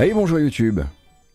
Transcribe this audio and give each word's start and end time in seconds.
Allez, 0.00 0.14
bonjour 0.14 0.40
YouTube, 0.40 0.80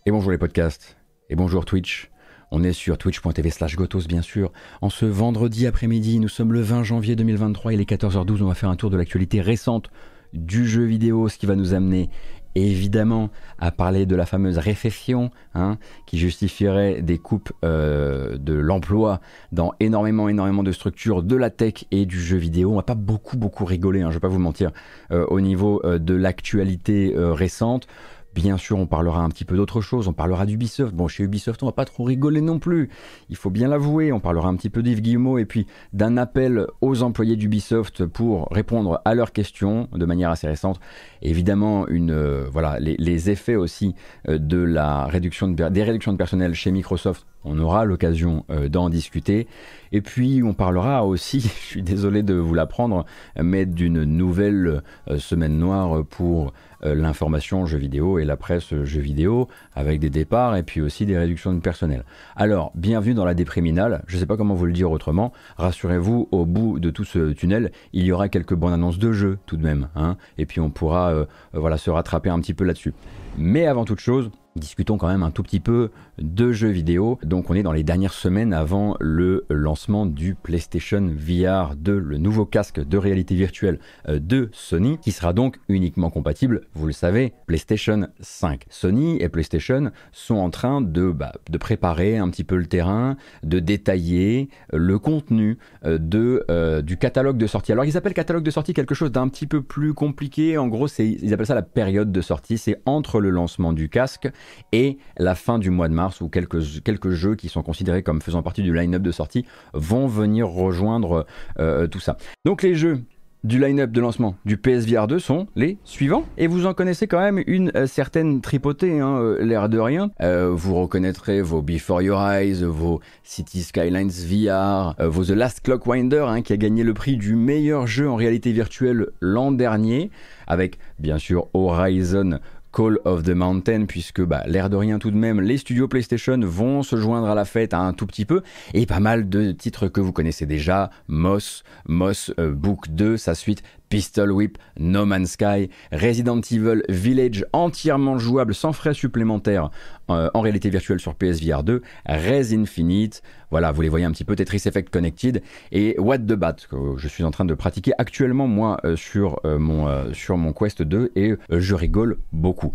et 0.07 0.11
bonjour 0.11 0.31
les 0.31 0.39
podcasts, 0.39 0.97
et 1.29 1.35
bonjour 1.35 1.65
Twitch. 1.65 2.09
On 2.49 2.63
est 2.63 2.73
sur 2.73 2.97
twitch.tv 2.97 3.51
slash 3.51 3.75
gotos 3.75 4.07
bien 4.07 4.23
sûr. 4.23 4.51
En 4.81 4.89
ce 4.89 5.05
vendredi 5.05 5.67
après-midi, 5.67 6.19
nous 6.19 6.29
sommes 6.29 6.51
le 6.51 6.61
20 6.61 6.81
janvier 6.81 7.15
2023, 7.15 7.73
il 7.73 7.81
est 7.81 7.87
14h12, 7.87 8.41
on 8.41 8.47
va 8.47 8.55
faire 8.55 8.71
un 8.71 8.75
tour 8.75 8.89
de 8.89 8.97
l'actualité 8.97 9.39
récente 9.39 9.91
du 10.33 10.67
jeu 10.67 10.83
vidéo, 10.83 11.29
ce 11.29 11.37
qui 11.37 11.45
va 11.45 11.55
nous 11.55 11.75
amener 11.75 12.09
évidemment 12.55 13.29
à 13.59 13.69
parler 13.69 14.07
de 14.07 14.15
la 14.15 14.25
fameuse 14.25 14.57
récession 14.57 15.29
hein, 15.53 15.77
qui 16.07 16.17
justifierait 16.17 17.03
des 17.03 17.19
coupes 17.19 17.51
euh, 17.63 18.37
de 18.39 18.53
l'emploi 18.53 19.19
dans 19.51 19.73
énormément 19.79 20.27
énormément 20.27 20.63
de 20.63 20.71
structures 20.71 21.21
de 21.21 21.35
la 21.35 21.51
tech 21.51 21.85
et 21.91 22.07
du 22.07 22.19
jeu 22.19 22.37
vidéo. 22.37 22.71
On 22.71 22.77
va 22.77 22.81
pas 22.81 22.95
beaucoup 22.95 23.37
beaucoup 23.37 23.65
rigoler, 23.65 24.01
hein, 24.01 24.09
je 24.09 24.15
vais 24.15 24.21
pas 24.21 24.27
vous 24.27 24.39
mentir, 24.39 24.71
euh, 25.11 25.23
au 25.27 25.39
niveau 25.39 25.81
euh, 25.85 25.99
de 25.99 26.15
l'actualité 26.15 27.13
récente. 27.15 27.87
Bien 28.35 28.57
sûr, 28.57 28.77
on 28.77 28.85
parlera 28.85 29.21
un 29.21 29.29
petit 29.29 29.45
peu 29.45 29.55
d'autre 29.55 29.79
chose, 29.79 30.09
on 30.09 30.13
parlera 30.13 30.45
d'Ubisoft. 30.45 30.93
Bon, 30.93 31.07
chez 31.07 31.23
Ubisoft, 31.23 31.63
on 31.63 31.67
va 31.67 31.71
pas 31.71 31.85
trop 31.85 32.03
rigoler 32.03 32.41
non 32.41 32.59
plus, 32.59 32.89
il 33.29 33.37
faut 33.37 33.49
bien 33.49 33.69
l'avouer. 33.69 34.11
On 34.11 34.19
parlera 34.19 34.49
un 34.49 34.57
petit 34.57 34.69
peu 34.69 34.83
d'Yves 34.83 34.99
Guillemot 34.99 35.37
et 35.37 35.45
puis 35.45 35.67
d'un 35.93 36.17
appel 36.17 36.67
aux 36.81 37.01
employés 37.01 37.37
d'Ubisoft 37.37 38.05
pour 38.05 38.49
répondre 38.51 39.01
à 39.05 39.15
leurs 39.15 39.31
questions 39.31 39.87
de 39.93 40.05
manière 40.05 40.31
assez 40.31 40.47
récente. 40.47 40.81
Évidemment, 41.21 41.85
euh, 41.89 42.45
voilà, 42.51 42.77
les, 42.81 43.29
effets 43.29 43.55
aussi 43.55 43.95
euh, 44.27 44.37
de 44.37 44.57
la 44.57 45.05
réduction 45.05 45.47
de, 45.47 45.69
des 45.69 45.83
réductions 45.83 46.11
de 46.11 46.17
personnel 46.17 46.53
chez 46.55 46.71
Microsoft 46.71 47.25
on 47.47 47.59
aura 47.59 47.85
l'occasion 47.85 48.43
euh, 48.49 48.69
d'en 48.69 48.89
discuter. 48.89 49.47
Et 49.91 50.01
puis 50.01 50.41
on 50.43 50.55
parlera 50.55 51.05
aussi, 51.05 51.39
je 51.61 51.65
suis 51.65 51.83
désolé 51.83 52.23
de 52.23 52.33
vous 52.33 52.55
l'apprendre, 52.55 53.05
mais 53.41 53.65
d'une 53.65 54.03
nouvelle 54.03 54.81
semaine 55.17 55.57
noire 55.57 56.03
pour 56.03 56.53
l'information 56.93 57.65
jeux 57.65 57.77
vidéo 57.77 58.19
et 58.19 58.25
la 58.25 58.37
presse 58.37 58.73
jeux 58.83 59.01
vidéo, 59.01 59.47
avec 59.73 59.99
des 59.99 60.09
départs 60.09 60.55
et 60.55 60.63
puis 60.63 60.81
aussi 60.81 61.05
des 61.05 61.17
réductions 61.17 61.53
de 61.53 61.59
personnel. 61.59 62.05
Alors, 62.35 62.71
bienvenue 62.75 63.13
dans 63.13 63.25
la 63.25 63.33
dépréminale, 63.33 64.03
je 64.07 64.15
ne 64.15 64.19
sais 64.19 64.25
pas 64.25 64.37
comment 64.37 64.53
vous 64.53 64.65
le 64.65 64.73
dire 64.73 64.91
autrement, 64.91 65.33
rassurez-vous, 65.57 66.27
au 66.31 66.45
bout 66.45 66.79
de 66.79 66.89
tout 66.89 67.03
ce 67.03 67.31
tunnel, 67.33 67.71
il 67.93 68.05
y 68.05 68.11
aura 68.11 68.29
quelques 68.29 68.55
bonnes 68.55 68.73
annonces 68.73 68.99
de 68.99 69.11
jeux 69.11 69.37
tout 69.45 69.57
de 69.57 69.63
même, 69.63 69.89
hein, 69.95 70.17
et 70.37 70.45
puis 70.45 70.59
on 70.59 70.69
pourra 70.69 71.11
euh, 71.11 71.25
voilà, 71.53 71.77
se 71.77 71.89
rattraper 71.89 72.29
un 72.29 72.39
petit 72.39 72.53
peu 72.53 72.63
là-dessus. 72.63 72.93
Mais 73.37 73.65
avant 73.65 73.85
toute 73.85 73.99
chose, 73.99 74.31
discutons 74.55 74.97
quand 74.97 75.07
même 75.07 75.23
un 75.23 75.31
tout 75.31 75.43
petit 75.43 75.59
peu 75.59 75.89
de 76.17 76.51
jeux 76.51 76.69
vidéo. 76.69 77.19
Donc 77.23 77.49
on 77.49 77.55
est 77.55 77.63
dans 77.63 77.71
les 77.71 77.83
dernières 77.83 78.13
semaines 78.13 78.53
avant 78.53 78.95
le 78.99 79.45
lancement 79.49 80.05
du 80.05 80.35
PlayStation 80.35 81.11
VR 81.15 81.75
2, 81.75 81.97
le 81.97 82.17
nouveau 82.17 82.45
casque 82.45 82.79
de 82.79 82.97
réalité 82.97 83.35
virtuelle 83.35 83.79
euh, 84.07 84.19
de 84.19 84.49
Sony, 84.53 84.97
qui 84.99 85.11
sera 85.11 85.33
donc 85.33 85.57
uniquement 85.67 86.09
compatible, 86.09 86.61
vous 86.73 86.87
le 86.87 86.93
savez, 86.93 87.33
PlayStation 87.47 88.07
5. 88.19 88.65
Sony 88.69 89.17
et 89.21 89.29
PlayStation 89.29 89.91
sont 90.11 90.35
en 90.35 90.49
train 90.49 90.81
de, 90.81 91.11
bah, 91.11 91.33
de 91.49 91.57
préparer 91.57 92.17
un 92.17 92.29
petit 92.29 92.43
peu 92.43 92.55
le 92.55 92.65
terrain, 92.65 93.17
de 93.43 93.59
détailler 93.59 94.49
euh, 94.73 94.77
le 94.77 94.99
contenu 94.99 95.57
euh, 95.85 95.97
de, 95.97 96.45
du 96.81 96.97
catalogue 96.97 97.37
de 97.37 97.47
sortie. 97.47 97.71
Alors 97.71 97.85
ils 97.85 97.97
appellent 97.97 98.13
catalogue 98.13 98.43
de 98.43 98.51
sortie 98.51 98.73
quelque 98.73 98.95
chose 98.95 99.11
d'un 99.11 99.27
petit 99.27 99.47
peu 99.47 99.61
plus 99.61 99.93
compliqué. 99.93 100.57
En 100.57 100.67
gros, 100.67 100.87
ils 100.87 101.33
appellent 101.33 101.45
ça 101.45 101.55
la 101.55 101.61
période 101.61 102.11
de 102.11 102.21
sortie. 102.21 102.57
C'est 102.57 102.81
entre 102.85 103.19
le 103.19 103.29
lancement 103.29 103.73
du 103.73 103.89
casque 103.89 104.29
et 104.71 104.97
la 105.17 105.35
fin 105.35 105.59
du 105.59 105.69
mois 105.69 105.87
de 105.87 105.93
mars 105.93 106.04
où 106.21 106.29
quelques, 106.29 106.83
quelques 106.83 107.11
jeux 107.11 107.35
qui 107.35 107.49
sont 107.49 107.63
considérés 107.63 108.03
comme 108.03 108.21
faisant 108.21 108.43
partie 108.43 108.61
du 108.61 108.73
line-up 108.73 109.01
de 109.01 109.11
sortie 109.11 109.45
vont 109.73 110.07
venir 110.07 110.47
rejoindre 110.47 111.25
euh, 111.59 111.87
tout 111.87 111.99
ça. 111.99 112.17
Donc 112.45 112.63
les 112.63 112.75
jeux 112.75 113.01
du 113.43 113.59
line-up 113.59 113.91
de 113.91 114.01
lancement 114.01 114.35
du 114.45 114.57
PSVR 114.57 115.05
2 115.05 115.19
sont 115.19 115.45
les 115.55 115.77
suivants. 115.83 116.25
Et 116.39 116.47
vous 116.47 116.65
en 116.65 116.73
connaissez 116.73 117.05
quand 117.05 117.19
même 117.19 117.43
une 117.45 117.71
euh, 117.75 117.85
certaine 117.85 118.41
tripotée, 118.41 118.99
hein, 118.99 119.19
euh, 119.19 119.45
l'air 119.45 119.69
de 119.69 119.77
rien. 119.77 120.09
vous 120.19 120.73
reconnaîtrez 120.73 121.41
vos 121.41 121.61
Before 121.61 122.01
Your 122.01 122.19
Eyes, 122.27 122.63
vos 122.63 123.01
City 123.23 123.61
Skylines 123.61 124.09
VR, 124.09 124.95
vos 124.99 125.25
The 125.25 125.29
Last 125.29 125.61
Clockwinder, 125.61 126.25
hein, 126.27 126.41
qui 126.41 126.53
a 126.53 126.57
gagné 126.57 126.83
le 126.83 126.95
prix 126.95 127.17
du 127.17 127.35
meilleur 127.35 127.85
jeu 127.85 128.09
en 128.09 128.15
réalité 128.15 128.51
virtuelle 128.51 129.09
l'an 129.21 129.51
dernier, 129.51 130.09
avec 130.47 130.79
bien 130.97 131.19
sûr 131.19 131.47
Horizon 131.53 132.39
Call 132.75 132.99
of 133.05 133.23
the 133.23 133.29
Mountain, 133.29 133.85
puisque 133.85 134.21
bah, 134.21 134.43
l'air 134.47 134.69
de 134.69 134.75
rien 134.75 134.99
tout 134.99 135.09
de 135.09 135.15
même, 135.15 135.39
les 135.39 135.57
studios 135.57 135.87
PlayStation 135.87 136.37
vont 136.41 136.83
se 136.83 136.97
joindre 136.97 137.27
à 137.27 137.33
la 137.33 137.45
fête 137.45 137.73
un 137.73 137.93
tout 137.93 138.05
petit 138.05 138.25
peu, 138.25 138.41
et 138.73 138.85
pas 138.85 138.99
mal 138.99 139.29
de 139.29 139.53
titres 139.53 139.87
que 139.87 140.01
vous 140.01 140.11
connaissez 140.11 140.45
déjà, 140.45 140.89
Moss, 141.07 141.63
Moss 141.87 142.33
euh, 142.37 142.51
Book 142.51 142.89
2, 142.89 143.15
sa 143.15 143.33
suite 143.33 143.63
Pistol 143.89 144.31
Whip, 144.31 144.57
No 144.79 145.05
Man's 145.05 145.31
Sky, 145.31 145.69
Resident 145.91 146.41
Evil 146.51 146.83
Village 146.89 147.45
entièrement 147.53 148.17
jouable 148.17 148.53
sans 148.53 148.73
frais 148.73 148.93
supplémentaires 148.93 149.69
euh, 150.09 150.29
en 150.33 150.41
réalité 150.41 150.69
virtuelle 150.69 150.99
sur 150.99 151.15
PSVR 151.15 151.63
2, 151.63 151.81
Res 152.07 152.53
Infinite, 152.53 153.21
voilà, 153.51 153.71
vous 153.71 153.81
les 153.81 153.89
voyez 153.89 154.05
un 154.05 154.11
petit 154.11 154.25
peu, 154.25 154.35
Tetris 154.35 154.61
Effect 154.65 154.89
Connected 154.89 155.41
et 155.71 155.95
What 155.99 156.19
the 156.19 156.33
Bat, 156.33 156.55
que 156.69 156.77
je 156.97 157.07
suis 157.07 157.23
en 157.23 157.31
train 157.31 157.45
de 157.45 157.53
pratiquer 157.53 157.91
actuellement 157.97 158.47
moi 158.47 158.79
euh, 158.83 158.95
sur, 158.95 159.39
euh, 159.45 159.57
mon, 159.57 160.13
sur 160.13 160.37
mon 160.37 160.53
Quest 160.53 160.81
2 160.81 161.11
et 161.15 161.35
je 161.49 161.75
rigole 161.75 162.17
beaucoup. 162.31 162.73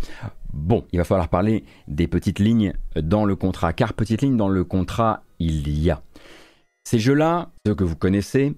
Bon, 0.53 0.85
il 0.93 0.99
va 0.99 1.05
falloir 1.05 1.29
parler 1.29 1.65
des 1.87 2.09
petites 2.09 2.39
lignes 2.39 2.73
dans 2.97 3.25
le 3.25 3.37
contrat, 3.37 3.73
car 3.73 3.95
petites 3.95 4.23
lignes 4.23 4.37
dans 4.37 4.49
le 4.49 4.65
contrat, 4.65 5.23
il 5.39 5.69
y 5.69 5.91
a. 5.91 6.03
Ces 6.85 6.99
jeux-là, 6.99 7.51
ceux 7.67 7.75
que 7.75 7.85
vous 7.85 7.95
connaissez, 7.95 8.55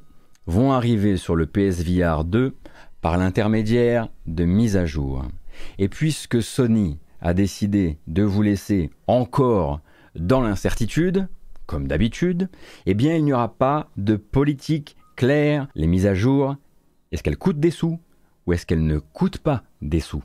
vont 0.46 0.72
arriver 0.72 1.16
sur 1.16 1.36
le 1.36 1.46
PSVR 1.46 2.24
2 2.24 2.54
par 3.00 3.16
l'intermédiaire 3.16 4.08
de 4.26 4.44
mises 4.44 4.76
à 4.76 4.86
jour. 4.86 5.24
Et 5.78 5.88
puisque 5.88 6.42
Sony 6.42 6.98
a 7.20 7.34
décidé 7.34 7.98
de 8.06 8.22
vous 8.22 8.42
laisser 8.42 8.90
encore 9.06 9.80
dans 10.14 10.40
l'incertitude, 10.40 11.28
comme 11.66 11.88
d'habitude, 11.88 12.48
eh 12.86 12.94
bien 12.94 13.14
il 13.16 13.24
n'y 13.24 13.32
aura 13.32 13.54
pas 13.54 13.88
de 13.96 14.16
politique 14.16 14.96
claire. 15.16 15.68
Les 15.74 15.86
mises 15.86 16.06
à 16.06 16.14
jour, 16.14 16.56
est-ce 17.12 17.22
qu'elles 17.22 17.38
coûtent 17.38 17.60
des 17.60 17.70
sous 17.70 18.00
ou 18.46 18.52
est-ce 18.52 18.66
qu'elles 18.66 18.84
ne 18.84 18.98
coûtent 18.98 19.38
pas 19.38 19.62
des 19.80 20.00
sous? 20.00 20.22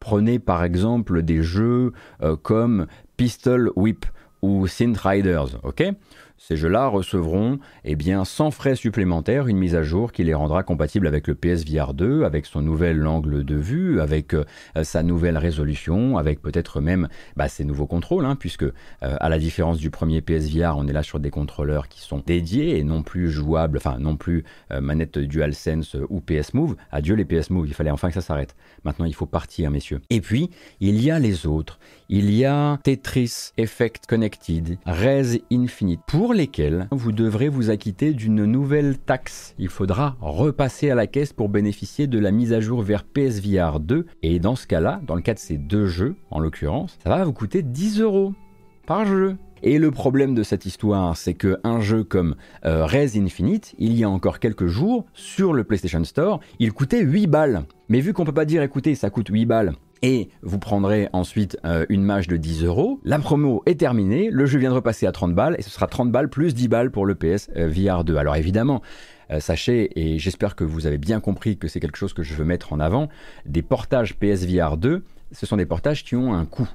Prenez 0.00 0.38
par 0.38 0.64
exemple 0.64 1.22
des 1.22 1.42
jeux 1.42 1.92
euh, 2.22 2.36
comme 2.36 2.86
Pistol 3.16 3.72
Whip 3.74 4.04
ou 4.42 4.66
Synth 4.66 4.98
Riders, 4.98 5.58
ok? 5.64 5.84
Ces 6.36 6.56
jeux-là 6.56 6.88
recevront 6.88 7.58
eh 7.84 7.96
bien, 7.96 8.24
sans 8.24 8.50
frais 8.50 8.74
supplémentaires 8.74 9.46
une 9.46 9.56
mise 9.56 9.74
à 9.74 9.82
jour 9.82 10.12
qui 10.12 10.24
les 10.24 10.34
rendra 10.34 10.62
compatibles 10.62 11.06
avec 11.06 11.26
le 11.28 11.34
PSVR 11.34 11.94
2, 11.94 12.24
avec 12.24 12.46
son 12.46 12.60
nouvel 12.60 13.06
angle 13.06 13.44
de 13.44 13.54
vue, 13.54 14.00
avec 14.00 14.34
euh, 14.34 14.44
sa 14.82 15.02
nouvelle 15.02 15.38
résolution, 15.38 16.18
avec 16.18 16.42
peut-être 16.42 16.80
même 16.80 17.08
bah, 17.36 17.48
ses 17.48 17.64
nouveaux 17.64 17.86
contrôles, 17.86 18.24
hein, 18.24 18.36
puisque 18.36 18.64
euh, 18.64 18.72
à 19.00 19.28
la 19.28 19.38
différence 19.38 19.78
du 19.78 19.90
premier 19.90 20.20
PSVR, 20.20 20.74
on 20.76 20.86
est 20.86 20.92
là 20.92 21.02
sur 21.02 21.20
des 21.20 21.30
contrôleurs 21.30 21.88
qui 21.88 22.00
sont 22.00 22.22
dédiés 22.24 22.78
et 22.78 22.84
non 22.84 23.02
plus 23.02 23.30
jouables, 23.30 23.78
enfin 23.78 23.98
non 23.98 24.16
plus 24.16 24.44
euh, 24.72 24.80
manette 24.80 25.18
DualSense 25.18 25.96
ou 26.08 26.20
PS 26.20 26.52
Move. 26.54 26.76
Adieu 26.90 27.14
les 27.14 27.24
PS 27.24 27.50
Move, 27.50 27.68
il 27.68 27.74
fallait 27.74 27.90
enfin 27.90 28.08
que 28.08 28.14
ça 28.14 28.20
s'arrête. 28.20 28.56
Maintenant, 28.84 29.06
il 29.06 29.14
faut 29.14 29.26
partir, 29.26 29.70
messieurs. 29.70 30.00
Et 30.10 30.20
puis, 30.20 30.50
il 30.80 31.00
y 31.00 31.10
a 31.10 31.18
les 31.18 31.46
autres. 31.46 31.78
Il 32.08 32.34
y 32.34 32.44
a 32.44 32.78
Tetris 32.82 33.52
Effect 33.56 34.06
Connected, 34.06 34.78
Res 34.84 35.38
Infinite. 35.50 36.00
Pour 36.06 36.23
lesquels 36.32 36.88
vous 36.90 37.12
devrez 37.12 37.48
vous 37.48 37.70
acquitter 37.70 38.14
d'une 38.14 38.44
nouvelle 38.44 38.98
taxe. 38.98 39.54
Il 39.58 39.68
faudra 39.68 40.16
repasser 40.20 40.90
à 40.90 40.94
la 40.94 41.06
caisse 41.06 41.32
pour 41.32 41.48
bénéficier 41.48 42.06
de 42.06 42.18
la 42.18 42.30
mise 42.30 42.52
à 42.52 42.60
jour 42.60 42.82
vers 42.82 43.04
PSVR 43.04 43.80
2. 43.80 44.06
Et 44.22 44.38
dans 44.38 44.56
ce 44.56 44.66
cas-là, 44.66 45.00
dans 45.06 45.16
le 45.16 45.22
cas 45.22 45.34
de 45.34 45.38
ces 45.38 45.58
deux 45.58 45.86
jeux, 45.86 46.16
en 46.30 46.40
l'occurrence, 46.40 46.98
ça 47.02 47.10
va 47.10 47.24
vous 47.24 47.32
coûter 47.32 47.62
10 47.62 48.00
euros 48.00 48.32
par 48.86 49.04
jeu. 49.04 49.36
Et 49.62 49.78
le 49.78 49.90
problème 49.90 50.34
de 50.34 50.42
cette 50.42 50.66
histoire, 50.66 51.16
c'est 51.16 51.34
qu'un 51.34 51.80
jeu 51.80 52.04
comme 52.04 52.36
euh, 52.66 52.84
Res 52.84 53.16
Infinite, 53.16 53.74
il 53.78 53.94
y 53.94 54.04
a 54.04 54.10
encore 54.10 54.38
quelques 54.38 54.66
jours, 54.66 55.06
sur 55.14 55.54
le 55.54 55.64
PlayStation 55.64 56.04
Store, 56.04 56.40
il 56.58 56.72
coûtait 56.72 57.00
8 57.00 57.26
balles. 57.26 57.64
Mais 57.88 58.00
vu 58.00 58.12
qu'on 58.12 58.24
peut 58.24 58.32
pas 58.32 58.44
dire 58.44 58.62
écoutez, 58.62 58.94
ça 58.94 59.08
coûte 59.08 59.28
8 59.28 59.46
balles, 59.46 59.72
et 60.04 60.28
vous 60.42 60.58
prendrez 60.58 61.08
ensuite 61.14 61.58
euh, 61.64 61.86
une 61.88 62.02
mage 62.02 62.28
de 62.28 62.36
10 62.36 62.64
euros. 62.64 63.00
La 63.04 63.18
promo 63.18 63.62
est 63.64 63.80
terminée, 63.80 64.28
le 64.30 64.44
jeu 64.44 64.58
vient 64.58 64.68
de 64.68 64.74
repasser 64.74 65.06
à 65.06 65.12
30 65.12 65.34
balles 65.34 65.56
et 65.58 65.62
ce 65.62 65.70
sera 65.70 65.86
30 65.86 66.12
balles 66.12 66.28
plus 66.28 66.54
10 66.54 66.68
balles 66.68 66.90
pour 66.90 67.06
le 67.06 67.14
PS 67.14 67.48
euh, 67.56 67.68
VR 67.68 68.04
2. 68.04 68.18
Alors 68.18 68.36
évidemment, 68.36 68.82
euh, 69.30 69.40
sachez, 69.40 69.98
et 69.98 70.18
j'espère 70.18 70.56
que 70.56 70.64
vous 70.64 70.86
avez 70.86 70.98
bien 70.98 71.20
compris 71.20 71.56
que 71.56 71.68
c'est 71.68 71.80
quelque 71.80 71.96
chose 71.96 72.12
que 72.12 72.22
je 72.22 72.34
veux 72.34 72.44
mettre 72.44 72.74
en 72.74 72.80
avant, 72.80 73.08
des 73.46 73.62
portages 73.62 74.14
PSVR 74.16 74.76
2, 74.76 75.02
ce 75.32 75.46
sont 75.46 75.56
des 75.56 75.64
portages 75.64 76.04
qui 76.04 76.16
ont 76.16 76.34
un 76.34 76.44
coût. 76.44 76.68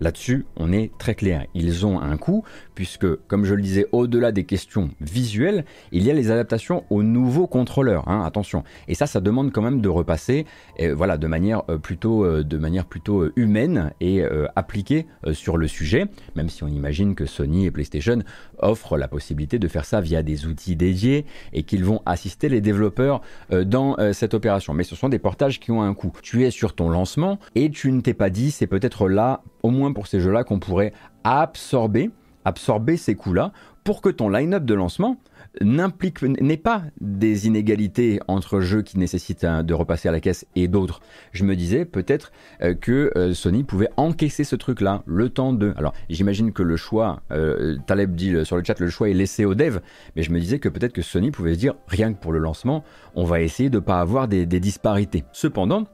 Là-dessus, 0.00 0.46
on 0.56 0.72
est 0.72 0.92
très 0.96 1.16
clair. 1.16 1.44
Ils 1.54 1.86
ont 1.86 2.00
un 2.00 2.16
coût 2.16 2.44
puisque, 2.76 3.12
comme 3.26 3.44
je 3.44 3.54
le 3.54 3.62
disais, 3.62 3.86
au-delà 3.90 4.30
des 4.30 4.44
questions 4.44 4.90
visuelles, 5.00 5.64
il 5.90 6.04
y 6.04 6.10
a 6.12 6.14
les 6.14 6.30
adaptations 6.30 6.84
aux 6.90 7.02
nouveaux 7.02 7.48
contrôleurs. 7.48 8.06
Hein, 8.08 8.22
attention. 8.24 8.62
Et 8.86 8.94
ça, 8.94 9.08
ça 9.08 9.20
demande 9.20 9.50
quand 9.50 9.62
même 9.62 9.80
de 9.80 9.88
repasser, 9.88 10.46
voilà, 10.94 11.18
de 11.18 11.26
manière 11.26 11.64
plutôt, 11.64 12.44
de 12.44 12.58
manière 12.58 12.84
plutôt 12.84 13.28
humaine 13.34 13.92
et 14.00 14.22
appliquée 14.54 15.06
sur 15.32 15.56
le 15.56 15.66
sujet, 15.66 16.06
même 16.36 16.48
si 16.48 16.62
on 16.62 16.68
imagine 16.68 17.16
que 17.16 17.26
Sony 17.26 17.66
et 17.66 17.72
PlayStation 17.72 18.18
offrent 18.58 18.96
la 18.96 19.08
possibilité 19.08 19.58
de 19.58 19.66
faire 19.66 19.84
ça 19.84 20.00
via 20.00 20.22
des 20.22 20.46
outils 20.46 20.76
dédiés 20.76 21.24
et 21.52 21.62
qu'ils 21.62 21.84
vont 21.84 22.02
assister 22.06 22.48
les 22.48 22.60
développeurs 22.60 23.22
dans 23.50 23.96
cette 24.12 24.34
opération. 24.34 24.74
Mais 24.74 24.84
ce 24.84 24.94
sont 24.94 25.08
des 25.08 25.18
portages 25.18 25.58
qui 25.58 25.70
ont 25.70 25.82
un 25.82 25.94
coût. 25.94 26.12
Tu 26.22 26.44
es 26.44 26.50
sur 26.50 26.74
ton 26.74 26.90
lancement 26.90 27.38
et 27.54 27.70
tu 27.70 27.90
ne 27.90 28.02
t'es 28.02 28.14
pas 28.14 28.28
dit, 28.28 28.50
c'est 28.50 28.66
peut-être 28.66 29.08
là, 29.08 29.42
au 29.62 29.70
moins 29.70 29.94
pour 29.94 30.06
ces 30.06 30.20
jeux-là, 30.20 30.44
qu'on 30.44 30.58
pourrait 30.58 30.92
absorber, 31.24 32.10
absorber 32.46 32.96
ces 32.96 33.14
coûts-là 33.14 33.52
pour 33.84 34.00
que 34.00 34.08
ton 34.08 34.28
line-up 34.28 34.64
de 34.64 34.74
lancement 34.74 35.18
n'implique 35.60 36.22
n'est 36.22 36.56
pas 36.56 36.82
des 37.00 37.46
inégalités 37.46 38.20
entre 38.28 38.60
jeux 38.60 38.82
qui 38.82 38.98
nécessitent 38.98 39.44
de 39.44 39.74
repasser 39.74 40.08
à 40.08 40.12
la 40.12 40.20
caisse 40.20 40.46
et 40.54 40.68
d'autres. 40.68 41.00
Je 41.32 41.44
me 41.44 41.56
disais 41.56 41.84
peut-être 41.84 42.32
euh, 42.62 42.74
que 42.74 43.10
euh, 43.16 43.32
Sony 43.34 43.64
pouvait 43.64 43.88
encaisser 43.96 44.44
ce 44.44 44.56
truc-là, 44.56 45.02
le 45.06 45.28
temps 45.28 45.52
de. 45.52 45.72
Alors 45.76 45.94
j'imagine 46.10 46.52
que 46.52 46.62
le 46.62 46.76
choix, 46.76 47.22
euh, 47.30 47.76
Taleb 47.86 48.14
dit 48.14 48.44
sur 48.44 48.56
le 48.56 48.64
chat, 48.64 48.78
le 48.80 48.90
choix 48.90 49.08
est 49.08 49.14
laissé 49.14 49.44
aux 49.44 49.54
devs, 49.54 49.80
mais 50.14 50.22
je 50.22 50.30
me 50.30 50.40
disais 50.40 50.58
que 50.58 50.68
peut-être 50.68 50.92
que 50.92 51.02
Sony 51.02 51.30
pouvait 51.30 51.54
se 51.54 51.58
dire 51.58 51.74
rien 51.86 52.12
que 52.12 52.18
pour 52.18 52.32
le 52.32 52.38
lancement, 52.38 52.84
on 53.14 53.24
va 53.24 53.40
essayer 53.40 53.70
de 53.70 53.76
ne 53.78 53.84
pas 53.84 54.00
avoir 54.00 54.28
des, 54.28 54.46
disparités. 54.46 55.24
Cependant, 55.32 55.84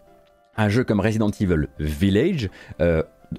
un 0.56 0.68
jeu 0.68 0.84
comme 0.84 1.00
Resident 1.00 1.30
Evil 1.30 1.68
Village 1.78 2.48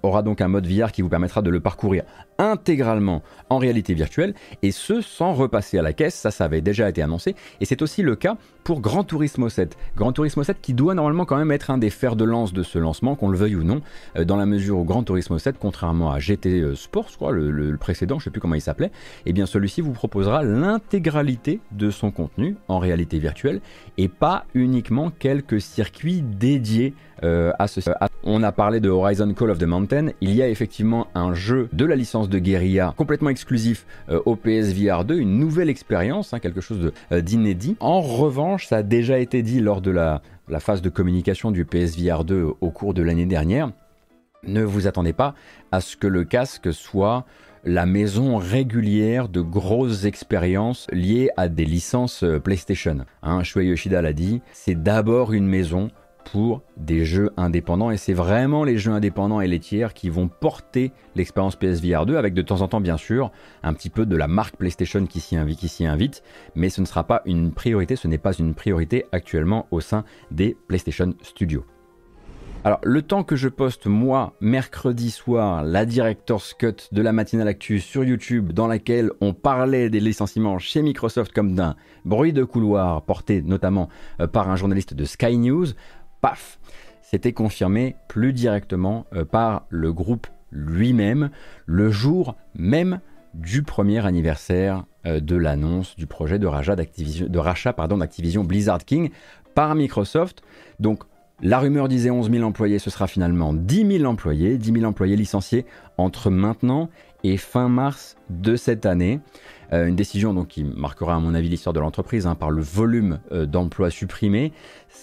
aura 0.04 0.24
donc 0.24 0.42
un 0.42 0.48
mode 0.48 0.68
VR 0.68 0.92
qui 0.92 1.02
vous 1.02 1.10
permettra 1.10 1.42
de 1.42 1.50
le 1.50 1.60
parcourir 1.60 2.04
intégralement 2.38 3.22
en 3.50 3.58
réalité 3.58 3.94
virtuelle 3.94 4.34
et 4.62 4.72
ce 4.72 5.02
sans 5.02 5.34
repasser 5.34 5.78
à 5.78 5.82
la 5.82 5.94
caisse, 5.94 6.16
ça 6.16 6.32
ça 6.32 6.46
avait 6.46 6.62
déjà 6.62 6.90
été 6.90 7.02
annoncé 7.02 7.36
et 7.62 7.66
c'est 7.66 7.82
aussi 7.82 8.02
le 8.02 8.16
cas 8.16 8.38
pour 8.64 8.80
Gran 8.80 9.04
Turismo 9.04 9.50
7. 9.50 9.78
Gran 9.96 10.12
Turismo 10.14 10.44
7 10.44 10.58
qui 10.62 10.74
doit 10.74 10.94
normalement 10.94 11.26
quand 11.26 11.38
même 11.38 11.52
être 11.52 11.70
un 11.70 11.78
des 11.78 11.90
fers 11.90 12.16
de 12.16 12.24
lance 12.24 12.54
de 12.54 12.64
ce 12.64 12.80
lancement, 12.80 13.16
qu'on 13.16 13.30
le 13.30 13.38
veuille 13.38 13.56
ou 13.56 13.64
non, 13.64 13.82
euh, 14.18 14.26
dans 14.26 14.38
la 14.38 14.46
mesure 14.46 14.80
où 14.80 14.84
Gran 14.84 15.04
Turismo 15.04 15.38
7, 15.38 15.58
contrairement 15.60 16.12
à 16.12 16.20
GT 16.20 16.62
euh, 16.62 16.76
Sport, 16.76 17.08
crois, 17.16 17.32
le, 17.32 17.76
précédent, 17.78 18.20
je 18.20 18.26
sais 18.26 18.30
plus 18.30 18.40
comment 18.40 18.56
il 18.56 18.62
s'appelait, 18.62 18.92
eh 19.26 19.34
bien 19.34 19.46
celui-ci 19.46 19.82
vous 19.82 19.92
proposera 19.92 20.44
l'intégralité 20.44 21.60
de 21.72 21.92
son 21.92 22.12
contenu 22.12 22.56
en 22.68 22.80
réalité 22.80 23.20
virtuelle 23.20 23.62
et 23.98 24.08
pas 24.08 24.46
uniquement 24.54 25.12
quelques 25.12 25.62
circuits 25.62 26.22
dédiés 26.22 26.94
à 27.24 27.68
ce. 27.68 27.80
On 28.24 28.44
a 28.44 28.52
parlé 28.52 28.80
de 28.80 28.90
Horizon 28.90 29.34
Call 29.34 29.50
of 29.50 29.58
the 29.58 29.64
Mountain. 29.64 30.10
Il 30.22 30.34
y 30.36 30.42
a 30.42 30.48
effectivement 30.48 31.08
un 31.16 31.34
jeu 31.34 31.70
de 31.74 31.86
la 31.86 31.96
licence 31.96 32.30
de 32.30 32.40
guérilla 32.40 32.94
complètement 32.98 33.30
exclusif 33.30 33.86
au 34.26 34.36
PSVR 34.36 35.06
2, 35.06 35.18
une 35.18 35.40
nouvelle 35.40 35.70
expérience, 35.70 36.34
hein, 36.34 36.40
quelque 36.40 36.62
chose 36.62 36.92
d'inédit. 37.12 37.76
En 37.80 38.02
revanche, 38.02 38.68
ça 38.68 38.78
a 38.78 38.84
déjà 38.84 39.20
été 39.20 39.42
dit 39.42 39.60
lors 39.60 39.82
de 39.82 39.92
la, 39.92 40.22
la 40.48 40.60
phase 40.60 40.82
de 40.82 40.90
communication 40.90 41.52
du 41.52 41.66
PSVR 41.66 42.24
2 42.24 42.48
au 42.60 42.70
cours 42.70 42.94
de 42.94 43.02
l'année 43.02 43.26
dernière. 43.26 43.72
Ne 44.46 44.64
vous 44.64 44.88
attendez 44.88 45.14
pas 45.14 45.36
à 45.72 45.80
ce 45.80 45.96
que 45.96 46.08
le 46.08 46.26
casque 46.26 46.74
soit 46.74 47.26
la 47.64 47.86
maison 47.86 48.38
régulière 48.38 49.30
de 49.30 49.40
grosses 49.40 50.04
expériences 50.04 50.88
liées 50.92 51.30
à 51.38 51.48
des 51.48 51.64
licences 51.64 52.26
PlayStation. 52.44 53.06
Hein, 53.22 53.44
Shuei 53.44 53.68
Yoshida 53.68 54.02
l'a 54.02 54.12
dit, 54.12 54.42
c'est 54.52 54.82
d'abord 54.82 55.32
une 55.32 55.48
maison 55.48 55.90
pour 56.32 56.62
des 56.78 57.06
jeux 57.06 57.32
indépendants 57.38 57.92
et 57.92 57.98
c'est 57.98 58.14
vraiment 58.14 58.64
les 58.64 58.78
jeux 58.78 58.92
indépendants 58.92 59.42
et 59.42 59.48
les 59.48 59.60
tiers 59.60 59.94
qui 59.94 60.10
vont 60.10 60.28
porter 60.28 60.92
l'expérience 61.16 61.56
PSVR 61.56 62.06
2 62.06 62.18
avec 62.18 62.34
de 62.34 62.42
temps 62.42 62.62
en 62.62 62.68
temps 62.68 62.82
bien 62.82 62.98
sûr 62.98 63.32
un 63.64 63.74
petit 63.74 63.90
peu 63.90 64.06
de 64.06 64.16
la 64.16 64.28
marque 64.28 64.56
PlayStation 64.58 65.06
qui 65.06 65.20
s'y 65.20 65.36
invite, 65.36 65.64
invite, 65.82 66.24
mais 66.56 66.70
ce 66.70 66.82
ne 66.82 66.86
sera 66.86 67.06
pas 67.06 67.22
une 67.26 67.52
priorité, 67.52 67.96
ce 67.96 68.08
n'est 68.08 68.18
pas 68.18 68.34
une 68.34 68.54
priorité 68.54 69.06
actuellement 69.12 69.68
au 69.72 69.80
sein 69.80 70.04
des 70.32 70.58
PlayStation 70.68 71.14
Studios. 71.22 71.66
Alors, 72.66 72.80
le 72.82 73.02
temps 73.02 73.26
que 73.26 73.36
je 73.36 73.50
poste, 73.50 73.88
moi, 73.88 74.36
mercredi 74.40 75.12
soir, 75.12 75.66
la 75.66 75.86
Director's 75.86 76.54
Cut 76.54 76.88
de 76.94 77.02
la 77.02 77.12
matinale 77.12 77.50
actu 77.50 77.82
sur 77.82 78.06
YouTube, 78.06 78.54
dans 78.54 78.68
laquelle 78.68 79.12
on 79.20 79.34
parlait 79.34 79.90
des 79.90 80.00
licenciements 80.00 80.60
chez 80.60 80.82
Microsoft 80.82 81.34
comme 81.34 81.56
d'un 81.56 81.76
bruit 82.06 82.32
de 82.32 82.46
couloir 82.46 83.02
porté 83.02 83.42
notamment 83.42 83.90
euh, 84.22 84.28
par 84.28 84.50
un 84.50 84.56
journaliste 84.56 84.94
de 84.94 85.04
Sky 85.04 85.38
News, 85.38 85.68
paf, 86.24 86.58
c'était 87.02 87.34
confirmé 87.34 87.98
plus 88.08 88.32
directement 88.32 89.06
euh, 89.14 89.26
par 89.26 89.66
le 89.70 89.92
groupe 89.92 90.28
lui-même 90.52 91.30
le 91.66 91.92
jour 91.92 92.36
même 92.56 93.02
du 93.34 93.62
premier 93.62 94.06
anniversaire 94.06 94.86
euh, 95.06 95.20
de 95.20 95.36
l'annonce 95.36 95.98
du 95.98 96.08
projet 96.08 96.40
de 96.40 96.48
rachat 96.48 96.78
d'Activision, 96.78 97.28
d'Activision 97.28 98.44
Blizzard 98.46 98.86
King 98.86 99.10
par 99.54 99.76
Microsoft. 99.76 100.44
Donc 100.80 101.04
la 101.42 101.60
rumeur 101.60 101.90
disait 101.90 102.10
11 102.10 102.32
000 102.32 102.44
employés, 102.46 102.80
ce 102.80 102.90
sera 102.90 103.08
finalement 103.08 103.54
10 103.54 103.98
000 103.98 104.06
employés, 104.06 104.58
10 104.58 104.72
000 104.72 104.86
employés 104.86 105.18
licenciés 105.18 105.66
entre 105.98 106.30
maintenant 106.30 106.90
et 107.26 107.36
fin 107.36 107.68
mars 107.68 108.16
de 108.30 108.56
cette 108.56 108.86
année. 108.86 109.20
Euh, 109.74 109.88
une 109.88 109.96
décision 109.96 110.34
donc 110.34 110.50
qui 110.50 110.64
marquera 110.64 111.16
à 111.16 111.20
mon 111.20 111.34
avis 111.34 111.50
l'histoire 111.50 111.74
de 111.74 111.80
l'entreprise 111.80 112.28
hein, 112.28 112.36
par 112.36 112.52
le 112.52 112.62
volume 112.62 113.20
d'emplois 113.32 113.90
supprimés 113.90 114.54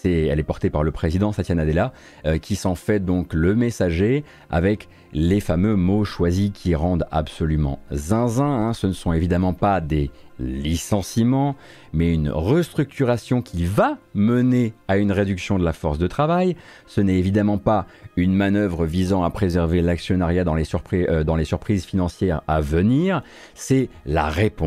elle 0.04 0.38
est 0.38 0.44
portée 0.44 0.70
par 0.70 0.82
le 0.82 0.90
président 0.90 1.32
Satya 1.32 1.54
Nadella, 1.54 1.92
euh, 2.26 2.38
qui 2.38 2.56
s'en 2.56 2.74
fait 2.74 3.00
donc 3.00 3.34
le 3.34 3.54
messager 3.54 4.24
avec 4.50 4.88
les 5.12 5.40
fameux 5.40 5.74
mots 5.74 6.04
choisis 6.04 6.50
qui 6.52 6.74
rendent 6.74 7.06
absolument 7.10 7.80
zinzin. 7.90 8.44
Hein. 8.44 8.72
Ce 8.72 8.86
ne 8.86 8.92
sont 8.92 9.12
évidemment 9.12 9.54
pas 9.54 9.80
des 9.80 10.10
licenciements, 10.38 11.56
mais 11.92 12.14
une 12.14 12.30
restructuration 12.30 13.42
qui 13.42 13.64
va 13.64 13.98
mener 14.14 14.72
à 14.88 14.96
une 14.96 15.12
réduction 15.12 15.58
de 15.58 15.64
la 15.64 15.72
force 15.72 15.98
de 15.98 16.06
travail. 16.06 16.56
Ce 16.86 17.00
n'est 17.00 17.18
évidemment 17.18 17.58
pas 17.58 17.86
une 18.16 18.34
manœuvre 18.34 18.86
visant 18.86 19.22
à 19.22 19.30
préserver 19.30 19.82
l'actionnariat 19.82 20.44
euh, 20.44 21.24
dans 21.24 21.36
les 21.36 21.44
surprises 21.44 21.84
financières 21.84 22.42
à 22.46 22.60
venir. 22.60 23.22
C'est 23.54 23.90
la 24.06 24.28
réponse 24.28 24.59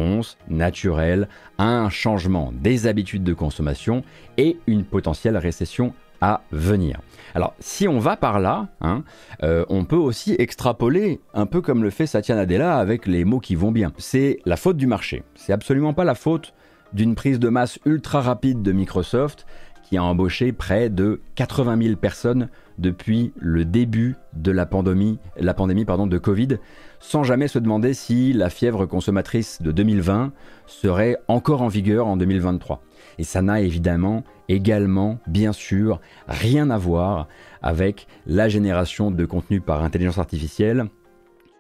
naturelle 0.50 1.28
à 1.57 1.66
un 1.66 1.90
changement 1.90 2.51
des 2.54 2.88
habitudes 2.88 3.24
de 3.24 3.34
consommation 3.34 4.04
et 4.38 4.57
une 4.68 4.84
potentielle 4.84 5.38
récession 5.38 5.94
à 6.22 6.42
venir. 6.51 7.01
Alors, 7.36 7.54
si 7.60 7.88
on 7.88 8.00
va 8.00 8.16
par 8.16 8.40
là, 8.40 8.69
hein, 8.80 9.04
euh, 9.44 9.66
on 9.68 9.84
peut 9.84 9.98
aussi 9.98 10.36
extrapoler, 10.40 11.19
un 11.34 11.45
peu 11.45 11.62
comme 11.62 11.84
le 11.84 11.90
fait 11.90 12.07
Satya 12.07 12.36
Nadella 12.36 12.78
avec 12.78 13.07
les 13.07 13.25
mots 13.25 13.42
qui 13.42 13.56
vont 13.56 13.72
bien. 13.72 13.92
C'est 13.98 14.40
la 14.45 14.56
faute 14.56 14.78
du 14.78 14.88
marché. 14.88 15.24
C'est 15.36 15.51
absolument 15.51 15.94
pas 15.94 16.06
la 16.06 16.16
faute 16.16 16.54
d'une 16.94 17.16
prise 17.16 17.40
de 17.40 17.50
masse 17.50 17.78
ultra 17.86 18.22
rapide 18.22 18.62
de 18.62 18.72
Microsoft 18.72 19.45
qui 19.84 19.98
a 19.98 20.04
embauché 20.04 20.54
près 20.54 20.90
de 20.90 21.22
80 21.36 21.81
000 21.81 21.95
personnes 21.98 22.50
depuis 22.78 23.34
le 23.38 23.66
début 23.66 24.16
de 24.34 24.52
la 24.52 24.66
pandémie, 24.66 25.20
la 25.38 25.54
pandémie 25.54 25.86
de 25.86 26.18
Covid, 26.18 26.58
sans 27.00 27.24
jamais 27.24 27.48
se 27.48 27.60
demander 27.60 27.94
si 27.94 28.34
la 28.34 28.50
fièvre 28.50 28.86
consommatrice 28.86 29.62
de 29.62 29.72
2020 29.72 30.31
serait 30.66 31.18
encore 31.28 31.62
en 31.62 31.68
vigueur 31.68 32.08
en 32.08 32.18
2023. 32.18 32.81
Et 33.19 33.24
ça 33.24 33.42
n'a 33.42 33.62
évidemment 33.62 34.24
également, 34.50 35.19
bien 35.28 35.54
sûr, 35.54 36.00
rien 36.28 36.69
à 36.69 36.78
voir 36.78 37.28
avec 37.62 38.07
la 38.26 38.50
génération 38.50 39.12
de 39.12 39.26
contenu 39.26 39.62
par 39.62 39.83
intelligence 39.83 40.18
artificielle 40.18 40.88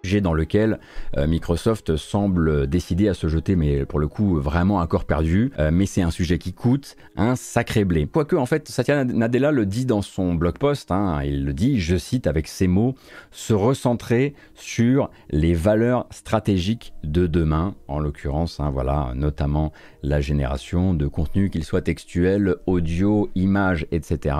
dans 0.03 0.33
lequel 0.33 0.79
euh, 1.17 1.27
Microsoft 1.27 1.95
semble 1.95 2.67
décider 2.67 3.07
à 3.07 3.13
se 3.13 3.27
jeter, 3.27 3.55
mais 3.55 3.85
pour 3.85 3.99
le 3.99 4.07
coup 4.09 4.37
vraiment 4.39 4.81
un 4.81 4.87
corps 4.87 5.05
perdu. 5.05 5.51
Euh, 5.59 5.71
mais 5.71 5.85
c'est 5.85 6.01
un 6.01 6.11
sujet 6.11 6.37
qui 6.37 6.51
coûte 6.51 6.97
un 7.15 7.37
sacré 7.37 7.85
blé. 7.85 8.05
Quoique 8.05 8.35
en 8.35 8.45
fait 8.45 8.67
Satya 8.67 9.05
Nadella 9.05 9.51
le 9.51 9.65
dit 9.65 9.85
dans 9.85 10.01
son 10.01 10.35
blog 10.35 10.57
post, 10.57 10.91
hein, 10.91 11.21
il 11.23 11.45
le 11.45 11.53
dit, 11.53 11.79
je 11.79 11.95
cite 11.95 12.27
avec 12.27 12.47
ces 12.47 12.67
mots, 12.67 12.95
se 13.31 13.53
recentrer 13.53 14.33
sur 14.55 15.09
les 15.29 15.53
valeurs 15.53 16.05
stratégiques 16.11 16.93
de 17.03 17.25
demain, 17.25 17.73
en 17.87 17.99
l'occurrence, 17.99 18.59
hein, 18.59 18.71
voilà, 18.71 19.13
notamment 19.15 19.71
la 20.01 20.19
génération 20.19 20.93
de 20.93 21.07
contenu, 21.07 21.49
qu'il 21.49 21.63
soit 21.63 21.81
textuel, 21.81 22.55
audio, 22.65 23.29
image, 23.35 23.87
etc., 23.91 24.35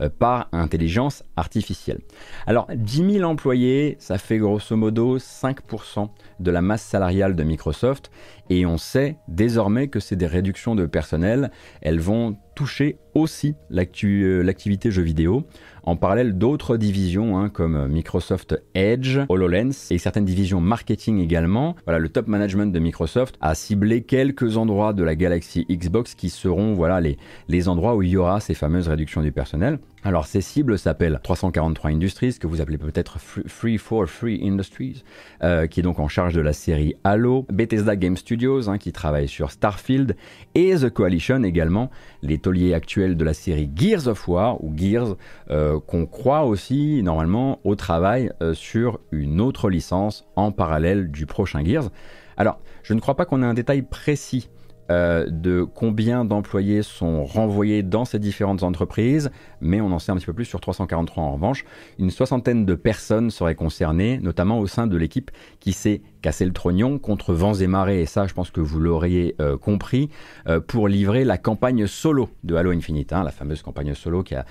euh, 0.00 0.08
par 0.08 0.48
intelligence 0.52 1.22
artificielle. 1.36 2.00
Alors 2.46 2.66
10 2.74 3.12
000 3.18 3.30
employés, 3.30 3.96
ça 3.98 4.18
fait 4.18 4.38
grosso 4.38 4.76
modo 4.76 5.18
5% 5.18 6.08
de 6.40 6.50
la 6.50 6.62
masse 6.62 6.82
salariale 6.82 7.34
de 7.36 7.42
Microsoft 7.42 8.10
et 8.50 8.66
on 8.66 8.78
sait 8.78 9.16
désormais 9.28 9.88
que 9.88 10.00
c'est 10.00 10.16
des 10.16 10.26
réductions 10.26 10.74
de 10.74 10.86
personnel. 10.86 11.50
Elles 11.80 12.00
vont 12.00 12.36
toucher 12.54 12.98
aussi 13.14 13.54
l'activité 13.70 14.90
jeux 14.90 15.02
vidéo 15.02 15.46
en 15.86 15.96
parallèle 15.96 16.36
d'autres 16.38 16.76
divisions 16.76 17.38
hein, 17.38 17.48
comme 17.48 17.88
Microsoft 17.88 18.60
Edge, 18.74 19.20
HoloLens 19.28 19.90
et 19.90 19.98
certaines 19.98 20.24
divisions 20.24 20.60
marketing 20.60 21.20
également. 21.20 21.76
Voilà, 21.84 21.98
le 21.98 22.08
top 22.08 22.26
management 22.26 22.72
de 22.72 22.78
Microsoft 22.78 23.36
a 23.40 23.54
ciblé 23.54 24.02
quelques 24.02 24.56
endroits 24.56 24.92
de 24.92 25.04
la 25.04 25.14
galaxie 25.14 25.66
Xbox 25.70 26.14
qui 26.14 26.30
seront 26.30 26.72
voilà, 26.74 27.00
les, 27.00 27.18
les 27.48 27.68
endroits 27.68 27.96
où 27.96 28.02
il 28.02 28.10
y 28.10 28.16
aura 28.16 28.40
ces 28.40 28.54
fameuses 28.54 28.88
réductions 28.88 29.20
du 29.20 29.32
personnel. 29.32 29.78
Alors 30.06 30.26
ces 30.26 30.42
cibles 30.42 30.78
s'appellent 30.78 31.18
343 31.22 31.90
Industries, 31.90 32.36
que 32.38 32.46
vous 32.46 32.60
appelez 32.60 32.76
peut-être 32.76 33.18
Free 33.18 33.78
for 33.78 34.06
Free 34.06 34.40
Industries, 34.42 35.02
euh, 35.42 35.66
qui 35.66 35.80
est 35.80 35.82
donc 35.82 35.98
en 35.98 36.08
charge 36.08 36.34
de 36.34 36.42
la 36.42 36.52
série 36.52 36.94
Halo, 37.04 37.46
Bethesda 37.50 37.96
Game 37.96 38.16
Studios, 38.16 38.68
hein, 38.68 38.76
qui 38.76 38.92
travaille 38.92 39.28
sur 39.28 39.50
Starfield, 39.50 40.14
et 40.54 40.74
The 40.76 40.90
Coalition 40.90 41.42
également, 41.42 41.90
les 42.22 42.36
tauliers 42.36 42.74
actuels 42.74 43.03
de 43.12 43.24
la 43.24 43.34
série 43.34 43.70
Gears 43.74 44.08
of 44.08 44.26
War, 44.26 44.62
ou 44.64 44.72
Gears, 44.76 45.16
euh, 45.50 45.78
qu'on 45.80 46.06
croit 46.06 46.44
aussi 46.44 47.02
normalement 47.02 47.60
au 47.64 47.74
travail 47.74 48.32
euh, 48.42 48.54
sur 48.54 49.00
une 49.12 49.40
autre 49.40 49.68
licence 49.68 50.26
en 50.36 50.50
parallèle 50.50 51.10
du 51.10 51.26
prochain 51.26 51.62
Gears. 51.64 51.90
Alors, 52.36 52.58
je 52.82 52.94
ne 52.94 53.00
crois 53.00 53.16
pas 53.16 53.26
qu'on 53.26 53.42
ait 53.42 53.46
un 53.46 53.54
détail 53.54 53.82
précis 53.82 54.48
euh, 54.90 55.26
de 55.28 55.62
combien 55.62 56.24
d'employés 56.24 56.82
sont 56.82 57.24
renvoyés 57.24 57.82
dans 57.82 58.04
ces 58.04 58.18
différentes 58.18 58.62
entreprises, 58.62 59.30
mais 59.60 59.80
on 59.80 59.92
en 59.92 59.98
sait 59.98 60.12
un 60.12 60.16
petit 60.16 60.26
peu 60.26 60.32
plus 60.32 60.44
sur 60.44 60.60
343 60.60 61.22
en 61.22 61.32
revanche. 61.32 61.64
Une 61.98 62.10
soixantaine 62.10 62.66
de 62.66 62.74
personnes 62.74 63.30
seraient 63.30 63.54
concernées, 63.54 64.18
notamment 64.18 64.58
au 64.58 64.66
sein 64.66 64.86
de 64.86 64.96
l'équipe 64.96 65.30
qui 65.60 65.72
s'est 65.72 66.02
cassé 66.22 66.44
le 66.44 66.52
trognon 66.52 66.98
contre 66.98 67.34
vents 67.34 67.54
et 67.54 67.66
marées, 67.66 68.02
et 68.02 68.06
ça 68.06 68.26
je 68.26 68.34
pense 68.34 68.50
que 68.50 68.60
vous 68.60 68.80
l'auriez 68.80 69.34
euh, 69.40 69.56
compris, 69.56 70.10
euh, 70.48 70.60
pour 70.60 70.88
livrer 70.88 71.24
la 71.24 71.38
campagne 71.38 71.86
solo 71.86 72.28
de 72.44 72.54
Halo 72.54 72.72
Infinite, 72.72 73.12
hein, 73.12 73.24
la 73.24 73.30
fameuse 73.30 73.62
campagne 73.62 73.94
solo 73.94 74.22
qui 74.22 74.34
a, 74.34 74.44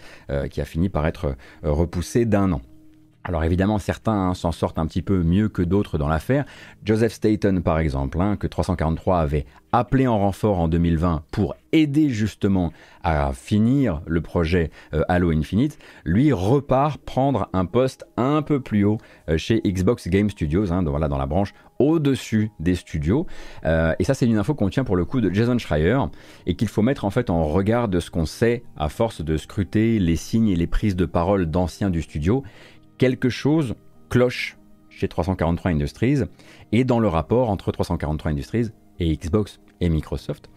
qui 0.49 0.61
a 0.61 0.65
fini 0.65 0.89
par 0.89 1.05
être 1.05 1.35
repoussée 1.63 2.25
d'un 2.25 2.53
an. 2.53 2.61
Alors 3.23 3.43
évidemment, 3.43 3.79
certains 3.79 4.29
hein, 4.29 4.33
s'en 4.33 4.51
sortent 4.51 4.77
un 4.77 4.85
petit 4.85 5.01
peu 5.01 5.23
mieux 5.23 5.47
que 5.47 5.61
d'autres 5.61 5.97
dans 5.97 6.09
l'affaire. 6.09 6.45
Joseph 6.83 7.13
Staten, 7.13 7.61
par 7.63 7.79
exemple, 7.79 8.19
hein, 8.21 8.35
que 8.35 8.47
343 8.47 9.19
avait 9.19 9.45
appelé 9.71 10.07
en 10.07 10.19
renfort 10.19 10.59
en 10.59 10.67
2020 10.67 11.23
pour 11.31 11.55
aider 11.71 12.09
justement 12.09 12.71
à 13.03 13.33
finir 13.33 14.01
le 14.05 14.21
projet 14.21 14.69
euh, 14.93 15.03
Halo 15.07 15.31
Infinite, 15.31 15.79
lui 16.05 16.31
repart 16.31 17.01
prendre 17.01 17.49
un 17.53 17.65
poste 17.65 18.05
un 18.15 18.43
peu 18.43 18.59
plus 18.59 18.83
haut 18.83 18.99
euh, 19.29 19.37
chez 19.37 19.61
Xbox 19.61 20.07
Game 20.07 20.29
Studios, 20.29 20.71
hein, 20.71 20.83
dans, 20.83 20.91
voilà, 20.91 21.07
dans 21.07 21.17
la 21.17 21.25
branche 21.25 21.53
au-dessus 21.79 22.51
des 22.59 22.75
studios. 22.75 23.25
Euh, 23.65 23.93
et 23.97 24.03
ça, 24.03 24.13
c'est 24.13 24.27
une 24.27 24.37
info 24.37 24.53
qu'on 24.53 24.69
tient 24.69 24.83
pour 24.83 24.95
le 24.95 25.05
coup 25.05 25.21
de 25.21 25.33
Jason 25.33 25.57
Schreier 25.57 25.97
et 26.45 26.55
qu'il 26.55 26.67
faut 26.67 26.83
mettre 26.83 27.03
en 27.03 27.09
fait 27.09 27.29
en 27.29 27.43
regard 27.45 27.87
de 27.87 27.99
ce 27.99 28.11
qu'on 28.11 28.25
sait 28.25 28.63
à 28.77 28.89
force 28.89 29.21
de 29.21 29.37
scruter 29.37 29.97
les 29.99 30.15
signes 30.15 30.49
et 30.49 30.55
les 30.55 30.67
prises 30.67 30.95
de 30.95 31.05
parole 31.05 31.47
d'anciens 31.47 31.89
du 31.89 32.03
studio 32.03 32.43
quelque 32.97 33.29
chose 33.29 33.75
cloche 34.09 34.57
chez 34.89 35.07
343 35.07 35.71
Industries 35.71 36.19
et 36.71 36.83
dans 36.83 36.99
le 36.99 37.07
rapport 37.07 37.49
entre 37.49 37.71
343 37.71 38.31
Industries 38.31 38.69
et 38.99 39.15
Xbox 39.15 39.59
et 39.81 39.89
Microsoft. 39.89 40.49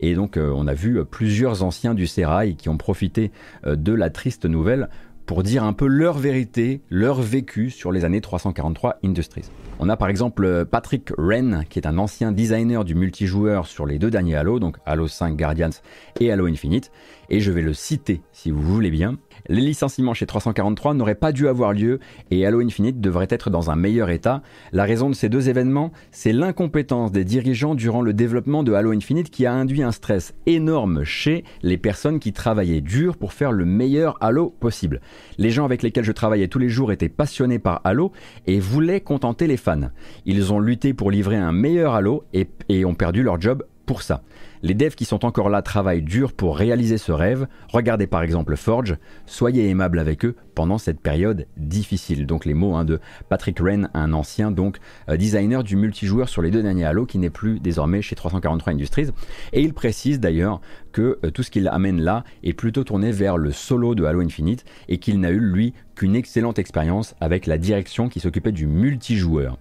Et 0.00 0.14
donc 0.14 0.36
euh, 0.36 0.52
on 0.54 0.66
a 0.66 0.74
vu 0.74 1.04
plusieurs 1.04 1.62
anciens 1.62 1.94
du 1.94 2.06
Serail 2.06 2.56
qui 2.56 2.68
ont 2.68 2.76
profité 2.76 3.30
euh, 3.66 3.76
de 3.76 3.92
la 3.92 4.10
triste 4.10 4.46
nouvelle 4.46 4.88
pour 5.30 5.44
dire 5.44 5.62
un 5.62 5.72
peu 5.72 5.86
leur 5.86 6.18
vérité, 6.18 6.80
leur 6.90 7.20
vécu 7.20 7.70
sur 7.70 7.92
les 7.92 8.04
années 8.04 8.20
343 8.20 8.98
Industries. 9.04 9.48
On 9.78 9.88
a 9.88 9.96
par 9.96 10.08
exemple 10.08 10.44
euh, 10.44 10.64
Patrick 10.64 11.12
Wren, 11.16 11.64
qui 11.68 11.78
est 11.78 11.86
un 11.86 11.98
ancien 11.98 12.32
designer 12.32 12.84
du 12.84 12.96
multijoueur 12.96 13.66
sur 13.66 13.86
les 13.86 14.00
deux 14.00 14.10
derniers 14.10 14.34
Halo, 14.34 14.58
donc 14.58 14.78
Halo 14.86 15.06
5 15.06 15.36
Guardians 15.36 15.70
et 16.18 16.32
Halo 16.32 16.46
Infinite, 16.46 16.90
et 17.28 17.38
je 17.38 17.52
vais 17.52 17.62
le 17.62 17.74
citer 17.74 18.22
si 18.32 18.50
vous 18.50 18.60
voulez 18.60 18.90
bien. 18.90 19.18
Les 19.50 19.62
licenciements 19.62 20.14
chez 20.14 20.26
343 20.26 20.94
n'auraient 20.94 21.16
pas 21.16 21.32
dû 21.32 21.48
avoir 21.48 21.72
lieu 21.72 21.98
et 22.30 22.46
Halo 22.46 22.60
Infinite 22.60 23.00
devrait 23.00 23.26
être 23.30 23.50
dans 23.50 23.68
un 23.68 23.74
meilleur 23.74 24.08
état. 24.10 24.42
La 24.70 24.84
raison 24.84 25.10
de 25.10 25.14
ces 25.16 25.28
deux 25.28 25.48
événements, 25.48 25.90
c'est 26.12 26.32
l'incompétence 26.32 27.10
des 27.10 27.24
dirigeants 27.24 27.74
durant 27.74 28.00
le 28.00 28.12
développement 28.12 28.62
de 28.62 28.72
Halo 28.72 28.92
Infinite 28.92 29.28
qui 29.28 29.46
a 29.46 29.52
induit 29.52 29.82
un 29.82 29.90
stress 29.90 30.34
énorme 30.46 31.02
chez 31.02 31.42
les 31.62 31.78
personnes 31.78 32.20
qui 32.20 32.32
travaillaient 32.32 32.80
dur 32.80 33.16
pour 33.16 33.32
faire 33.32 33.50
le 33.50 33.64
meilleur 33.64 34.16
Halo 34.20 34.50
possible. 34.50 35.00
Les 35.36 35.50
gens 35.50 35.64
avec 35.64 35.82
lesquels 35.82 36.04
je 36.04 36.12
travaillais 36.12 36.46
tous 36.46 36.60
les 36.60 36.68
jours 36.68 36.92
étaient 36.92 37.08
passionnés 37.08 37.58
par 37.58 37.80
Halo 37.82 38.12
et 38.46 38.60
voulaient 38.60 39.00
contenter 39.00 39.48
les 39.48 39.56
fans. 39.56 39.90
Ils 40.26 40.52
ont 40.52 40.60
lutté 40.60 40.94
pour 40.94 41.10
livrer 41.10 41.38
un 41.38 41.50
meilleur 41.50 41.94
Halo 41.94 42.22
et, 42.32 42.84
ont 42.84 42.94
perdu 42.94 43.24
leur 43.24 43.40
job 43.40 43.64
pour 43.90 44.02
ça. 44.02 44.22
Les 44.62 44.74
devs 44.74 44.94
qui 44.94 45.04
sont 45.04 45.24
encore 45.24 45.50
là 45.50 45.62
travaillent 45.62 46.00
dur 46.00 46.32
pour 46.32 46.56
réaliser 46.56 46.96
ce 46.96 47.10
rêve. 47.10 47.48
Regardez 47.72 48.06
par 48.06 48.22
exemple 48.22 48.54
Forge, 48.54 48.96
soyez 49.26 49.68
aimable 49.68 49.98
avec 49.98 50.24
eux 50.24 50.36
pendant 50.54 50.78
cette 50.78 51.00
période 51.00 51.48
difficile. 51.56 52.24
Donc 52.24 52.44
les 52.44 52.54
mots 52.54 52.76
hein, 52.76 52.84
de 52.84 53.00
Patrick 53.28 53.60
Wren, 53.60 53.90
un 53.92 54.12
ancien 54.12 54.52
donc 54.52 54.78
euh, 55.08 55.16
designer 55.16 55.64
du 55.64 55.74
multijoueur 55.74 56.28
sur 56.28 56.40
les 56.40 56.52
deux 56.52 56.62
derniers 56.62 56.84
Halo 56.84 57.04
qui 57.04 57.18
n'est 57.18 57.30
plus 57.30 57.58
désormais 57.58 58.00
chez 58.00 58.14
343 58.14 58.74
Industries. 58.74 59.08
Et 59.52 59.60
il 59.60 59.74
précise 59.74 60.20
d'ailleurs 60.20 60.60
que 60.92 61.18
euh, 61.24 61.32
tout 61.32 61.42
ce 61.42 61.50
qu'il 61.50 61.66
amène 61.66 62.00
là 62.00 62.22
est 62.44 62.52
plutôt 62.52 62.84
tourné 62.84 63.10
vers 63.10 63.38
le 63.38 63.50
solo 63.50 63.96
de 63.96 64.04
Halo 64.04 64.20
Infinite 64.20 64.64
et 64.88 64.98
qu'il 64.98 65.18
n'a 65.18 65.30
eu 65.30 65.40
lui 65.40 65.74
qu'une 65.96 66.14
excellente 66.14 66.60
expérience 66.60 67.16
avec 67.20 67.46
la 67.46 67.58
direction 67.58 68.08
qui 68.08 68.20
s'occupait 68.20 68.52
du 68.52 68.68
multijoueur. 68.68 69.58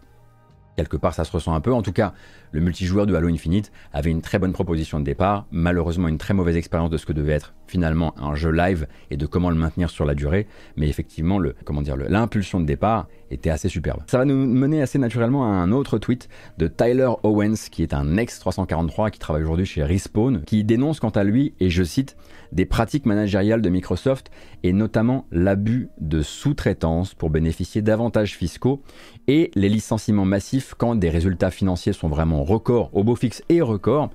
Quelque 0.79 0.95
part, 0.95 1.13
ça 1.13 1.25
se 1.25 1.31
ressent 1.33 1.53
un 1.53 1.59
peu. 1.59 1.73
En 1.73 1.81
tout 1.81 1.91
cas, 1.91 2.13
le 2.53 2.61
multijoueur 2.61 3.05
de 3.05 3.13
Halo 3.13 3.27
Infinite 3.27 3.69
avait 3.91 4.11
une 4.11 4.21
très 4.21 4.39
bonne 4.39 4.53
proposition 4.53 4.97
de 4.97 5.03
départ, 5.03 5.45
malheureusement 5.51 6.07
une 6.07 6.17
très 6.17 6.33
mauvaise 6.33 6.55
expérience 6.55 6.89
de 6.89 6.95
ce 6.95 7.05
que 7.05 7.11
devait 7.11 7.33
être 7.33 7.53
finalement 7.69 8.13
un 8.19 8.35
jeu 8.35 8.51
live 8.51 8.87
et 9.11 9.17
de 9.17 9.25
comment 9.25 9.49
le 9.49 9.55
maintenir 9.55 9.89
sur 9.89 10.05
la 10.05 10.15
durée, 10.15 10.47
mais 10.77 10.89
effectivement 10.89 11.39
le 11.39 11.55
comment 11.65 11.81
dire 11.81 11.97
l'impulsion 11.97 12.59
de 12.59 12.65
départ 12.65 13.07
était 13.31 13.49
assez 13.49 13.69
superbe. 13.69 14.01
Ça 14.07 14.17
va 14.17 14.25
nous 14.25 14.35
mener 14.35 14.81
assez 14.81 14.97
naturellement 14.97 15.45
à 15.45 15.55
un 15.55 15.71
autre 15.71 15.97
tweet 15.97 16.29
de 16.57 16.67
Tyler 16.67 17.09
Owens 17.23 17.69
qui 17.71 17.83
est 17.83 17.93
un 17.93 18.17
ex 18.17 18.39
343 18.39 19.11
qui 19.11 19.19
travaille 19.19 19.43
aujourd'hui 19.43 19.65
chez 19.65 19.83
Respawn 19.83 20.43
qui 20.43 20.63
dénonce 20.63 20.99
quant 20.99 21.09
à 21.09 21.23
lui 21.23 21.53
et 21.59 21.69
je 21.69 21.83
cite 21.83 22.17
des 22.51 22.65
pratiques 22.65 23.05
managériales 23.05 23.61
de 23.61 23.69
Microsoft 23.69 24.31
et 24.63 24.73
notamment 24.73 25.25
l'abus 25.31 25.89
de 25.99 26.21
sous-traitance 26.21 27.13
pour 27.13 27.29
bénéficier 27.29 27.81
d'avantages 27.81 28.35
fiscaux 28.35 28.81
et 29.27 29.51
les 29.55 29.69
licenciements 29.69 30.25
massifs 30.25 30.73
quand 30.77 30.95
des 30.95 31.09
résultats 31.09 31.51
financiers 31.51 31.93
sont 31.93 32.09
vraiment 32.09 32.43
record 32.43 32.89
au 32.93 33.03
beau 33.03 33.15
fixe 33.15 33.43
et 33.49 33.61
record, 33.61 34.09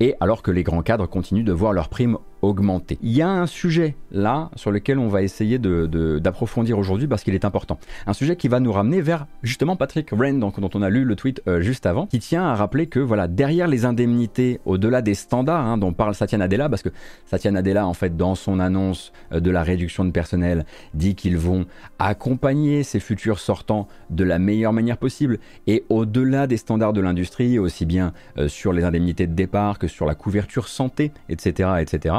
et 0.00 0.14
alors 0.20 0.42
que 0.42 0.50
les 0.50 0.62
grands 0.62 0.82
cadres 0.82 1.06
continuent 1.06 1.44
de 1.44 1.52
voir 1.52 1.72
leurs 1.72 1.88
primes 1.88 2.18
Il 3.02 3.12
y 3.12 3.22
a 3.22 3.28
un 3.28 3.46
sujet 3.46 3.96
là 4.10 4.50
sur 4.56 4.70
lequel 4.70 4.98
on 4.98 5.08
va 5.08 5.22
essayer 5.22 5.58
d'approfondir 5.58 6.78
aujourd'hui 6.78 7.06
parce 7.06 7.22
qu'il 7.22 7.34
est 7.34 7.44
important. 7.44 7.78
Un 8.06 8.12
sujet 8.12 8.36
qui 8.36 8.48
va 8.48 8.60
nous 8.60 8.72
ramener 8.72 9.00
vers 9.00 9.26
justement 9.42 9.76
Patrick 9.76 10.12
Wren, 10.12 10.38
dont 10.38 10.52
on 10.74 10.82
a 10.82 10.90
lu 10.90 11.04
le 11.04 11.16
tweet 11.16 11.42
euh, 11.48 11.60
juste 11.60 11.86
avant, 11.86 12.06
qui 12.06 12.18
tient 12.18 12.44
à 12.44 12.54
rappeler 12.54 12.86
que 12.86 13.00
voilà 13.00 13.28
derrière 13.28 13.68
les 13.68 13.84
indemnités, 13.84 14.60
au-delà 14.64 15.02
des 15.02 15.14
standards 15.14 15.66
hein, 15.66 15.78
dont 15.78 15.92
parle 15.92 16.14
Satya 16.14 16.38
Nadella, 16.38 16.68
parce 16.68 16.82
que 16.82 16.90
Satya 17.26 17.50
Nadella 17.50 17.86
en 17.86 17.94
fait 17.94 18.16
dans 18.16 18.34
son 18.34 18.60
annonce 18.60 19.12
euh, 19.32 19.40
de 19.40 19.50
la 19.50 19.62
réduction 19.62 20.04
de 20.04 20.10
personnel 20.10 20.64
dit 20.94 21.14
qu'ils 21.14 21.38
vont 21.38 21.66
accompagner 21.98 22.82
ces 22.82 23.00
futurs 23.00 23.38
sortants 23.38 23.88
de 24.10 24.24
la 24.24 24.38
meilleure 24.38 24.72
manière 24.72 24.98
possible 24.98 25.38
et 25.66 25.84
au-delà 25.88 26.46
des 26.46 26.56
standards 26.56 26.92
de 26.92 27.00
l'industrie, 27.00 27.58
aussi 27.58 27.86
bien 27.86 28.12
euh, 28.38 28.48
sur 28.48 28.72
les 28.72 28.84
indemnités 28.84 29.26
de 29.26 29.34
départ 29.34 29.78
que 29.78 29.88
sur 29.88 30.06
la 30.06 30.14
couverture 30.14 30.68
santé, 30.68 31.12
etc., 31.28 31.70
etc. 31.80 32.16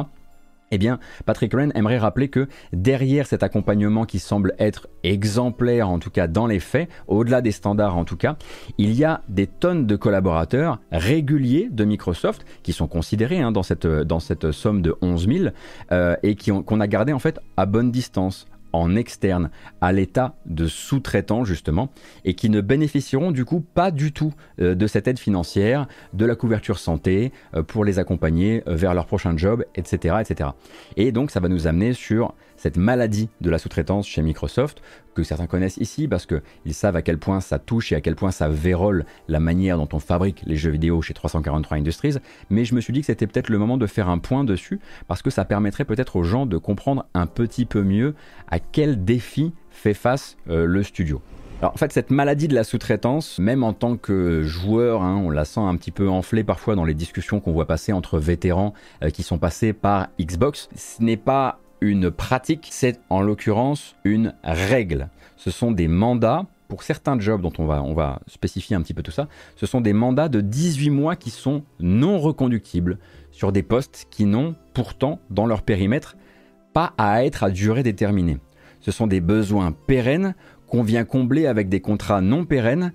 Eh 0.72 0.78
bien, 0.78 1.00
Patrick 1.26 1.54
Wren 1.54 1.72
aimerait 1.76 1.98
rappeler 1.98 2.28
que 2.28 2.48
derrière 2.74 3.26
cet 3.26 3.42
accompagnement 3.42 4.06
qui 4.06 4.20
semble 4.20 4.54
être 4.60 4.88
exemplaire, 5.04 5.90
en 5.90 6.00
tout 6.00 6.10
cas 6.10 6.28
dans 6.28 6.46
les 6.46 6.60
faits, 6.60 6.90
au-delà 7.08 7.42
des 7.42 7.52
standards 7.52 7.98
en 7.98 8.04
tout 8.04 8.18
cas, 8.18 8.38
il 8.78 8.94
y 8.94 9.06
a 9.06 9.22
des 9.30 9.48
tonnes 9.48 9.88
de 9.88 9.96
collaborateurs 9.96 10.80
réguliers 10.92 11.70
de 11.72 11.86
Microsoft 11.86 12.46
qui 12.64 12.74
sont 12.74 12.88
considérés 12.88 13.40
hein, 13.40 13.52
dans, 13.52 13.64
cette, 13.64 13.88
dans 13.88 14.20
cette 14.20 14.52
somme 14.52 14.82
de 14.82 14.96
11 15.02 15.28
000 15.28 15.46
euh, 15.92 16.16
et 16.24 16.36
qu'on 16.36 16.80
a 16.80 16.88
gardé 16.88 17.14
en 17.14 17.20
fait 17.20 17.40
à 17.56 17.66
bonne 17.66 17.92
distance, 17.92 18.46
en 18.74 18.96
externe 18.96 19.50
à 19.82 19.92
l'état 19.92 20.36
de 20.46 20.68
sous-traitants 20.68 21.44
justement 21.44 21.90
et 22.26 22.34
qui 22.34 22.50
ne 22.50 22.62
bénéficieront 22.62 23.32
du 23.32 23.46
coup 23.46 23.62
pas 23.62 23.92
du 23.92 24.12
tout 24.12 24.34
euh, 24.60 24.76
de 24.76 24.88
cette 24.88 25.08
aide 25.08 25.20
financière, 25.20 25.88
de 26.14 26.26
la 26.26 26.36
couverture 26.36 26.80
santé 26.80 27.32
euh, 27.56 27.64
pour 27.64 27.86
les 27.86 28.00
accompagner 28.00 28.64
euh, 28.68 28.76
vers 28.76 28.94
leur 28.94 29.06
prochain 29.06 29.36
job, 29.38 29.64
etc., 29.76 30.18
etc. 30.22 30.52
Et 30.96 31.12
donc 31.12 31.32
ça 31.32 31.40
va 31.40 31.48
nous 31.48 31.68
amener 31.68 31.94
sur 31.94 32.34
cette 32.56 32.78
maladie 32.78 33.30
de 33.42 33.50
la 33.50 33.60
sous-traitance 33.60 34.08
chez 34.08 34.22
Microsoft, 34.22 34.82
que 35.18 35.24
certains 35.24 35.48
connaissent 35.48 35.78
ici 35.78 36.08
parce 36.08 36.26
qu'ils 36.26 36.74
savent 36.74 36.96
à 36.96 37.02
quel 37.02 37.18
point 37.18 37.42
ça 37.42 37.60
touche 37.60 37.92
et 37.92 37.96
à 37.96 38.02
quel 38.02 38.16
point 38.16 38.32
ça 38.32 38.48
vérole 38.48 39.06
la 39.28 39.40
manière 39.40 39.78
dont 39.78 39.90
on 39.94 40.00
fabrique 40.00 40.44
les 40.46 40.56
jeux 40.56 40.70
vidéo 40.70 41.02
chez 41.02 41.14
343 41.14 41.78
Industries, 41.78 42.16
mais 42.50 42.66
je 42.66 42.76
me 42.76 42.82
suis 42.82 42.94
dit 42.94 43.00
que 43.02 43.08
c'était 43.08 43.28
peut-être 43.28 43.50
le 43.50 43.58
moment 43.58 43.78
de 43.78 43.88
faire 43.88 44.10
un 44.10 44.20
point 44.20 44.44
dessus, 44.44 44.80
parce 45.08 45.22
que 45.22 45.30
ça 45.30 45.46
permettrait 45.46 45.86
peut-être 45.86 46.16
aux 46.18 46.24
gens 46.24 46.46
de 46.46 46.58
comprendre 46.58 47.06
un 47.14 47.26
petit 47.26 47.66
peu 47.66 47.82
mieux 47.82 48.14
à 48.48 48.60
quel 48.60 49.04
défi 49.04 49.54
fait 49.72 49.94
face 49.94 50.38
euh, 50.50 50.66
le 50.66 50.84
studio. 50.84 51.22
Alors 51.62 51.74
en 51.74 51.78
fait, 51.78 51.92
cette 51.92 52.12
maladie 52.12 52.48
de 52.48 52.54
la 52.54 52.64
sous-traitance, 52.64 53.40
même 53.40 53.64
en 53.64 53.74
tant 53.74 53.98
que 53.98 54.44
joueur, 54.44 55.02
hein, 55.02 55.20
on 55.26 55.32
la 55.32 55.44
sent 55.44 55.60
un 55.60 55.76
petit 55.76 55.90
peu 55.90 56.08
enflée 56.08 56.44
parfois 56.44 56.76
dans 56.76 56.86
les 56.86 56.94
discussions 56.94 57.40
qu'on 57.40 57.52
voit 57.52 57.66
passer 57.66 57.94
entre 57.94 58.20
vétérans 58.20 58.76
euh, 59.04 59.10
qui 59.10 59.24
sont 59.24 59.40
passés 59.40 59.74
par 59.74 60.10
Xbox. 60.22 60.70
Ce 60.76 61.02
n'est 61.02 61.18
pas 61.18 61.60
une 61.82 62.12
pratique, 62.12 62.68
c'est 62.72 63.00
en 63.10 63.22
l'occurrence 63.22 63.96
une 64.04 64.34
règle. 64.44 65.10
Ce 65.36 65.52
sont 65.52 65.72
des 65.72 65.88
mandats 65.88 66.46
pour 66.68 66.84
certains 66.84 67.20
jobs 67.20 67.42
dont 67.42 67.54
on 67.60 67.94
va, 67.94 68.20
spécifier 68.28 68.76
un 68.76 68.82
petit 68.82 68.94
peu 68.94 69.04
tout 69.04 69.12
ça, 69.12 69.28
ce 69.56 69.66
sont 69.66 69.82
des 69.82 69.94
mandats 69.94 70.30
de 70.30 70.42
18 70.42 70.90
mois 70.90 71.16
qui 71.16 71.30
sont 71.30 71.64
non 71.80 72.20
reconductibles 72.20 73.00
sur 73.32 73.52
des 73.52 73.64
postes 73.64 74.08
qui 74.10 74.26
n'ont 74.26 74.56
pourtant 74.74 75.20
dans 75.30 75.46
leur 75.46 75.62
périmètre 75.62 76.18
pas 76.74 76.94
à 76.98 77.24
être 77.24 77.44
à 77.44 77.50
durée 77.50 77.84
déterminée. 77.84 78.38
Ce 78.82 78.92
sont 78.92 79.08
des 79.08 79.22
besoins 79.22 79.72
pérennes 79.72 80.36
qu'on 80.68 80.84
vient 80.84 81.06
combler 81.06 81.48
avec 81.48 81.70
des 81.70 81.80
contrats 81.80 82.22
non 82.22 82.46
pérennes 82.46 82.92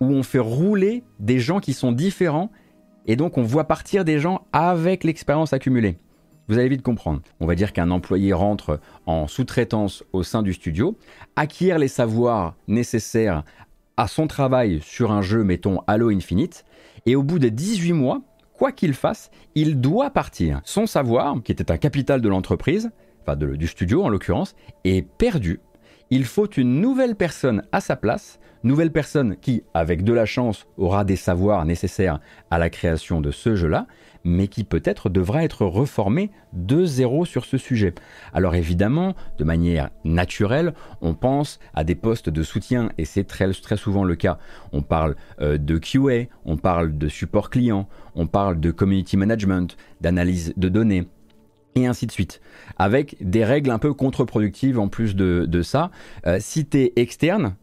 où 0.00 0.06
on 0.06 0.22
fait 0.22 0.38
rouler 0.38 1.04
des 1.20 1.38
gens 1.38 1.60
qui 1.60 1.72
sont 1.72 1.92
différents 1.92 2.50
et 3.06 3.16
donc 3.16 3.38
on 3.38 3.42
voit 3.42 3.64
partir 3.64 4.04
des 4.04 4.18
gens 4.18 4.46
avec 4.52 5.04
l'expérience 5.04 5.52
accumulée. 5.52 5.98
Vous 6.48 6.58
allez 6.58 6.68
vite 6.68 6.82
comprendre. 6.82 7.20
On 7.40 7.46
va 7.46 7.54
dire 7.54 7.72
qu'un 7.72 7.90
employé 7.90 8.32
rentre 8.32 8.80
en 9.06 9.26
sous-traitance 9.26 10.04
au 10.12 10.22
sein 10.22 10.42
du 10.42 10.52
studio, 10.52 10.96
acquiert 11.36 11.78
les 11.78 11.88
savoirs 11.88 12.54
nécessaires 12.68 13.44
à 13.96 14.08
son 14.08 14.26
travail 14.26 14.80
sur 14.82 15.12
un 15.12 15.22
jeu, 15.22 15.44
mettons 15.44 15.80
Halo 15.86 16.10
Infinite, 16.10 16.64
et 17.06 17.16
au 17.16 17.22
bout 17.22 17.38
de 17.38 17.48
18 17.48 17.92
mois, 17.92 18.22
quoi 18.52 18.72
qu'il 18.72 18.94
fasse, 18.94 19.30
il 19.54 19.80
doit 19.80 20.10
partir. 20.10 20.60
Son 20.64 20.86
savoir, 20.86 21.36
qui 21.42 21.52
était 21.52 21.70
un 21.70 21.78
capital 21.78 22.20
de 22.20 22.28
l'entreprise, 22.28 22.90
enfin 23.22 23.36
du 23.36 23.66
studio 23.66 24.02
en 24.02 24.08
l'occurrence, 24.08 24.54
est 24.84 25.02
perdu 25.02 25.60
il 26.12 26.26
faut 26.26 26.46
une 26.46 26.78
nouvelle 26.82 27.16
personne 27.16 27.62
à 27.72 27.80
sa 27.80 27.96
place, 27.96 28.38
nouvelle 28.64 28.92
personne 28.92 29.36
qui, 29.36 29.62
avec 29.74 30.04
de 30.04 30.12
la 30.12 30.26
chance, 30.26 30.66
aura 30.76 31.04
des 31.04 31.16
savoirs 31.16 31.64
nécessaires 31.64 32.20
à 32.50 32.58
la 32.58 32.70
création 32.70 33.20
de 33.20 33.30
ce 33.30 33.56
jeu-là, 33.56 33.86
mais 34.24 34.48
qui 34.48 34.64
peut-être 34.64 35.08
devra 35.08 35.44
être 35.44 35.64
reformée 35.64 36.30
de 36.52 36.84
zéro 36.84 37.24
sur 37.24 37.44
ce 37.44 37.58
sujet. 37.58 37.94
Alors 38.32 38.54
évidemment, 38.54 39.14
de 39.38 39.44
manière 39.44 39.90
naturelle, 40.04 40.74
on 41.00 41.14
pense 41.14 41.58
à 41.74 41.84
des 41.84 41.94
postes 41.94 42.30
de 42.30 42.42
soutien, 42.42 42.90
et 42.98 43.04
c'est 43.04 43.24
très, 43.24 43.52
souvent 43.76 44.04
le 44.04 44.14
cas. 44.14 44.38
On 44.72 44.82
parle 44.82 45.16
euh, 45.40 45.58
de 45.58 45.78
QA, 45.78 46.28
on 46.44 46.56
parle 46.56 46.96
de 46.96 47.08
support 47.08 47.50
client, 47.50 47.88
on 48.14 48.26
parle 48.26 48.60
de 48.60 48.70
community 48.70 49.16
management, 49.16 49.76
d'analyse 50.00 50.52
de 50.56 50.68
données, 50.68 51.08
et 51.74 51.86
ainsi 51.86 52.06
de 52.06 52.12
suite. 52.12 52.40
Avec 52.78 53.16
des 53.20 53.44
règles 53.44 53.70
un 53.70 53.78
peu 53.78 53.94
contre-productives 53.94 54.78
en 54.78 54.88
plus 54.88 55.16
de, 55.16 55.62
ça. 55.62 55.90
Euh, 56.26 56.38
si 56.40 56.66
tu 56.66 56.90
externe, 56.96 57.56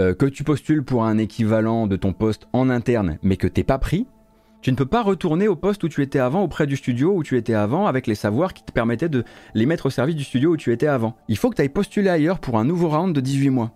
euh, 0.00 0.14
que 0.14 0.26
tu 0.26 0.44
postules 0.44 0.82
pour 0.82 1.04
un 1.04 1.18
équivalent 1.18 1.86
de 1.86 1.96
ton 1.96 2.12
poste 2.12 2.48
en 2.52 2.68
interne, 2.70 3.18
mais 3.22 3.36
que 3.36 3.46
t'es 3.46 3.62
pas 3.62 3.78
pris, 3.78 4.06
tu 4.64 4.70
ne 4.70 4.76
peux 4.76 4.86
pas 4.86 5.02
retourner 5.02 5.46
au 5.46 5.56
poste 5.56 5.84
où 5.84 5.88
tu 5.88 6.00
étais 6.02 6.18
avant, 6.18 6.42
auprès 6.42 6.66
du 6.66 6.76
studio 6.76 7.12
où 7.14 7.22
tu 7.22 7.36
étais 7.36 7.52
avant, 7.52 7.86
avec 7.86 8.06
les 8.06 8.14
savoirs 8.14 8.54
qui 8.54 8.64
te 8.64 8.72
permettaient 8.72 9.10
de 9.10 9.22
les 9.52 9.66
mettre 9.66 9.86
au 9.86 9.90
service 9.90 10.16
du 10.16 10.24
studio 10.24 10.52
où 10.52 10.56
tu 10.56 10.72
étais 10.72 10.86
avant. 10.86 11.16
Il 11.28 11.36
faut 11.36 11.50
que 11.50 11.56
tu 11.56 11.60
ailles 11.60 11.68
postuler 11.68 12.08
ailleurs 12.08 12.38
pour 12.38 12.58
un 12.58 12.64
nouveau 12.64 12.88
round 12.88 13.14
de 13.14 13.20
18 13.20 13.50
mois. 13.50 13.72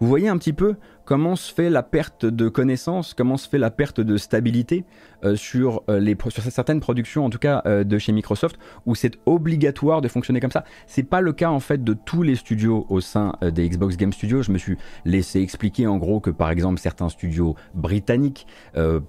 Vous 0.00 0.06
voyez 0.06 0.28
un 0.28 0.38
petit 0.38 0.52
peu 0.52 0.76
comment 1.08 1.36
se 1.36 1.54
fait 1.54 1.70
la 1.70 1.82
perte 1.82 2.26
de 2.26 2.50
connaissances, 2.50 3.14
comment 3.14 3.38
se 3.38 3.48
fait 3.48 3.56
la 3.56 3.70
perte 3.70 3.98
de 3.98 4.18
stabilité 4.18 4.84
euh, 5.24 5.36
sur, 5.36 5.82
euh, 5.88 6.14
sur 6.28 6.42
certaines 6.42 6.80
productions, 6.80 7.24
en 7.24 7.30
tout 7.30 7.38
cas 7.38 7.62
euh, 7.64 7.82
de 7.82 7.96
chez 7.96 8.12
Microsoft, 8.12 8.58
où 8.84 8.94
c'est 8.94 9.18
obligatoire 9.24 10.02
de 10.02 10.08
fonctionner 10.08 10.38
comme 10.38 10.50
ça? 10.50 10.64
C'est 10.86 11.04
pas 11.04 11.22
le 11.22 11.32
cas 11.32 11.48
en 11.48 11.60
fait 11.60 11.82
de 11.82 11.94
tous 11.94 12.22
les 12.22 12.34
studios 12.34 12.84
au 12.90 13.00
sein 13.00 13.32
des 13.40 13.66
Xbox 13.70 13.96
Game 13.96 14.12
Studios. 14.12 14.42
Je 14.42 14.52
me 14.52 14.58
suis 14.58 14.76
laissé 15.06 15.40
expliquer 15.40 15.86
en 15.86 15.96
gros 15.96 16.20
que 16.20 16.28
par 16.28 16.50
exemple 16.50 16.78
certains 16.78 17.08
studios 17.08 17.56
britanniques, 17.72 18.46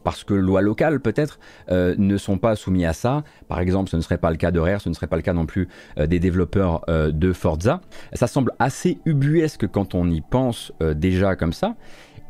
parce 0.05 0.23
que 0.23 0.33
loi 0.33 0.61
locale 0.61 1.01
peut-être, 1.01 1.37
ne 1.69 2.17
sont 2.17 2.37
pas 2.37 2.55
soumis 2.55 2.85
à 2.85 2.93
ça. 2.93 3.23
Par 3.49 3.59
exemple, 3.59 3.89
ce 3.89 3.97
ne 3.97 4.01
serait 4.01 4.17
pas 4.17 4.31
le 4.31 4.37
cas 4.37 4.51
de 4.51 4.59
Rare, 4.59 4.79
ce 4.79 4.87
ne 4.87 4.93
serait 4.93 5.07
pas 5.07 5.17
le 5.17 5.21
cas 5.21 5.33
non 5.33 5.45
plus 5.45 5.67
des 5.97 6.19
développeurs 6.19 6.85
de 6.87 7.33
Forza. 7.33 7.81
Ça 8.13 8.27
semble 8.27 8.53
assez 8.59 8.99
ubuesque 9.05 9.67
quand 9.67 9.95
on 9.95 10.09
y 10.09 10.21
pense 10.21 10.71
déjà 10.95 11.35
comme 11.35 11.53
ça 11.53 11.75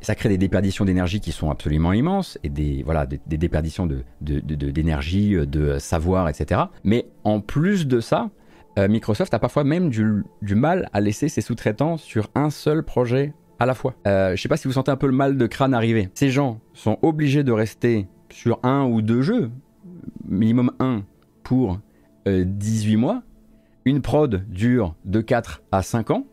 ça 0.02 0.16
crée 0.16 0.30
des 0.30 0.38
déperditions 0.38 0.86
d'énergie 0.86 1.20
qui 1.20 1.32
sont 1.32 1.50
absolument 1.50 1.94
immenses 1.94 2.40
et 2.44 2.50
des, 2.50 2.84
voilà, 2.84 3.06
des, 3.06 3.38
déperditions 3.38 3.88
d'énergie, 4.22 5.32
de, 5.32 5.46
de, 5.46 5.74
de, 5.74 5.80
savoir, 5.80 6.30
etc. 6.30 6.62
Mais 6.84 7.08
en 7.24 7.42
plus 7.42 7.88
de 7.88 8.00
ça, 8.00 8.30
euh, 8.78 8.88
Microsoft 8.88 9.34
a 9.34 9.40
parfois 9.40 9.64
même 9.64 9.90
du, 9.90 10.24
mal 10.56 10.90
à 10.94 11.02
laisser 11.02 11.28
ses 11.28 11.42
sous-traitants 11.42 11.98
sur 11.98 12.30
un 12.36 12.50
seul 12.50 12.84
projet 12.84 13.34
à 13.60 13.66
la 13.66 13.74
fois. 13.74 13.94
Euh, 14.08 14.36
je 14.36 14.42
sais 14.42 14.48
pas 14.48 14.58
si 14.58 14.68
vous 14.68 14.74
sentez 14.74 14.92
un 14.92 14.96
peu 14.96 15.08
le 15.08 15.14
mal 15.14 15.38
de 15.38 15.48
crâne 15.48 15.74
arriver. 15.74 16.10
Ces 16.14 16.30
gens 16.30 16.62
sont 16.74 16.98
obligés 17.02 17.44
de 17.44 17.52
rester 17.52 18.08
sur 18.30 18.60
un 18.64 18.86
ou 18.86 19.02
deux 19.02 19.22
jeux, 19.22 19.52
minimum 20.26 20.72
un, 20.80 21.04
pour 21.44 21.80
18 22.26 22.96
euh, 22.96 22.98
mois. 22.98 23.24
Une 23.86 24.02
prod 24.02 24.46
dure 24.48 24.96
de 25.04 25.20
4 25.20 25.64
à 25.72 25.82
5 25.82 26.12
ans. 26.12 26.26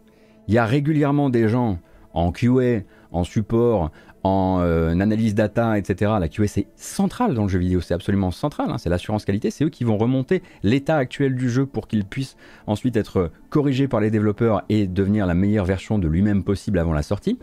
Il 0.46 0.54
y 0.54 0.58
a 0.58 0.66
régulièrement 0.66 1.30
des 1.30 1.48
gens 1.48 1.78
en 2.12 2.30
QA, 2.30 2.82
en 3.16 3.24
support, 3.24 3.90
en 4.22 4.58
euh, 4.60 4.90
analyse 4.90 5.34
data, 5.34 5.78
etc. 5.78 6.12
La 6.20 6.28
QA 6.28 6.46
c'est 6.46 6.66
central 6.76 7.34
dans 7.34 7.42
le 7.42 7.48
jeu 7.48 7.58
vidéo, 7.58 7.80
c'est 7.80 7.94
absolument 7.94 8.30
central, 8.30 8.70
hein. 8.70 8.78
c'est 8.78 8.90
l'assurance 8.90 9.24
qualité, 9.24 9.50
c'est 9.50 9.64
eux 9.64 9.68
qui 9.70 9.84
vont 9.84 9.96
remonter 9.96 10.42
l'état 10.62 10.96
actuel 10.96 11.34
du 11.34 11.48
jeu 11.48 11.66
pour 11.66 11.88
qu'il 11.88 12.04
puisse 12.04 12.36
ensuite 12.66 12.96
être 12.96 13.30
corrigé 13.50 13.88
par 13.88 14.00
les 14.00 14.10
développeurs 14.10 14.62
et 14.68 14.86
devenir 14.86 15.26
la 15.26 15.34
meilleure 15.34 15.64
version 15.64 15.98
de 15.98 16.08
lui-même 16.08 16.44
possible 16.44 16.78
avant 16.78 16.92
la 16.92 17.02
sortie. 17.02 17.38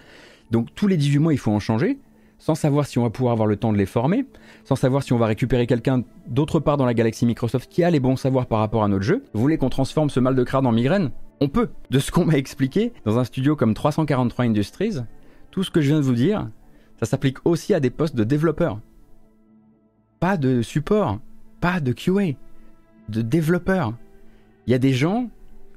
Donc 0.52 0.68
tous 0.76 0.88
les 0.88 0.98
18 0.98 1.20
mois 1.20 1.34
il 1.34 1.40
faut 1.40 1.52
en 1.52 1.60
changer, 1.60 1.98
sans 2.38 2.56
savoir 2.56 2.86
si 2.86 3.00
on 3.00 3.04
va 3.04 3.10
pouvoir 3.10 3.32
avoir 3.32 3.48
le 3.48 3.56
temps 3.56 3.72
de 3.72 3.78
les 3.78 3.86
former, 3.86 4.26
sans 4.66 4.76
savoir 4.76 5.02
si 5.04 5.14
on 5.14 5.18
va 5.18 5.28
récupérer 5.28 5.66
quelqu'un 5.66 6.04
d'autre 6.28 6.60
part 6.60 6.78
dans 6.78 6.86
la 6.86 6.94
galaxie 6.94 7.26
Microsoft 7.26 7.72
qui 7.72 7.84
a 7.84 7.90
les 7.90 8.02
bons 8.02 8.18
savoirs 8.18 8.48
par 8.48 8.60
rapport 8.60 8.84
à 8.84 8.88
notre 8.90 9.04
jeu. 9.04 9.24
Vous 9.34 9.42
voulez 9.42 9.58
qu'on 9.58 9.70
transforme 9.70 10.10
ce 10.10 10.20
mal 10.20 10.36
de 10.36 10.44
crâne 10.44 10.68
en 10.68 10.74
migraine? 10.74 11.12
On 11.40 11.48
peut. 11.48 11.70
De 11.90 12.00
ce 12.00 12.12
qu'on 12.12 12.26
m'a 12.26 12.38
expliqué, 12.38 12.94
dans 13.06 13.18
un 13.18 13.24
studio 13.24 13.56
comme 13.56 13.74
343 13.74 14.46
Industries, 14.46 14.98
tout 15.54 15.64
ce 15.64 15.70
que 15.70 15.82
je 15.82 15.90
viens 15.90 16.00
de 16.00 16.06
vous 16.06 16.16
dire, 16.16 16.50
ça 17.00 17.06
s'applique 17.06 17.38
aussi 17.46 17.76
à 17.76 17.80
des 17.80 17.92
postes 17.92 18.16
de 18.16 18.24
développeurs. 18.24 18.80
Pas 20.20 20.36
de 20.36 20.64
support, 20.64 21.20
pas 21.62 21.80
de 21.80 21.94
QA, 21.94 22.36
de 23.10 23.22
développeurs. 23.22 23.94
Il 24.66 24.72
y 24.72 24.74
a 24.74 24.80
des 24.80 24.94
gens 24.94 25.30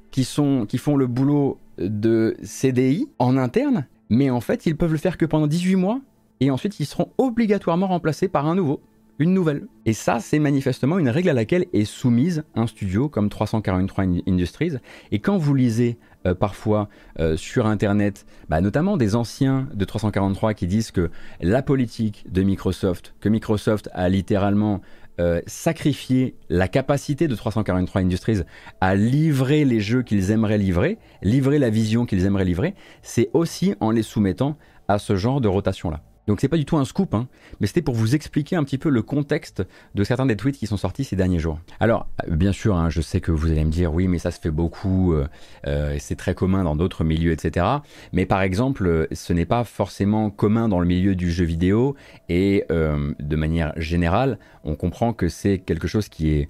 qui, 0.09 0.23
font 0.23 0.95
le 0.97 1.05
boulot 1.05 1.59
de 1.77 2.35
CDI 2.41 3.07
en 3.19 3.37
interne, 3.37 3.85
mais 4.09 4.31
en 4.31 4.41
fait, 4.41 4.65
ils 4.65 4.75
peuvent 4.75 4.91
le 4.91 4.97
faire 4.97 5.15
que 5.15 5.25
pendant 5.25 5.45
18 5.45 5.75
mois, 5.75 6.01
et 6.39 6.49
ensuite, 6.49 6.79
ils 6.79 6.87
seront 6.87 7.11
obligatoirement 7.19 7.87
remplacés 7.87 8.29
par 8.29 8.47
un 8.47 8.55
nouveau 8.55 8.81
une 9.19 9.33
nouvelle. 9.33 9.67
Et 9.85 9.93
ça, 9.93 10.19
c'est 10.19 10.39
manifestement 10.39 10.99
une 10.99 11.09
règle 11.09 11.29
à 11.29 11.33
laquelle 11.33 11.65
est 11.73 11.85
soumise 11.85 12.43
un 12.55 12.67
studio 12.67 13.09
comme 13.09 13.29
343 13.29 14.05
Industries. 14.27 14.73
Et 15.11 15.19
quand 15.19 15.37
vous 15.37 15.53
lisez 15.53 15.97
euh, 16.25 16.35
parfois 16.35 16.89
euh, 17.19 17.37
sur 17.37 17.65
Internet, 17.65 18.25
bah, 18.49 18.61
notamment 18.61 18.97
des 18.97 19.15
anciens 19.15 19.67
de 19.73 19.85
343 19.85 20.53
qui 20.53 20.67
disent 20.67 20.91
que 20.91 21.09
la 21.41 21.61
politique 21.61 22.25
de 22.31 22.43
Microsoft, 22.43 23.15
que 23.19 23.29
Microsoft 23.29 23.89
a 23.93 24.09
littéralement 24.09 24.81
euh, 25.19 25.41
sacrifié 25.47 26.35
la 26.49 26.67
capacité 26.67 27.27
de 27.27 27.35
343 27.35 28.01
Industries 28.01 28.41
à 28.81 28.95
livrer 28.95 29.65
les 29.65 29.79
jeux 29.79 30.03
qu'ils 30.03 30.29
aimeraient 30.29 30.59
livrer, 30.59 30.99
livrer 31.23 31.57
la 31.57 31.71
vision 31.71 32.05
qu'ils 32.05 32.25
aimeraient 32.25 32.45
livrer, 32.45 32.75
c'est 33.01 33.29
aussi 33.33 33.73
en 33.79 33.89
les 33.89 34.03
soumettant 34.03 34.57
à 34.87 34.99
ce 34.99 35.15
genre 35.15 35.41
de 35.41 35.47
rotation-là. 35.47 36.01
Donc 36.27 36.41
c'est 36.41 36.49
pas 36.49 36.57
du 36.57 36.65
tout 36.65 36.77
un 36.77 36.83
scoop, 36.83 37.13
hein, 37.13 37.27
mais 37.59 37.67
c'était 37.67 37.81
pour 37.81 37.95
vous 37.95 38.13
expliquer 38.13 38.57
un 38.57 38.63
petit 38.65 38.77
peu 38.77 38.89
le 38.89 39.01
contexte 39.01 39.63
de 39.95 40.03
certains 40.03 40.25
des 40.25 40.35
tweets 40.35 40.57
qui 40.57 40.67
sont 40.67 40.75
sortis 40.75 41.05
ces 41.05 41.15
derniers 41.15 41.39
jours. 41.39 41.59
Alors 41.79 42.07
euh, 42.25 42.35
bien 42.35 42.51
sûr, 42.51 42.75
hein, 42.75 42.89
je 42.89 43.01
sais 43.01 43.21
que 43.21 43.31
vous 43.31 43.49
allez 43.49 43.63
me 43.63 43.71
dire 43.71 43.93
oui, 43.93 44.09
mais 44.09 44.19
ça 44.19 44.31
se 44.31 44.39
fait 44.39 44.51
beaucoup, 44.51 45.13
euh, 45.13 45.27
euh, 45.67 45.95
c'est 45.99 46.17
très 46.17 46.35
commun 46.35 46.65
dans 46.65 46.75
d'autres 46.75 47.05
milieux, 47.05 47.31
etc. 47.31 47.65
Mais 48.11 48.25
par 48.25 48.41
exemple, 48.41 49.07
ce 49.11 49.33
n'est 49.33 49.45
pas 49.45 49.63
forcément 49.63 50.29
commun 50.29 50.67
dans 50.67 50.81
le 50.81 50.85
milieu 50.85 51.15
du 51.15 51.31
jeu 51.31 51.45
vidéo 51.45 51.95
et 52.27 52.65
de 52.69 53.35
manière 53.35 53.73
générale, 53.77 54.37
on 54.63 54.75
comprend 54.75 55.13
que 55.13 55.29
c'est 55.29 55.59
quelque 55.59 55.87
chose 55.87 56.09
qui 56.09 56.31
est 56.31 56.49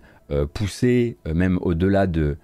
poussé 0.53 1.17
même 1.31 1.59
au-delà 1.61 2.07
de 2.07 2.37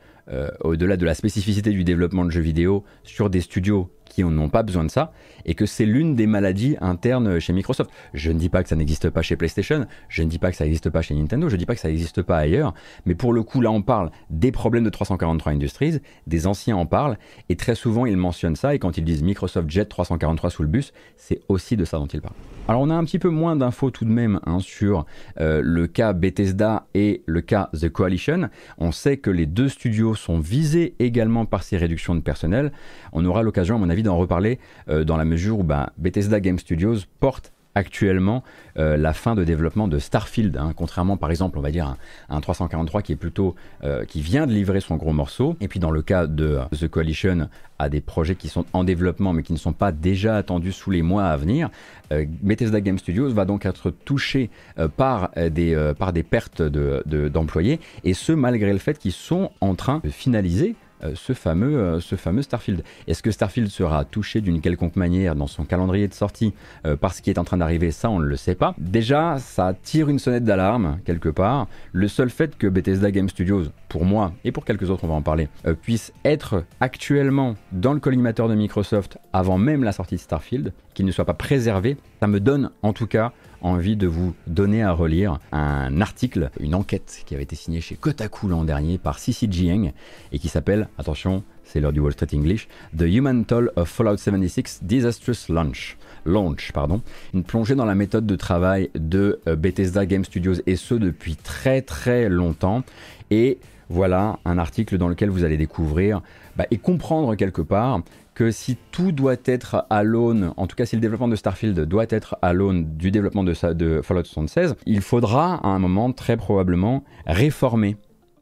au-delà 0.62 0.98
de 0.98 1.06
la 1.06 1.16
spécificité 1.16 1.72
du 1.72 1.84
développement 1.84 2.26
de 2.26 2.32
jeux 2.32 2.42
vidéo 2.42 2.84
sur 3.04 3.30
des 3.30 3.42
studios 3.42 3.90
qui 4.14 4.24
n'ont 4.24 4.50
pas 4.50 4.64
besoin 4.64 4.84
de 4.84 4.92
ça, 4.92 5.12
et 5.46 5.56
que 5.56 5.66
c'est 5.66 5.86
l'une 5.86 6.16
des 6.16 6.28
maladies 6.28 6.78
internes 6.82 7.40
chez 7.40 7.52
Microsoft. 7.52 7.90
Je 8.14 8.32
ne 8.32 8.38
dis 8.38 8.50
pas 8.50 8.62
que 8.62 8.70
ça 8.70 8.76
n'existe 8.76 9.10
pas 9.10 9.22
chez 9.22 9.36
PlayStation, 9.36 9.88
je 10.08 10.24
ne 10.24 10.30
dis 10.30 10.40
pas 10.40 10.52
que 10.52 10.58
ça 10.58 10.66
n'existe 10.66 10.90
pas 10.90 11.02
chez 11.02 11.16
Nintendo, 11.16 11.50
je 11.50 11.56
ne 11.56 11.60
dis 11.60 11.66
pas 11.66 11.74
que 11.74 11.82
ça 11.82 11.88
n'existe 11.88 12.22
pas 12.22 12.38
ailleurs, 12.38 12.74
mais 13.06 13.16
pour 13.16 13.34
le 13.34 13.44
coup 13.44 13.60
là 13.60 13.72
on 13.72 13.82
parle 13.82 14.12
des 14.30 14.52
problèmes 14.52 14.84
de 14.84 14.90
343 14.90 15.52
Industries, 15.52 16.00
des 16.28 16.46
anciens 16.46 16.78
en 16.78 16.86
parlent, 16.86 17.18
et 17.50 17.56
très 17.56 17.76
souvent 17.76 18.06
ils 18.06 18.18
mentionnent 18.18 18.56
ça, 18.56 18.76
et 18.76 18.80
quand 18.80 18.98
ils 18.98 19.04
disent 19.04 19.24
Microsoft 19.24 19.70
Jet 19.70 19.86
343 19.86 20.50
sous 20.52 20.62
le 20.62 20.70
bus, 20.70 20.94
c'est 21.18 21.42
aussi 21.50 21.76
de 21.76 21.86
ça 21.86 21.98
dont 21.98 22.08
ils 22.08 22.22
parlent. 22.22 22.36
Alors 22.68 22.82
on 22.82 22.90
a 22.90 22.96
un 22.96 23.04
petit 23.04 23.20
peu 23.20 23.30
moins 23.30 23.58
d'infos 23.58 23.92
tout 23.92 24.06
de 24.06 24.10
même 24.10 24.40
hein, 24.46 24.60
sur 24.60 25.06
euh, 25.42 25.62
le 25.62 25.86
cas 25.88 26.14
Bethesda 26.14 26.88
et 26.94 27.22
le 27.26 27.42
cas 27.42 27.70
The 27.74 27.90
Coalition. 27.90 28.50
On 28.78 28.94
sait 28.94 29.18
que 29.18 29.30
les 29.30 29.46
deux 29.46 29.68
studios 29.68 30.16
sont 30.16 30.40
visés 30.40 30.96
également 31.00 31.46
par 31.46 31.64
ces 31.64 31.76
réductions 31.76 32.16
de 32.16 32.22
personnel. 32.22 32.72
On 33.12 33.26
aura 33.26 33.44
l'occasion 33.44 33.76
à 33.76 33.80
mon 33.80 33.90
avis 33.90 34.03
d'en 34.04 34.18
reparler 34.18 34.60
dans 34.88 35.18
la 35.18 35.26
mesure 35.26 35.60
où 35.60 35.64
bah, 35.64 35.92
Bethesda 35.98 36.40
Game 36.40 36.60
Studios 36.60 36.98
porte 37.20 37.54
actuellement 37.76 38.44
euh, 38.78 38.98
la 38.98 39.14
fin 39.14 39.36
de 39.36 39.44
développement 39.44 39.88
de 39.88 40.00
Starfield, 40.00 40.58
hein, 40.58 40.74
contrairement 40.76 41.18
par 41.18 41.32
exemple, 41.32 41.58
on 41.58 41.62
va 41.62 41.72
dire, 41.72 41.96
à 42.30 42.36
un 42.36 42.42
343 42.42 43.02
qui 43.02 43.14
est 43.14 43.18
plutôt 43.18 43.56
euh, 43.84 44.06
qui 44.06 44.22
vient 44.22 44.48
de 44.48 44.54
livrer 44.54 44.80
son 44.80 44.96
gros 44.96 45.14
morceau. 45.14 45.56
Et 45.62 45.68
puis 45.68 45.80
dans 45.80 45.92
le 45.92 46.02
cas 46.02 46.28
de 46.28 46.60
The 46.78 46.88
Coalition, 46.88 47.50
à 47.80 47.90
des 47.90 48.02
projets 48.02 48.36
qui 48.36 48.48
sont 48.48 48.66
en 48.74 48.84
développement 48.84 49.34
mais 49.34 49.44
qui 49.44 49.54
ne 49.54 49.58
sont 49.58 49.74
pas 49.74 49.92
déjà 49.92 50.38
attendus 50.38 50.72
sous 50.72 50.92
les 50.92 51.02
mois 51.02 51.26
à 51.26 51.38
venir, 51.38 51.70
euh, 52.12 52.26
Bethesda 52.42 52.82
Game 52.82 52.98
Studios 52.98 53.30
va 53.30 53.46
donc 53.46 53.66
être 53.66 53.90
touché 53.90 54.50
par, 54.98 55.32
des, 55.36 55.94
par 55.98 56.14
des 56.14 56.24
pertes 56.24 56.62
d'employés, 56.62 57.78
de, 57.78 58.10
et 58.10 58.14
ce 58.14 58.32
malgré 58.32 58.72
le 58.72 58.80
fait 58.80 58.98
qu'ils 58.98 59.12
sont 59.12 59.52
en 59.62 59.76
train 59.76 60.00
de 60.04 60.10
finaliser 60.10 60.76
euh, 60.93 60.93
ce, 61.16 61.34
fameux, 61.34 61.78
euh, 61.78 62.00
ce 62.00 62.16
fameux 62.16 62.42
Starfield. 62.42 62.84
Est-ce 63.08 63.24
que 63.24 63.32
Starfield 63.32 63.70
sera 63.70 64.06
touché 64.06 64.42
d'une 64.42 64.62
quelconque 64.62 64.96
manière 64.96 65.36
dans 65.36 65.48
son 65.48 65.66
calendrier 65.66 66.08
de 66.08 66.14
sortie 66.14 66.54
euh, 66.86 66.96
par 66.96 67.14
ce 67.14 67.22
qui 67.22 67.30
est 67.30 67.38
en 67.38 67.44
train 67.44 67.58
d'arriver? 67.58 67.92
Ça, 67.92 68.10
on 68.10 68.20
ne 68.20 68.26
le 68.26 68.36
sait 68.36 68.56
pas. 68.56 68.76
Déjà, 68.78 69.38
ça 69.40 69.74
tire 69.82 70.10
une 70.10 70.20
sonnette 70.20 70.44
d'alarme, 70.44 71.00
quelque 71.06 71.30
part. 71.30 71.68
Le 71.92 72.08
seul 72.08 72.30
fait 72.30 72.58
que 72.58 72.68
Bethesda 72.68 73.12
Game 73.12 73.30
Studios, 73.30 73.64
pour 73.90 74.06
moi 74.06 74.34
et 74.44 74.52
pour 74.52 74.66
quelques 74.66 74.90
autres, 74.90 75.04
on 75.04 75.08
va 75.08 75.14
en 75.14 75.22
parler, 75.22 75.50
puisse 75.82 76.14
être 76.26 76.64
actuellement 76.80 77.56
dans 77.72 77.94
le 77.94 78.00
collimateur 78.00 78.48
de 78.48 78.56
Microsoft 78.56 79.18
avant 79.34 79.58
même 79.58 79.84
la 79.84 79.92
sortie 79.92 80.16
de 80.16 80.20
Starfield, 80.20 80.74
qu'il 80.94 81.06
ne 81.06 81.12
soit 81.12 81.26
pas 81.26 81.34
préservé, 81.34 81.98
ça 82.20 82.28
me 82.28 82.40
donne 82.40 82.72
en 82.82 82.94
tout 82.94 83.08
cas 83.08 83.32
envie 83.64 83.96
de 83.96 84.08
vous 84.08 84.36
donner 84.46 84.84
à 84.84 84.92
relire 84.92 85.40
un 85.52 86.02
article, 86.02 86.52
une 86.60 86.76
enquête 86.76 87.24
qui 87.26 87.34
avait 87.34 87.44
été 87.44 87.56
signée 87.56 87.82
chez 87.82 87.96
Kotaku 87.96 88.48
l'an 88.48 88.64
dernier 88.64 88.98
par 88.98 89.20
Cici 89.20 89.48
Jiang 89.50 89.94
et 90.32 90.40
qui 90.40 90.50
s'appelle, 90.50 90.90
attention, 90.98 91.44
c'est 91.64 91.80
l'heure 91.80 91.94
du 91.94 92.00
Wall 92.00 92.14
Street 92.14 92.28
English, 92.34 92.68
The 92.98 93.04
Human 93.04 93.46
Toll 93.46 93.72
of 93.76 93.90
Fallout 93.90 94.18
76 94.18 94.82
Disastrous 94.84 95.50
Launch. 95.50 95.98
Launch, 96.26 96.72
pardon, 96.74 97.02
une 97.34 97.44
plongée 97.44 97.76
dans 97.76 97.86
la 97.86 97.96
méthode 97.96 98.26
de 98.26 98.36
travail 98.36 98.90
de 98.96 99.40
euh, 99.48 99.56
Bethesda 99.56 100.06
Game 100.06 100.24
Studios 100.24 100.56
et 100.68 100.76
ce 100.76 100.94
depuis 100.94 101.36
très 101.36 101.82
très 101.82 102.30
longtemps. 102.30 102.84
Et 103.32 103.60
voilà 103.90 104.40
un 104.46 104.58
article 104.58 104.98
dans 104.98 105.08
lequel 105.08 105.30
vous 105.30 105.44
allez 105.44 105.58
découvrir 105.58 106.22
bah, 106.56 106.66
et 106.72 106.78
comprendre 106.78 107.36
quelque 107.36 107.62
part 107.62 108.02
que 108.34 108.52
si 108.52 108.78
tout 108.92 109.12
doit 109.12 109.36
être 109.46 109.86
à 109.90 110.04
l'aune, 110.04 110.54
en 110.58 110.68
tout 110.68 110.76
cas 110.76 110.86
si 110.86 110.96
le 110.96 111.02
développement 111.02 111.28
de 111.28 111.36
Starfield 111.36 111.80
doit 111.82 112.06
être 112.10 112.38
à 112.42 112.54
l'aune 112.54 112.96
du 112.96 113.12
développement 113.12 113.44
de, 113.44 114.02
Fallout 114.02 114.24
76, 114.24 114.76
il 114.86 115.02
faudra 115.02 115.56
à 115.56 115.68
un 115.68 115.80
moment 115.80 116.12
très 116.12 116.38
probablement 116.38 117.04
réformer 117.26 117.98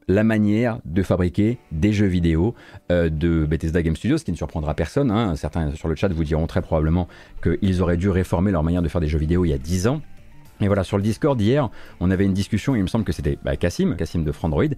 la 0.08 0.24
manière 0.24 0.78
de 0.84 1.02
fabriquer 1.02 1.58
des 1.70 1.92
jeux 1.92 2.06
vidéo 2.06 2.54
euh, 2.90 3.08
de 3.08 3.46
Bethesda 3.46 3.82
Game 3.82 3.96
Studios, 3.96 4.18
ce 4.18 4.24
qui 4.24 4.32
ne 4.32 4.36
surprendra 4.36 4.74
personne. 4.74 5.10
Hein. 5.10 5.36
Certains 5.36 5.74
sur 5.74 5.88
le 5.88 5.94
chat 5.94 6.08
vous 6.08 6.24
diront 6.24 6.46
très 6.46 6.60
probablement 6.60 7.06
qu'ils 7.42 7.82
auraient 7.82 7.96
dû 7.96 8.10
réformer 8.10 8.50
leur 8.50 8.62
manière 8.62 8.82
de 8.82 8.88
faire 8.88 9.00
des 9.00 9.08
jeux 9.08 9.18
vidéo 9.18 9.44
il 9.44 9.50
y 9.50 9.54
a 9.54 9.58
10 9.58 9.86
ans. 9.86 10.02
Et 10.62 10.66
voilà, 10.66 10.84
sur 10.84 10.96
le 10.96 11.02
Discord 11.02 11.40
hier, 11.40 11.68
on 12.00 12.10
avait 12.10 12.24
une 12.24 12.34
discussion, 12.34 12.74
il 12.74 12.82
me 12.82 12.86
semble 12.88 13.04
que 13.04 13.12
c'était 13.12 13.38
bah, 13.44 13.56
Cassim, 13.56 13.96
Cassim 13.96 14.24
de 14.24 14.32
Frandroid, 14.32 14.74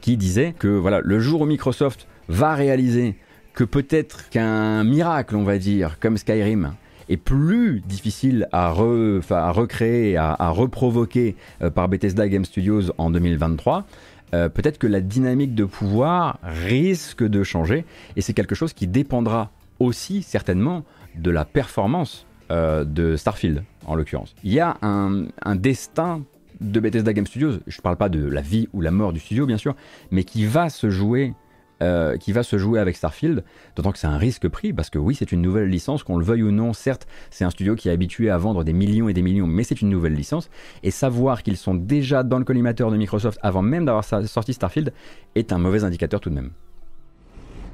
qui 0.00 0.16
disait 0.16 0.54
que 0.58 0.68
voilà, 0.68 1.00
le 1.02 1.20
jour 1.20 1.42
où 1.42 1.46
Microsoft 1.46 2.06
va 2.28 2.54
réaliser 2.54 3.16
que 3.54 3.64
peut-être 3.64 4.28
qu'un 4.28 4.84
miracle, 4.84 5.36
on 5.36 5.44
va 5.44 5.58
dire, 5.58 5.98
comme 6.00 6.16
Skyrim, 6.16 6.74
est 7.08 7.16
plus 7.16 7.80
difficile 7.80 8.48
à, 8.52 8.70
recréer, 8.70 10.16
à, 10.16 10.36
à 10.38 10.50
reprovoquer 10.50 11.36
euh, 11.62 11.70
par 11.70 11.88
Bethesda 11.88 12.28
Game 12.28 12.44
Studios 12.44 12.92
en 12.98 13.10
2023, 13.10 13.86
euh, 14.34 14.48
peut-être 14.48 14.78
que 14.78 14.86
la 14.86 15.00
dynamique 15.00 15.54
de 15.54 15.64
pouvoir 15.64 16.38
risque 16.42 17.24
de 17.24 17.42
changer, 17.42 17.84
et 18.16 18.20
c'est 18.20 18.34
quelque 18.34 18.54
chose 18.54 18.72
qui 18.72 18.86
dépendra 18.86 19.50
aussi 19.78 20.22
certainement 20.22 20.84
de 21.16 21.30
la 21.30 21.44
performance 21.44 22.26
euh, 22.50 22.84
de 22.84 23.16
Starfield, 23.16 23.62
en 23.88 23.94
l'occurrence. 23.94 24.34
Il 24.44 24.52
y 24.52 24.60
a 24.60 24.76
un, 24.82 25.26
destin 25.56 26.22
de 26.60 26.80
Bethesda 26.80 27.12
Game 27.12 27.26
Studios, 27.26 27.52
je 27.66 27.78
ne 27.78 27.82
parle 27.82 27.96
pas 27.96 28.08
de 28.08 28.24
la 28.24 28.40
vie 28.40 28.68
ou 28.72 28.80
la 28.80 28.90
mort 28.90 29.12
du 29.12 29.20
studio 29.20 29.46
bien 29.46 29.58
sûr, 29.58 29.74
mais 30.10 30.24
qui 30.24 30.44
va 30.44 30.68
se 30.70 30.90
jouer 30.90 31.34
euh, 31.80 32.16
qui 32.16 32.32
va 32.32 32.42
se 32.42 32.58
jouer 32.58 32.80
avec 32.80 32.96
Starfield, 32.96 33.44
d'autant 33.76 33.92
que 33.92 33.98
c'est 34.00 34.08
un 34.08 34.18
risque 34.18 34.48
pris, 34.48 34.72
parce 34.72 34.90
que 34.90 34.98
oui, 34.98 35.14
c'est 35.14 35.30
une 35.30 35.40
nouvelle 35.40 35.68
licence, 35.68 36.02
qu'on 36.02 36.18
le 36.18 36.24
veuille 36.24 36.42
ou 36.42 36.50
non, 36.50 36.72
certes, 36.72 37.06
c'est 37.30 37.44
un 37.44 37.50
studio 37.50 37.76
qui 37.76 37.88
est 37.88 37.92
habitué 37.92 38.30
à 38.30 38.36
vendre 38.36 38.64
des 38.64 38.72
millions 38.72 39.08
et 39.08 39.12
des 39.12 39.22
millions, 39.22 39.46
mais 39.46 39.62
c'est 39.62 39.80
une 39.80 39.88
nouvelle 39.88 40.14
licence, 40.14 40.50
et 40.82 40.90
savoir 40.90 41.44
qu'ils 41.44 41.56
sont 41.56 41.76
déjà 41.76 42.24
dans 42.24 42.40
le 42.40 42.44
collimateur 42.44 42.90
de 42.90 42.96
Microsoft 42.96 43.38
avant 43.44 43.62
même 43.62 43.84
d'avoir 43.84 44.02
sorti 44.04 44.54
Starfield 44.54 44.92
est 45.36 45.52
un 45.52 45.58
mauvais 45.58 45.84
indicateur 45.84 46.18
tout 46.18 46.30
de 46.30 46.34
même. 46.34 46.50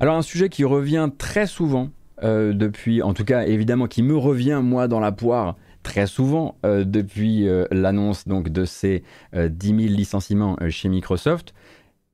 Alors 0.00 0.16
un 0.16 0.22
sujet 0.22 0.50
qui 0.50 0.64
revient 0.64 1.08
très 1.16 1.46
souvent 1.46 1.88
euh, 2.22 2.52
depuis, 2.52 3.02
en 3.02 3.14
tout 3.14 3.24
cas 3.24 3.46
évidemment 3.46 3.86
qui 3.86 4.02
me 4.02 4.16
revient 4.16 4.60
moi 4.62 4.86
dans 4.86 5.00
la 5.00 5.12
poire 5.12 5.56
très 5.84 6.08
souvent 6.08 6.56
euh, 6.66 6.82
depuis 6.82 7.46
l'annonce 7.70 8.26
donc 8.26 8.48
de 8.48 8.64
ces 8.64 9.04
10 9.34 9.66
000 9.66 9.78
licenciements 9.80 10.56
chez 10.70 10.88
Microsoft, 10.88 11.54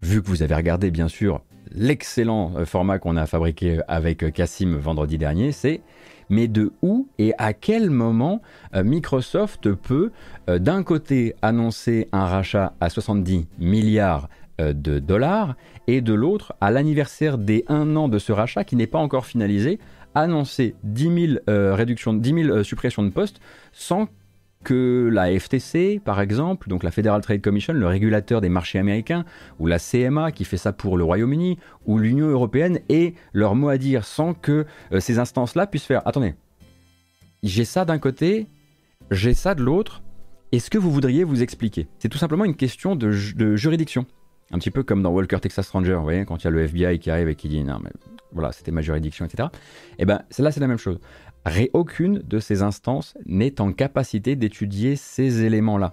vu 0.03 0.23
que 0.23 0.29
vous 0.29 0.43
avez 0.43 0.55
regardé 0.55 0.91
bien 0.91 1.09
sûr 1.09 1.41
l'excellent 1.73 2.53
euh, 2.57 2.65
format 2.65 2.99
qu'on 2.99 3.17
a 3.17 3.27
fabriqué 3.27 3.81
avec 3.89 4.33
Cassim 4.33 4.77
vendredi 4.77 5.19
dernier, 5.19 5.53
c'est 5.53 5.81
mais 6.29 6.47
de 6.47 6.73
où 6.83 7.09
et 7.19 7.33
à 7.39 7.53
quel 7.53 7.91
moment 7.91 8.41
euh, 8.75 8.85
Microsoft 8.85 9.73
peut 9.73 10.13
euh, 10.49 10.59
d'un 10.59 10.83
côté 10.83 11.35
annoncer 11.43 12.09
un 12.13 12.27
rachat 12.27 12.75
à 12.81 12.89
70 12.89 13.49
milliards 13.59 14.29
de 14.59 14.99
dollars 14.99 15.57
et 15.87 16.03
de 16.03 16.13
l'autre, 16.13 16.53
à 16.61 16.71
l'anniversaire 16.71 17.39
des 17.39 17.65
1 17.69 17.97
an 17.97 18.09
de 18.09 18.19
ce 18.19 18.31
rachat 18.31 18.63
qui 18.63 18.77
n'est 18.77 18.87
pas 18.87 18.99
encore 18.99 19.25
finalisé, 19.25 19.79
annoncer 20.15 20.75
10 20.85 21.37
000, 21.47 21.75
réductions, 21.75 22.13
10 22.13 22.45
000 22.45 22.63
suppressions 22.63 23.03
de 23.03 23.11
postes 23.11 23.41
sans 23.73 24.09
que 24.65 25.09
la 25.11 25.39
FTC, 25.39 26.01
par 26.05 26.21
exemple, 26.21 26.69
donc 26.69 26.83
la 26.83 26.91
Federal 26.91 27.21
Trade 27.23 27.41
Commission, 27.41 27.73
le 27.73 27.87
régulateur 27.87 28.41
des 28.41 28.49
marchés 28.49 28.79
américains, 28.79 29.25
ou 29.59 29.67
la 29.67 29.79
CMA 29.79 30.33
qui 30.33 30.45
fait 30.45 30.59
ça 30.59 30.73
pour 30.73 30.99
le 30.99 31.05
Royaume-Uni, 31.05 31.59
ou 31.87 31.99
l'Union 31.99 32.27
européenne, 32.27 32.81
aient 32.89 33.15
leur 33.33 33.55
mot 33.55 33.69
à 33.69 33.79
dire 33.79 34.05
sans 34.05 34.35
que 34.35 34.67
euh, 34.93 35.01
ces 35.01 35.19
instances-là 35.19 35.67
puissent 35.67 35.87
faire. 35.87 36.07
Attendez, 36.07 36.35
j'ai 37.43 37.65
ça 37.65 37.85
d'un 37.85 37.99
côté, 37.99 38.47
j'ai 39.11 39.35
ça 39.35 39.55
de 39.55 39.63
l'autre, 39.63 40.03
est-ce 40.53 40.69
que 40.69 40.79
vous 40.79 40.91
voudriez 40.91 41.25
vous 41.25 41.43
expliquer? 41.43 41.89
C'est 41.99 42.09
tout 42.09 42.19
simplement 42.19 42.45
une 42.45 42.57
question 42.57 42.97
de, 42.97 43.11
juridiction. 43.57 44.05
Un 44.53 44.59
petit 44.59 44.71
peu 44.71 44.83
comme 44.83 45.03
dans 45.03 45.11
Walker 45.11 45.39
Texas 45.41 45.71
Ranger, 45.71 45.95
vous 45.95 46.03
voyez, 46.03 46.25
quand 46.25 46.39
il 46.39 46.45
y 46.45 46.47
a 46.49 46.51
le 46.51 46.63
FBI 46.63 46.99
qui 46.99 47.11
arrive 47.11 47.29
et 47.29 47.37
qui 47.37 47.49
dit 47.49 47.63
non, 47.63 47.79
mais 47.83 47.91
voilà, 48.33 48.53
c'était 48.53 48.73
ma 48.73 48.81
juridiction, 48.81 49.25
etc. 49.25 49.49
Et 49.93 50.03
eh 50.03 50.05
ben, 50.05 50.23
là, 50.39 50.51
c'est 50.53 50.61
la 50.61 50.67
même 50.67 50.79
chose 50.79 50.99
aucune 51.73 52.19
de 52.19 52.39
ces 52.39 52.63
instances 52.63 53.15
n'est 53.27 53.61
en 53.61 53.73
capacité 53.73 54.37
d'étudier 54.37 54.97
ces 54.97 55.45
éléments-là. 55.45 55.93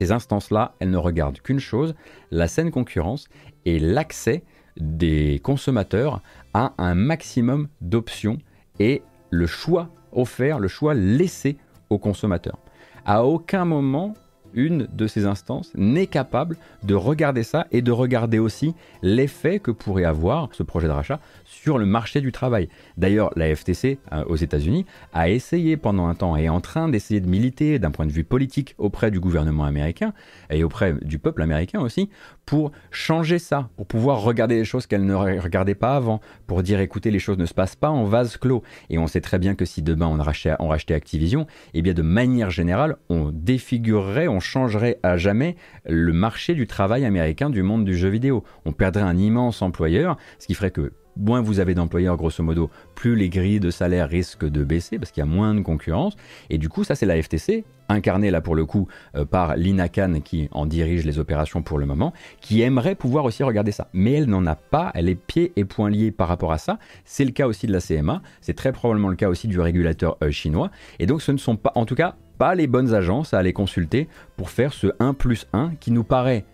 Ces 0.00 0.12
instances-là, 0.12 0.74
elles 0.80 0.90
ne 0.90 0.96
regardent 0.98 1.40
qu'une 1.40 1.60
chose, 1.60 1.94
la 2.30 2.48
saine 2.48 2.70
concurrence 2.70 3.28
et 3.64 3.78
l'accès 3.78 4.42
des 4.76 5.40
consommateurs 5.42 6.20
à 6.52 6.74
un 6.78 6.94
maximum 6.94 7.68
d'options 7.80 8.38
et 8.80 9.02
le 9.30 9.46
choix 9.46 9.88
offert, 10.12 10.58
le 10.58 10.68
choix 10.68 10.94
laissé 10.94 11.56
aux 11.90 11.98
consommateurs. 11.98 12.58
À 13.04 13.24
aucun 13.24 13.64
moment, 13.64 14.14
une 14.54 14.88
de 14.92 15.06
ces 15.06 15.26
instances 15.26 15.72
n'est 15.74 16.06
capable 16.06 16.56
de 16.82 16.94
regarder 16.94 17.42
ça 17.42 17.66
et 17.72 17.82
de 17.82 17.92
regarder 17.92 18.38
aussi 18.38 18.74
l'effet 19.02 19.58
que 19.58 19.70
pourrait 19.70 20.04
avoir 20.04 20.48
ce 20.52 20.62
projet 20.62 20.86
de 20.86 20.92
rachat 20.92 21.20
sur 21.44 21.78
le 21.78 21.86
marché 21.86 22.20
du 22.20 22.32
travail. 22.32 22.68
D'ailleurs, 22.96 23.30
la 23.36 23.54
FTC 23.54 23.98
euh, 24.12 24.24
aux 24.26 24.36
États-Unis 24.36 24.86
a 25.12 25.28
essayé 25.28 25.76
pendant 25.76 26.06
un 26.06 26.14
temps 26.14 26.36
et 26.36 26.44
est 26.44 26.48
en 26.48 26.60
train 26.60 26.88
d'essayer 26.88 27.20
de 27.20 27.28
militer 27.28 27.78
d'un 27.78 27.90
point 27.90 28.06
de 28.06 28.12
vue 28.12 28.24
politique 28.24 28.74
auprès 28.78 29.10
du 29.10 29.20
gouvernement 29.20 29.64
américain 29.64 30.12
et 30.50 30.64
auprès 30.64 30.94
du 31.02 31.18
peuple 31.18 31.42
américain 31.42 31.80
aussi 31.80 32.10
pour 32.46 32.72
changer 32.90 33.38
ça, 33.38 33.68
pour 33.76 33.86
pouvoir 33.86 34.22
regarder 34.22 34.56
les 34.56 34.64
choses 34.64 34.86
qu'elle 34.86 35.04
ne 35.04 35.14
regardait 35.14 35.74
pas 35.74 35.96
avant, 35.96 36.20
pour 36.46 36.62
dire 36.62 36.80
écoutez, 36.80 37.10
les 37.10 37.18
choses 37.18 37.38
ne 37.38 37.46
se 37.46 37.54
passent 37.54 37.76
pas 37.76 37.90
en 37.90 38.04
vase 38.04 38.36
clos. 38.36 38.62
Et 38.90 38.98
on 38.98 39.06
sait 39.06 39.20
très 39.20 39.38
bien 39.38 39.54
que 39.54 39.64
si 39.64 39.82
demain 39.82 40.06
on 40.06 40.22
rachetait, 40.22 40.54
on 40.58 40.68
rachetait 40.68 40.94
Activision, 40.94 41.46
eh 41.72 41.82
bien 41.82 41.94
de 41.94 42.02
manière 42.02 42.50
générale, 42.50 42.96
on 43.08 43.30
défigurerait, 43.32 44.28
on 44.28 44.40
changerait 44.40 44.98
à 45.02 45.16
jamais 45.16 45.56
le 45.86 46.12
marché 46.12 46.54
du 46.54 46.66
travail 46.66 47.04
américain 47.04 47.50
du 47.50 47.62
monde 47.62 47.84
du 47.84 47.96
jeu 47.96 48.08
vidéo. 48.08 48.44
On 48.64 48.72
perdrait 48.72 49.02
un 49.02 49.16
immense 49.16 49.62
employeur, 49.62 50.16
ce 50.38 50.46
qui 50.46 50.54
ferait 50.54 50.70
que 50.70 50.92
moins 51.16 51.40
vous 51.40 51.60
avez 51.60 51.74
d'employeurs, 51.74 52.16
grosso 52.16 52.42
modo, 52.42 52.70
plus 52.94 53.16
les 53.16 53.28
grilles 53.28 53.60
de 53.60 53.70
salaire 53.70 54.08
risquent 54.08 54.48
de 54.48 54.64
baisser 54.64 54.98
parce 54.98 55.10
qu'il 55.10 55.20
y 55.20 55.26
a 55.26 55.30
moins 55.30 55.54
de 55.54 55.60
concurrence. 55.60 56.16
Et 56.50 56.58
du 56.58 56.68
coup, 56.68 56.84
ça, 56.84 56.94
c'est 56.94 57.06
la 57.06 57.20
FTC, 57.20 57.64
incarnée 57.88 58.30
là 58.30 58.40
pour 58.40 58.54
le 58.54 58.64
coup 58.64 58.88
euh, 59.16 59.24
par 59.24 59.56
Lina 59.56 59.88
Khan 59.88 60.20
qui 60.24 60.48
en 60.52 60.66
dirige 60.66 61.04
les 61.04 61.18
opérations 61.18 61.62
pour 61.62 61.78
le 61.78 61.86
moment, 61.86 62.12
qui 62.40 62.62
aimerait 62.62 62.94
pouvoir 62.94 63.24
aussi 63.24 63.42
regarder 63.42 63.72
ça. 63.72 63.88
Mais 63.92 64.12
elle 64.12 64.26
n'en 64.26 64.46
a 64.46 64.54
pas, 64.54 64.90
elle 64.94 65.08
est 65.08 65.14
pieds 65.14 65.52
et 65.56 65.64
poings 65.64 65.90
liés 65.90 66.10
par 66.10 66.28
rapport 66.28 66.52
à 66.52 66.58
ça. 66.58 66.78
C'est 67.04 67.24
le 67.24 67.32
cas 67.32 67.46
aussi 67.46 67.66
de 67.66 67.72
la 67.72 67.80
CMA, 67.80 68.22
c'est 68.40 68.54
très 68.54 68.72
probablement 68.72 69.08
le 69.08 69.16
cas 69.16 69.28
aussi 69.28 69.48
du 69.48 69.60
régulateur 69.60 70.16
euh, 70.22 70.30
chinois. 70.30 70.70
Et 70.98 71.06
donc, 71.06 71.22
ce 71.22 71.32
ne 71.32 71.38
sont 71.38 71.56
pas, 71.56 71.72
en 71.74 71.84
tout 71.84 71.94
cas, 71.94 72.16
pas 72.38 72.54
les 72.54 72.66
bonnes 72.66 72.94
agences 72.94 73.32
à 73.32 73.38
aller 73.38 73.52
consulter 73.52 74.08
pour 74.36 74.50
faire 74.50 74.72
ce 74.72 74.88
1 74.98 75.14
plus 75.14 75.46
1 75.52 75.72
qui 75.78 75.90
nous 75.90 76.04
paraît 76.04 76.44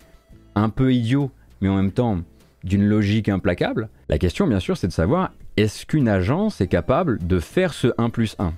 un 0.54 0.68
peu 0.68 0.92
idiot, 0.92 1.30
mais 1.60 1.68
en 1.68 1.76
même 1.76 1.92
temps 1.92 2.18
d'une 2.64 2.84
logique 2.84 3.28
implacable. 3.28 3.88
La 4.10 4.18
question, 4.18 4.48
bien 4.48 4.58
sûr, 4.58 4.76
c'est 4.76 4.88
de 4.88 4.92
savoir 4.92 5.30
est-ce 5.56 5.86
qu'une 5.86 6.08
agence 6.08 6.60
est 6.60 6.66
capable 6.66 7.24
de 7.24 7.38
faire 7.38 7.72
ce 7.72 7.92
1 7.96 8.10
plus 8.10 8.34
1 8.40 8.52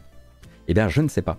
Eh 0.66 0.72
bien, 0.72 0.88
je 0.88 1.02
ne 1.02 1.08
sais 1.08 1.20
pas. 1.20 1.36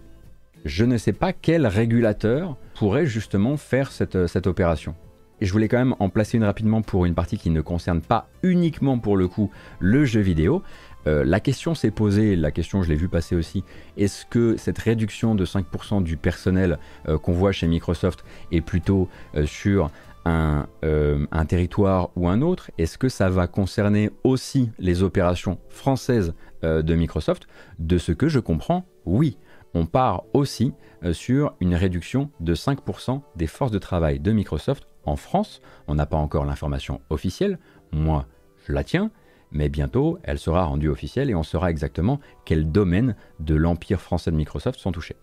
Je 0.66 0.86
ne 0.86 0.98
sais 0.98 1.14
pas 1.14 1.34
quel 1.34 1.66
régulateur 1.66 2.56
pourrait 2.76 3.08
justement 3.08 3.58
faire 3.58 3.92
cette, 3.92 4.28
cette 4.28 4.46
opération. 4.46 4.94
Et 5.42 5.48
je 5.48 5.52
voulais 5.52 5.68
quand 5.68 5.80
même 5.80 5.96
en 5.98 6.10
placer 6.10 6.38
une 6.38 6.44
rapidement 6.44 6.84
pour 6.84 7.06
une 7.06 7.16
partie 7.16 7.40
qui 7.40 7.50
ne 7.50 7.62
concerne 7.62 8.02
pas 8.02 8.30
uniquement 8.44 9.00
pour 9.00 9.18
le 9.18 9.28
coup 9.28 9.50
le 9.80 10.06
jeu 10.06 10.22
vidéo. 10.22 10.62
Euh, 11.08 11.24
la 11.26 11.40
question 11.40 11.74
s'est 11.74 11.90
posée, 11.90 12.36
la 12.36 12.52
question 12.52 12.84
je 12.84 12.90
l'ai 12.90 12.96
vu 12.96 13.10
passer 13.10 13.36
aussi, 13.36 13.64
est-ce 13.98 14.26
que 14.28 14.58
cette 14.58 14.78
réduction 14.78 15.34
de 15.34 15.44
5% 15.44 16.04
du 16.04 16.18
personnel 16.18 16.78
euh, 17.10 17.18
qu'on 17.18 17.34
voit 17.34 17.52
chez 17.52 17.68
Microsoft 17.68 18.24
est 18.52 18.62
plutôt 18.62 19.10
euh, 19.36 19.46
sur 19.46 19.90
un, 20.26 20.68
un, 20.82 21.46
territoire 21.46 22.12
ou 22.16 22.28
un 22.28 22.42
autre 22.42 22.72
Est-ce 22.78 22.98
que 22.98 23.10
ça 23.10 23.30
va 23.30 23.48
concerner 23.48 24.10
aussi 24.24 24.72
les 24.80 25.04
opérations 25.04 25.60
françaises 25.70 26.34
de 26.62 26.96
Microsoft? 26.96 27.48
De 27.80 27.98
ce 27.98 28.12
que 28.14 28.30
je 28.30 28.40
comprends, 28.40 28.86
oui. 29.06 29.38
On 29.74 29.86
part 29.86 30.24
aussi 30.34 30.74
sur 31.12 31.56
une 31.60 31.76
réduction 31.76 32.30
de 32.40 32.56
5% 32.56 33.22
des 33.36 33.48
forces 33.48 33.72
de 33.72 33.80
travail 33.80 34.20
de 34.20 34.32
Microsoft 34.32 34.88
en 35.06 35.16
France. 35.16 35.62
On 35.88 35.96
n'a 35.96 36.06
pas 36.06 36.18
encore 36.18 36.46
l'information 36.46 37.02
officielle, 37.10 37.60
moi 37.92 38.28
je 38.66 38.74
la 38.74 38.84
tiens, 38.84 39.12
mais 39.52 39.70
bientôt 39.70 40.20
elle 40.24 40.40
sera 40.40 40.64
rendue 40.64 40.90
officielle 40.90 41.30
et 41.30 41.36
on 41.36 41.44
saura 41.44 41.70
exactement 41.70 42.20
quels 42.46 42.72
domaines 42.72 43.16
de 43.40 43.56
l'empire 43.56 44.02
français 44.02 44.32
de 44.32 44.36
Microsoft 44.36 44.80
sont 44.80 44.92
touchés. 44.92 45.18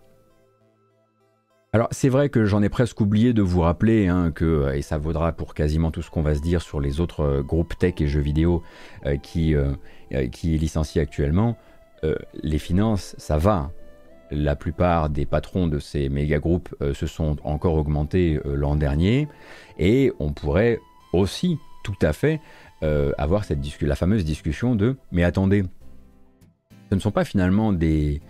Alors 1.73 1.87
c'est 1.93 2.09
vrai 2.09 2.31
que 2.31 2.45
j'en 2.45 2.63
ai 2.63 2.69
presque 2.69 3.01
oublié 3.01 3.33
de 3.33 3.43
vous 3.43 3.61
rappeler 3.61 4.09
hein, 4.09 4.33
que, 4.33 4.75
et 4.75 4.83
ça 4.83 4.99
vaudra 4.99 5.31
pour 5.33 5.55
quasiment 5.55 5.93
tout 5.93 6.03
ce 6.03 6.11
qu'on 6.11 6.23
va 6.23 6.35
se 6.35 6.41
dire 6.41 6.63
sur 6.63 6.81
les 6.81 7.01
autres 7.01 7.21
euh, 7.21 7.43
groupes 7.43 7.79
tech 7.79 7.95
et 8.01 8.09
jeux 8.09 8.21
vidéo 8.21 8.65
euh, 9.07 9.17
qui, 9.17 9.55
euh, 9.55 9.75
qui 10.33 10.59
licencient 10.59 11.01
actuellement, 11.03 11.57
les 12.43 12.59
finances, 12.59 13.15
ça 13.19 13.37
va. 13.37 13.73
La 14.31 14.57
plupart 14.57 15.11
des 15.11 15.27
patrons 15.27 15.67
de 15.67 15.79
ces 15.79 16.09
méga 16.09 16.39
groupes 16.39 16.75
se 16.95 17.07
sont 17.07 17.37
encore 17.45 17.75
augmentés 17.75 18.41
l'an 18.47 18.75
dernier 18.75 19.29
et 19.79 20.11
on 20.19 20.33
pourrait 20.33 20.81
aussi 21.13 21.59
tout 21.83 21.99
à 22.01 22.15
fait 22.15 22.41
euh, 22.83 23.13
avoir 23.19 23.45
la 23.83 23.97
fameuse 23.97 24.25
discussion 24.25 24.75
de 24.75 24.97
mais 25.13 25.23
attendez, 25.25 25.65
ce 26.89 26.95
ne 26.95 27.01
sont 27.01 27.11
pas 27.11 27.25
finalement 27.25 27.73
des, 27.73 28.23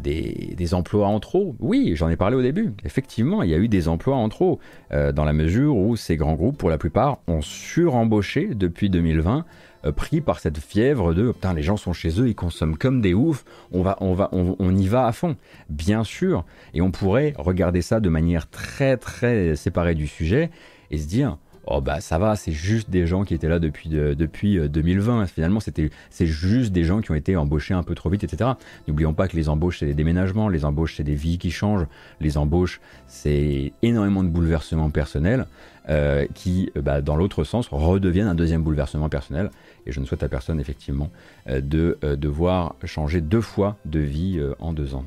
des, 0.00 0.74
emplois 0.74 1.06
en 1.06 1.20
trop. 1.20 1.56
Oui, 1.60 1.92
j'en 1.94 2.08
ai 2.08 2.16
parlé 2.16 2.36
au 2.36 2.42
début. 2.42 2.72
Effectivement, 2.84 3.42
il 3.42 3.50
y 3.50 3.54
a 3.54 3.58
eu 3.58 3.68
des 3.68 3.88
emplois 3.88 4.16
en 4.16 4.28
trop, 4.28 4.58
euh, 4.92 5.12
dans 5.12 5.24
la 5.24 5.32
mesure 5.32 5.76
où 5.76 5.96
ces 5.96 6.16
grands 6.16 6.34
groupes, 6.34 6.58
pour 6.58 6.70
la 6.70 6.78
plupart, 6.78 7.18
ont 7.26 7.42
surembauché 7.42 8.54
depuis 8.54 8.90
2020, 8.90 9.44
euh, 9.84 9.92
pris 9.92 10.20
par 10.20 10.38
cette 10.38 10.58
fièvre 10.58 11.14
de 11.14 11.32
putain, 11.32 11.54
les 11.54 11.62
gens 11.62 11.76
sont 11.76 11.92
chez 11.92 12.20
eux, 12.20 12.28
ils 12.28 12.34
consomment 12.34 12.76
comme 12.76 13.00
des 13.00 13.14
oufs, 13.14 13.44
on, 13.72 13.82
va, 13.82 13.96
on, 14.00 14.14
va, 14.14 14.30
on 14.32 14.76
y 14.76 14.86
va 14.86 15.06
à 15.06 15.12
fond. 15.12 15.36
Bien 15.68 16.04
sûr, 16.04 16.44
et 16.74 16.80
on 16.80 16.90
pourrait 16.90 17.34
regarder 17.36 17.82
ça 17.82 18.00
de 18.00 18.08
manière 18.08 18.48
très 18.48 18.96
très 18.96 19.56
séparée 19.56 19.94
du 19.94 20.06
sujet 20.06 20.50
et 20.90 20.98
se 20.98 21.06
dire 21.06 21.38
oh 21.66 21.80
bah 21.80 22.00
ça 22.00 22.18
va, 22.18 22.36
c'est 22.36 22.52
juste 22.52 22.90
des 22.90 23.06
gens 23.06 23.24
qui 23.24 23.34
étaient 23.34 23.48
là 23.48 23.58
depuis, 23.58 23.88
depuis 23.88 24.58
2020. 24.68 25.22
Euh, 25.22 25.26
Finalement, 25.26 25.60
c'est 25.60 26.26
juste 26.26 26.72
des 26.72 26.84
gens 26.84 27.00
qui 27.00 27.10
ont 27.10 27.14
été 27.14 27.36
embauchés 27.36 27.74
un 27.74 27.82
peu 27.82 27.94
trop 27.94 28.10
vite, 28.10 28.24
etc. 28.24 28.50
N'oublions 28.88 29.14
pas 29.14 29.28
que 29.28 29.36
les 29.36 29.48
embauches, 29.48 29.78
c'est 29.78 29.86
des 29.86 29.94
déménagements, 29.94 30.48
les 30.48 30.64
embauches, 30.64 30.96
c'est 30.96 31.04
des 31.04 31.14
vies 31.14 31.38
qui 31.38 31.50
changent, 31.50 31.86
les 32.20 32.36
embauches, 32.36 32.80
c'est 33.06 33.72
énormément 33.82 34.22
de 34.22 34.28
bouleversements 34.28 34.90
personnels 34.90 35.46
euh, 35.88 36.26
qui, 36.34 36.70
euh, 36.76 36.82
bah, 36.82 37.00
dans 37.00 37.16
l'autre 37.16 37.44
sens, 37.44 37.68
redeviennent 37.70 38.28
un 38.28 38.34
deuxième 38.34 38.62
bouleversement 38.62 39.08
personnel. 39.08 39.50
Et 39.86 39.92
je 39.92 40.00
ne 40.00 40.04
souhaite 40.04 40.22
à 40.22 40.28
personne, 40.28 40.60
effectivement, 40.60 41.10
de 41.48 41.98
devoir 42.14 42.76
changer 42.84 43.20
deux 43.20 43.40
fois 43.40 43.76
de 43.84 43.98
vie 43.98 44.40
en 44.60 44.72
deux 44.72 44.94
ans. 44.94 45.04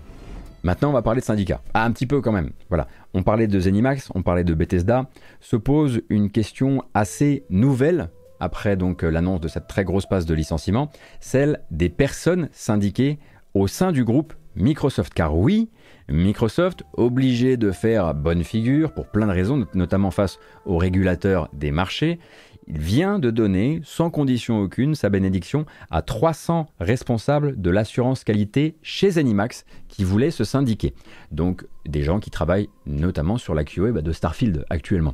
Maintenant, 0.66 0.90
on 0.90 0.94
va 0.94 1.04
parler 1.04 1.22
de 1.22 1.26
syndicats. 1.26 1.62
Ah, 1.76 1.86
un 1.86 1.92
petit 1.92 2.08
peu 2.08 2.22
quand 2.22 2.32
même. 2.32 2.50
Voilà. 2.70 2.88
On 3.18 3.24
parlait 3.24 3.48
de 3.48 3.58
Zenimax, 3.58 4.10
on 4.14 4.24
parlait 4.24 4.44
de 4.44 4.54
Bethesda. 4.54 5.10
Se 5.40 5.56
pose 5.56 6.02
une 6.10 6.30
question 6.30 6.84
assez 6.94 7.46
nouvelle 7.50 8.10
après 8.42 8.76
donc 8.76 9.06
euh, 9.06 9.10
l'annonce 9.10 9.40
de 9.40 9.48
cette 9.48 9.68
très 9.68 9.86
grosse 9.86 10.06
passe 10.06 10.26
de 10.26 10.34
licenciement, 10.34 10.92
celle 11.22 11.62
des 11.72 11.88
personnes 11.88 12.50
syndiquées 12.52 13.18
au 13.54 13.68
sein 13.68 13.94
du 13.94 14.04
groupe 14.04 14.34
Microsoft. 14.58 15.14
Car 15.14 15.38
oui, 15.38 15.70
Microsoft, 16.10 16.84
obligé 16.98 17.56
de 17.56 17.72
faire 17.72 18.14
bonne 18.14 18.44
figure 18.44 18.94
pour 18.94 19.08
plein 19.08 19.28
de 19.28 19.32
raisons, 19.32 19.66
notamment 19.74 20.12
face 20.12 20.38
aux 20.66 20.78
régulateurs 20.78 21.48
des 21.54 21.72
marchés, 21.72 22.20
il 22.68 22.80
vient 22.80 23.20
de 23.20 23.30
donner, 23.30 23.82
sans 23.84 24.10
condition 24.10 24.60
aucune, 24.60 24.96
sa 24.96 25.10
bénédiction 25.10 25.66
à 25.92 26.02
300 26.02 26.68
responsables 26.80 27.60
de 27.62 27.70
l'assurance 27.70 28.24
qualité 28.24 28.76
chez 28.82 29.12
Zenimax 29.12 29.66
qui 29.88 30.04
voulaient 30.04 30.32
se 30.32 30.44
syndiquer. 30.44 30.94
Donc 31.32 31.66
des 31.86 32.04
gens 32.04 32.20
qui 32.20 32.32
travaillent 32.32 32.70
notamment 32.86 33.38
sur 33.38 33.54
la 33.54 33.64
QA 33.64 33.92
bah, 33.92 34.02
de 34.02 34.12
Starfield 34.12 34.66
actuellement. 34.70 35.14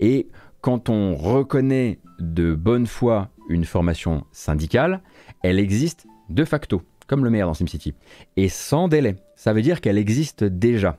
Et 0.00 0.28
quand 0.60 0.88
on 0.88 1.14
reconnaît 1.14 1.98
de 2.18 2.54
bonne 2.54 2.86
foi 2.86 3.28
une 3.48 3.64
formation 3.64 4.24
syndicale, 4.32 5.02
elle 5.42 5.58
existe 5.58 6.06
de 6.30 6.44
facto, 6.44 6.82
comme 7.06 7.24
le 7.24 7.30
maire 7.30 7.46
dans 7.46 7.54
SimCity, 7.54 7.94
et 8.36 8.48
sans 8.48 8.88
délai. 8.88 9.16
Ça 9.36 9.52
veut 9.52 9.62
dire 9.62 9.80
qu'elle 9.80 9.98
existe 9.98 10.44
déjà. 10.44 10.98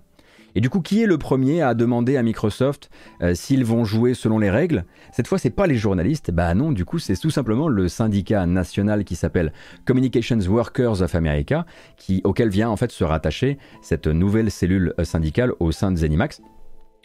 Et 0.57 0.59
du 0.59 0.71
coup, 0.71 0.81
qui 0.81 1.03
est 1.03 1.05
le 1.05 1.19
premier 1.19 1.61
à 1.61 1.75
demander 1.75 2.17
à 2.17 2.23
Microsoft 2.23 2.89
euh, 3.21 3.35
s'ils 3.35 3.63
vont 3.63 3.85
jouer 3.85 4.15
selon 4.15 4.39
les 4.39 4.49
règles? 4.49 4.85
Cette 5.11 5.27
fois, 5.27 5.37
c'est 5.37 5.51
pas 5.51 5.67
les 5.67 5.75
journalistes. 5.75 6.31
Bah 6.31 6.55
non, 6.55 6.71
du 6.71 6.83
coup, 6.83 6.97
c'est 6.97 7.15
tout 7.15 7.29
simplement 7.29 7.67
le 7.67 7.87
syndicat 7.87 8.43
national 8.47 9.03
qui 9.03 9.15
s'appelle 9.15 9.53
Communications 9.85 10.39
Workers 10.39 11.03
of 11.03 11.13
America, 11.13 11.67
qui, 11.95 12.21
auquel 12.23 12.49
vient 12.49 12.71
en 12.71 12.75
fait 12.75 12.91
se 12.91 13.03
rattacher 13.03 13.59
cette 13.83 14.07
nouvelle 14.07 14.49
cellule 14.49 14.95
euh, 14.99 15.03
syndicale 15.03 15.53
au 15.59 15.71
sein 15.71 15.91
de 15.91 15.97
Zenimax. 15.97 16.41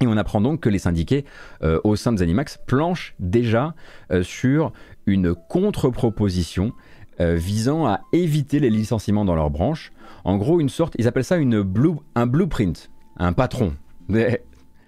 Et 0.00 0.06
on 0.06 0.16
apprend 0.16 0.40
donc 0.40 0.60
que 0.60 0.70
les 0.70 0.78
syndiqués 0.78 1.26
euh, 1.62 1.78
au 1.84 1.94
sein 1.94 2.14
de 2.14 2.16
Zenimax 2.16 2.58
planchent 2.66 3.14
déjà 3.20 3.74
sur 4.22 4.72
une 5.04 5.34
contre-proposition 5.34 6.72
visant 7.20 7.86
à 7.86 8.00
éviter 8.12 8.58
les 8.58 8.70
licenciements 8.70 9.24
dans 9.24 9.34
leur 9.34 9.50
branche. 9.50 9.92
En 10.24 10.38
gros, 10.38 10.58
une 10.58 10.70
sorte, 10.70 10.94
ils 10.98 11.06
appellent 11.06 11.22
ça 11.22 11.36
un 11.36 12.26
blueprint 12.26 12.91
un 13.16 13.32
patron. 13.32 13.74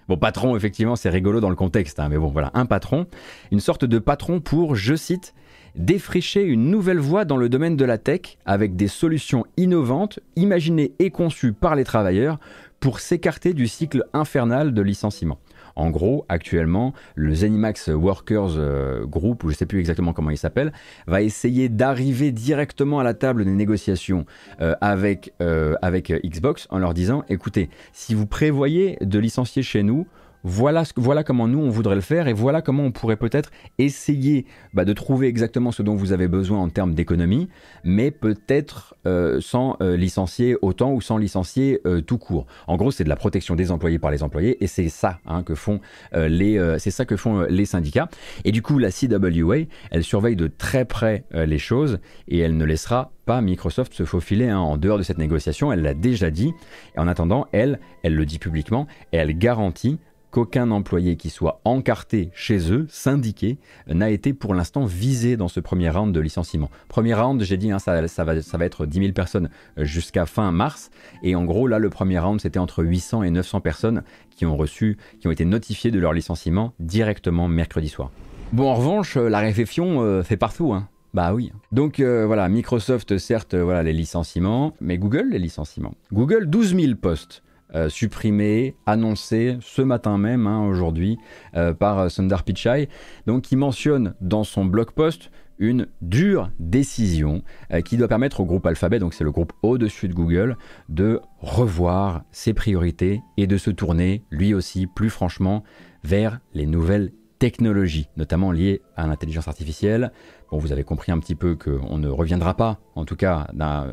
Bon, 0.06 0.18
patron, 0.18 0.54
effectivement, 0.56 0.96
c'est 0.96 1.08
rigolo 1.08 1.40
dans 1.40 1.48
le 1.48 1.56
contexte, 1.56 1.98
hein, 1.98 2.08
mais 2.10 2.18
bon, 2.18 2.28
voilà, 2.28 2.50
un 2.52 2.66
patron, 2.66 3.06
une 3.50 3.60
sorte 3.60 3.86
de 3.86 3.98
patron 3.98 4.40
pour, 4.40 4.76
je 4.76 4.94
cite, 4.94 5.34
défricher 5.76 6.42
une 6.42 6.70
nouvelle 6.70 6.98
voie 6.98 7.24
dans 7.24 7.38
le 7.38 7.48
domaine 7.48 7.76
de 7.76 7.84
la 7.84 7.96
tech 7.96 8.36
avec 8.44 8.76
des 8.76 8.88
solutions 8.88 9.44
innovantes, 9.56 10.20
imaginées 10.36 10.92
et 10.98 11.10
conçues 11.10 11.54
par 11.54 11.74
les 11.74 11.84
travailleurs 11.84 12.38
pour 12.80 13.00
s'écarter 13.00 13.54
du 13.54 13.66
cycle 13.66 14.04
infernal 14.12 14.74
de 14.74 14.82
licenciement. 14.82 15.38
En 15.76 15.90
gros, 15.90 16.24
actuellement, 16.28 16.94
le 17.14 17.34
Zenimax 17.34 17.88
Workers 17.88 18.56
euh, 18.56 19.04
Group, 19.06 19.44
ou 19.44 19.48
je 19.48 19.54
ne 19.54 19.58
sais 19.58 19.66
plus 19.66 19.80
exactement 19.80 20.12
comment 20.12 20.30
il 20.30 20.38
s'appelle, 20.38 20.72
va 21.06 21.22
essayer 21.22 21.68
d'arriver 21.68 22.32
directement 22.32 23.00
à 23.00 23.04
la 23.04 23.14
table 23.14 23.44
des 23.44 23.50
négociations 23.50 24.24
euh, 24.60 24.74
avec, 24.80 25.32
euh, 25.40 25.74
avec 25.82 26.12
Xbox 26.24 26.66
en 26.70 26.78
leur 26.78 26.94
disant, 26.94 27.24
écoutez, 27.28 27.70
si 27.92 28.14
vous 28.14 28.26
prévoyez 28.26 28.98
de 29.00 29.18
licencier 29.18 29.62
chez 29.62 29.82
nous, 29.82 30.06
voilà, 30.44 30.84
comment 31.24 31.48
nous 31.48 31.58
on 31.58 31.70
voudrait 31.70 31.94
le 31.94 32.02
faire 32.02 32.28
et 32.28 32.34
voilà 32.34 32.60
comment 32.60 32.84
on 32.84 32.92
pourrait 32.92 33.16
peut-être 33.16 33.50
essayer 33.78 34.44
bah, 34.74 34.84
de 34.84 34.92
trouver 34.92 35.26
exactement 35.26 35.72
ce 35.72 35.82
dont 35.82 35.94
vous 35.94 36.12
avez 36.12 36.28
besoin 36.28 36.58
en 36.60 36.68
termes 36.68 36.94
d'économie, 36.94 37.48
mais 37.82 38.10
peut-être 38.10 38.94
euh, 39.06 39.40
sans 39.40 39.78
euh, 39.80 39.96
licencier 39.96 40.56
autant 40.60 40.92
ou 40.92 41.00
sans 41.00 41.16
licencier 41.16 41.80
euh, 41.86 42.02
tout 42.02 42.18
court. 42.18 42.46
En 42.66 42.76
gros, 42.76 42.90
c'est 42.90 43.04
de 43.04 43.08
la 43.08 43.16
protection 43.16 43.56
des 43.56 43.70
employés 43.70 43.98
par 43.98 44.10
les 44.10 44.22
employés 44.22 44.62
et 44.62 44.66
c'est 44.66 44.90
ça 44.90 45.18
hein, 45.26 45.42
que 45.42 45.54
font 45.54 45.80
les, 46.12 46.76
c'est 46.78 46.90
ça 46.90 47.06
que 47.06 47.16
font 47.16 47.46
les 47.48 47.64
syndicats. 47.64 48.08
Et 48.44 48.52
du 48.52 48.60
coup, 48.60 48.78
la 48.78 48.90
CWA, 48.90 49.66
elle 49.90 50.04
surveille 50.04 50.36
de 50.36 50.46
très 50.46 50.84
près 50.84 51.24
les 51.32 51.58
choses 51.58 51.98
et 52.28 52.38
elle 52.38 52.56
ne 52.56 52.64
laissera 52.64 53.12
pas 53.24 53.40
Microsoft 53.40 53.94
se 53.94 54.04
faufiler 54.04 54.48
hein, 54.48 54.58
en 54.58 54.76
dehors 54.76 54.98
de 54.98 55.02
cette 55.02 55.18
négociation. 55.18 55.72
Elle 55.72 55.82
l'a 55.82 55.94
déjà 55.94 56.30
dit. 56.30 56.52
Et 56.96 57.00
en 57.00 57.08
attendant, 57.08 57.46
elle, 57.52 57.80
elle 58.02 58.14
le 58.14 58.26
dit 58.26 58.38
publiquement 58.38 58.86
et 59.12 59.16
elle 59.16 59.36
garantit 59.36 59.98
qu'aucun 60.34 60.72
employé 60.72 61.14
qui 61.14 61.30
soit 61.30 61.60
encarté 61.64 62.30
chez 62.34 62.72
eux, 62.72 62.86
syndiqué, 62.88 63.56
n'a 63.86 64.10
été 64.10 64.32
pour 64.32 64.52
l'instant 64.52 64.84
visé 64.84 65.36
dans 65.36 65.46
ce 65.46 65.60
premier 65.60 65.88
round 65.88 66.12
de 66.12 66.18
licenciement. 66.18 66.72
Premier 66.88 67.14
round, 67.14 67.40
j'ai 67.44 67.56
dit, 67.56 67.70
hein, 67.70 67.78
ça, 67.78 68.02
va, 68.24 68.64
être 68.64 68.84
10 68.84 68.98
000 68.98 69.12
personnes 69.12 69.48
jusqu'à 69.76 70.26
fin 70.26 70.50
mars. 70.50 70.90
Et 71.22 71.36
en 71.36 71.44
gros, 71.44 71.68
là, 71.68 71.78
le 71.78 71.88
premier 71.88 72.18
round, 72.18 72.40
c'était 72.40 72.58
entre 72.58 72.82
800 72.82 73.22
et 73.22 73.30
900 73.30 73.60
personnes 73.60 74.02
qui 74.30 74.44
ont 74.44 74.56
reçu, 74.56 74.98
qui 75.20 75.28
ont 75.28 75.30
été 75.30 75.44
notifiées 75.44 75.92
de 75.92 76.00
leur 76.00 76.12
licenciement 76.12 76.72
directement 76.80 77.46
mercredi 77.46 77.88
soir. 77.88 78.10
Bon, 78.52 78.68
en 78.68 78.74
revanche, 78.74 79.14
la 79.14 79.38
réflexion 79.38 80.02
euh, 80.02 80.24
fait 80.24 80.36
partout. 80.36 80.72
Hein. 80.72 80.88
Bah 81.12 81.32
oui. 81.32 81.52
Donc 81.70 82.00
euh, 82.00 82.26
voilà, 82.26 82.48
Microsoft, 82.48 83.18
certes, 83.18 83.54
voilà 83.54 83.84
les 83.84 83.92
licenciements, 83.92 84.74
mais 84.80 84.98
Google, 84.98 85.28
les 85.30 85.38
licenciements. 85.38 85.94
Google, 86.12 86.46
12 86.46 86.74
000 86.74 86.94
postes. 86.96 87.43
Euh, 87.74 87.88
supprimé, 87.88 88.76
annoncé 88.86 89.56
ce 89.60 89.82
matin 89.82 90.16
même, 90.16 90.46
hein, 90.46 90.64
aujourd'hui, 90.64 91.18
euh, 91.56 91.74
par 91.74 92.08
Sundar 92.08 92.44
Pichai, 92.44 92.88
donc 93.26 93.42
qui 93.42 93.56
mentionne 93.56 94.14
dans 94.20 94.44
son 94.44 94.64
blog 94.64 94.92
post 94.92 95.30
une 95.58 95.88
dure 96.00 96.50
décision 96.60 97.42
euh, 97.72 97.80
qui 97.80 97.96
doit 97.96 98.06
permettre 98.06 98.40
au 98.40 98.44
groupe 98.44 98.66
Alphabet, 98.66 99.00
donc 99.00 99.12
c'est 99.12 99.24
le 99.24 99.32
groupe 99.32 99.52
au-dessus 99.62 100.06
de 100.06 100.14
Google, 100.14 100.56
de 100.88 101.20
revoir 101.40 102.22
ses 102.30 102.54
priorités 102.54 103.22
et 103.36 103.48
de 103.48 103.56
se 103.56 103.70
tourner, 103.70 104.22
lui 104.30 104.54
aussi, 104.54 104.86
plus 104.86 105.10
franchement, 105.10 105.64
vers 106.04 106.38
les 106.52 106.66
nouvelles 106.66 107.10
technologies, 107.44 108.08
notamment 108.16 108.52
liées 108.52 108.80
à 108.96 109.06
l'intelligence 109.06 109.48
artificielle, 109.48 110.12
vous 110.58 110.72
avez 110.72 110.84
compris 110.84 111.12
un 111.12 111.18
petit 111.18 111.34
peu 111.34 111.56
qu'on 111.56 111.98
ne 111.98 112.08
reviendra 112.08 112.54
pas, 112.54 112.78
en 112.94 113.04
tout 113.04 113.16
cas 113.16 113.48
dans, 113.52 113.92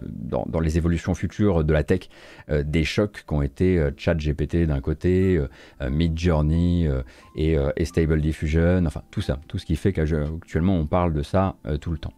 les 0.62 0.78
évolutions 0.78 1.14
futures 1.14 1.66
de 1.66 1.74
la 1.74 1.84
tech, 1.84 2.08
euh, 2.50 2.64
des 2.64 2.86
chocs 2.86 3.26
qui 3.28 3.34
ont 3.34 3.42
été 3.42 3.78
euh, 3.78 3.92
ChatGPT 3.98 4.66
d'un 4.68 4.80
côté, 4.80 5.38
euh, 5.38 5.90
Midjourney 5.90 6.88
et, 7.36 7.58
Stable 7.84 8.22
Diffusion, 8.22 8.86
enfin 8.86 9.02
tout 9.12 9.22
ça, 9.22 9.38
tout 9.50 9.58
ce 9.58 9.66
qui 9.66 9.76
fait 9.76 9.92
qu'actuellement 9.92 10.78
on 10.78 10.86
parle 10.86 11.12
de 11.12 11.24
ça 11.24 11.56
tout 11.82 11.92
le 11.92 11.98
temps. 11.98 12.14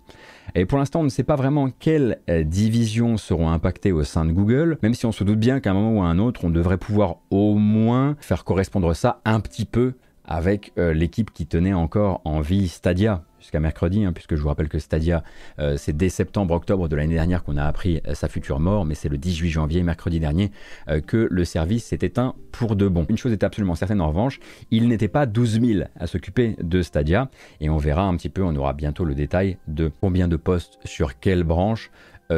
Et 0.54 0.66
pour 0.66 0.78
l'instant, 0.78 1.00
on 1.00 1.04
ne 1.04 1.10
sait 1.10 1.24
pas 1.24 1.36
vraiment 1.36 1.70
quelles 1.70 2.20
divisions 2.46 3.18
seront 3.18 3.50
impactées 3.50 3.92
au 3.92 4.04
sein 4.04 4.26
de 4.26 4.32
Google, 4.32 4.78
même 4.84 4.94
si 4.94 5.06
on 5.06 5.12
se 5.12 5.24
doute 5.24 5.40
bien 5.40 5.60
qu'à 5.60 5.72
un 5.72 5.74
moment 5.74 6.00
ou 6.00 6.04
à 6.04 6.08
un 6.08 6.20
autre, 6.20 6.44
on 6.44 6.50
devrait 6.50 6.78
pouvoir 6.78 7.18
au 7.32 7.56
moins 7.56 8.18
faire 8.20 8.44
correspondre 8.44 8.96
ça 8.96 9.22
un 9.26 9.40
petit 9.40 9.66
peu 9.66 9.94
avec 10.26 10.72
l'équipe 10.78 11.32
qui 11.34 11.46
tenait 11.46 11.74
encore 11.74 12.22
en 12.26 12.42
vie 12.42 12.68
Stadia, 12.68 13.24
jusqu'à 13.44 13.60
mercredi, 13.60 14.06
hein, 14.06 14.14
puisque 14.14 14.36
je 14.36 14.42
vous 14.42 14.48
rappelle 14.48 14.70
que 14.70 14.80
Stadia, 14.80 15.24
euh, 15.60 15.76
c'est 15.78 15.96
dès 15.96 16.08
septembre-octobre 16.08 16.88
de 16.88 16.96
l'année 16.96 17.14
dernière 17.14 17.44
qu'on 17.44 17.58
a 17.58 17.66
appris 17.66 18.02
euh, 18.08 18.14
sa 18.14 18.30
future 18.30 18.60
mort, 18.60 18.86
mais 18.86 18.96
c'est 18.96 19.10
le 19.10 19.18
18 19.18 19.50
janvier, 19.50 19.84
mercredi 19.84 20.20
dernier, 20.20 20.52
euh, 20.88 21.02
que 21.02 21.28
le 21.30 21.46
service 21.46 21.86
s'est 21.86 22.00
éteint 22.02 22.36
pour 22.54 22.78
de 22.78 22.88
bon. 22.88 23.06
Une 23.10 23.18
chose 23.18 23.34
est 23.34 23.44
absolument 23.44 23.76
certaine 23.76 24.00
en 24.00 24.08
revanche, 24.08 24.40
il 24.72 24.88
n'était 24.88 25.10
pas 25.10 25.26
12 25.26 25.60
000 25.62 25.88
à 26.00 26.08
s'occuper 26.08 26.56
de 26.62 26.82
Stadia, 26.82 27.30
et 27.60 27.70
on 27.70 27.78
verra 27.78 28.04
un 28.04 28.16
petit 28.16 28.30
peu, 28.30 28.44
on 28.44 28.56
aura 28.56 28.72
bientôt 28.72 29.04
le 29.04 29.14
détail 29.14 29.58
de 29.68 29.92
combien 30.00 30.30
de 30.30 30.38
postes 30.38 30.80
sur 30.86 31.20
quelle 31.20 31.44
branche 31.44 31.92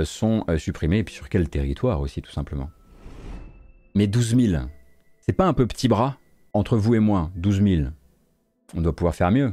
sont 0.04 0.44
supprimés, 0.58 1.00
et 1.00 1.04
puis 1.04 1.14
sur 1.14 1.30
quel 1.30 1.48
territoire 1.48 2.02
aussi, 2.02 2.22
tout 2.22 2.32
simplement. 2.32 2.70
Mais 3.94 4.08
12 4.08 4.36
000, 4.36 4.64
c'est 5.22 5.34
pas 5.34 5.46
un 5.46 5.54
peu 5.54 5.68
petit 5.68 5.88
bras? 5.88 6.18
Entre 6.56 6.78
vous 6.78 6.96
et 6.96 7.00
moi, 7.00 7.32
12 7.36 7.62
000. 7.62 7.82
On 8.78 8.82
doit 8.82 8.96
pouvoir 8.96 9.14
faire 9.14 9.30
mieux. 9.30 9.52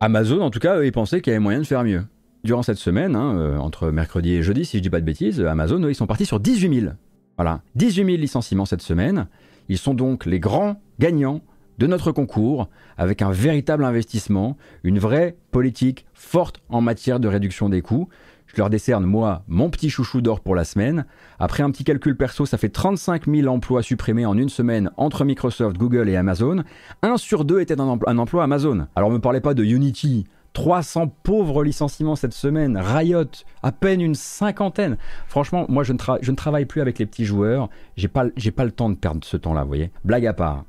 Amazon, 0.00 0.40
en 0.40 0.48
tout 0.48 0.58
cas, 0.58 0.82
ils 0.82 0.90
pensaient 0.90 1.20
qu'il 1.20 1.32
y 1.32 1.36
avait 1.36 1.42
moyen 1.42 1.58
de 1.58 1.66
faire 1.66 1.84
mieux. 1.84 2.02
Durant 2.44 2.62
cette 2.62 2.78
semaine, 2.78 3.14
hein, 3.14 3.36
euh, 3.36 3.58
entre 3.58 3.90
mercredi 3.90 4.32
et 4.32 4.42
jeudi, 4.42 4.64
si 4.64 4.78
je 4.78 4.82
dis 4.82 4.88
pas 4.88 5.00
de 5.00 5.04
bêtises, 5.04 5.38
Amazon, 5.42 5.86
ils 5.86 5.94
sont 5.94 6.06
partis 6.06 6.24
sur 6.24 6.40
18 6.40 6.80
000. 6.80 6.92
Voilà, 7.36 7.60
18 7.74 8.06
000 8.06 8.16
licenciements 8.16 8.64
cette 8.64 8.80
semaine. 8.80 9.26
Ils 9.68 9.76
sont 9.76 9.92
donc 9.92 10.24
les 10.24 10.40
grands 10.40 10.80
gagnants 10.98 11.42
de 11.76 11.86
notre 11.86 12.10
concours, 12.10 12.70
avec 12.96 13.20
un 13.20 13.32
véritable 13.32 13.84
investissement, 13.84 14.56
une 14.82 14.98
vraie 14.98 15.36
politique 15.50 16.06
forte 16.14 16.62
en 16.70 16.80
matière 16.80 17.20
de 17.20 17.28
réduction 17.28 17.68
des 17.68 17.82
coûts. 17.82 18.08
Je 18.52 18.60
leur 18.60 18.68
décerne, 18.68 19.04
moi, 19.04 19.44
mon 19.46 19.70
petit 19.70 19.90
chouchou 19.90 20.20
d'or 20.20 20.40
pour 20.40 20.56
la 20.56 20.64
semaine. 20.64 21.04
Après 21.38 21.62
un 21.62 21.70
petit 21.70 21.84
calcul 21.84 22.16
perso, 22.16 22.46
ça 22.46 22.58
fait 22.58 22.68
35 22.68 23.26
000 23.26 23.46
emplois 23.46 23.82
supprimés 23.82 24.26
en 24.26 24.36
une 24.36 24.48
semaine 24.48 24.90
entre 24.96 25.24
Microsoft, 25.24 25.76
Google 25.76 26.08
et 26.08 26.16
Amazon. 26.16 26.64
Un 27.02 27.16
sur 27.16 27.44
deux 27.44 27.60
était 27.60 27.80
un, 27.80 27.88
emploi 27.88 28.42
Amazon. 28.42 28.88
Alors 28.96 29.10
ne 29.10 29.14
me 29.14 29.20
parlez 29.20 29.40
pas 29.40 29.54
de 29.54 29.62
Unity. 29.62 30.26
300 30.52 31.14
pauvres 31.22 31.62
licenciements 31.62 32.16
cette 32.16 32.32
semaine, 32.32 32.76
Riot, 32.76 33.22
à 33.62 33.70
peine 33.70 34.00
une 34.00 34.16
cinquantaine. 34.16 34.96
Franchement, 35.28 35.64
moi 35.68 35.84
je 35.84 35.92
ne, 35.92 36.34
travaille 36.34 36.64
plus 36.64 36.80
avec 36.80 36.98
les 36.98 37.06
petits 37.06 37.24
joueurs, 37.24 37.70
j'ai 37.96 38.08
pas, 38.08 38.24
pas 38.56 38.64
le 38.64 38.72
temps 38.72 38.90
de 38.90 38.96
perdre 38.96 39.20
ce 39.22 39.36
temps-là, 39.36 39.62
vous 39.62 39.68
voyez. 39.68 39.92
Blague 40.04 40.26
à 40.26 40.32
part, 40.32 40.64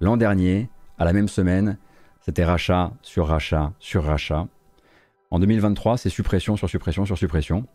l'an 0.00 0.16
dernier, 0.16 0.68
à 1.00 1.04
la 1.04 1.12
même 1.12 1.26
semaine, 1.26 1.78
c'était 2.20 2.44
rachat 2.44 2.92
sur 3.02 3.26
rachat 3.26 3.72
sur 3.80 4.04
rachat. 4.04 4.46
En 5.34 5.40
2023, 5.40 5.98
c'est 5.98 6.10
suppression 6.10 6.56
sur 6.56 6.70
suppression 6.70 7.04
sur 7.06 7.18
suppression. 7.18 7.66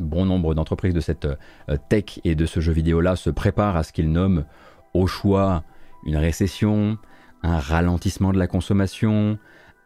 Bon 0.00 0.24
nombre 0.24 0.54
d'entreprises 0.54 0.94
de 0.94 1.00
cette 1.00 1.26
euh, 1.26 1.76
tech 1.90 2.20
et 2.24 2.34
de 2.34 2.46
ce 2.46 2.60
jeu 2.60 2.72
vidéo-là 2.72 3.16
se 3.16 3.28
préparent 3.28 3.76
à 3.76 3.82
ce 3.82 3.92
qu'ils 3.92 4.10
nomment 4.10 4.46
au 4.94 5.06
choix 5.06 5.62
une 6.06 6.16
récession, 6.16 6.96
un 7.42 7.58
ralentissement 7.58 8.32
de 8.32 8.38
la 8.38 8.46
consommation, 8.46 9.38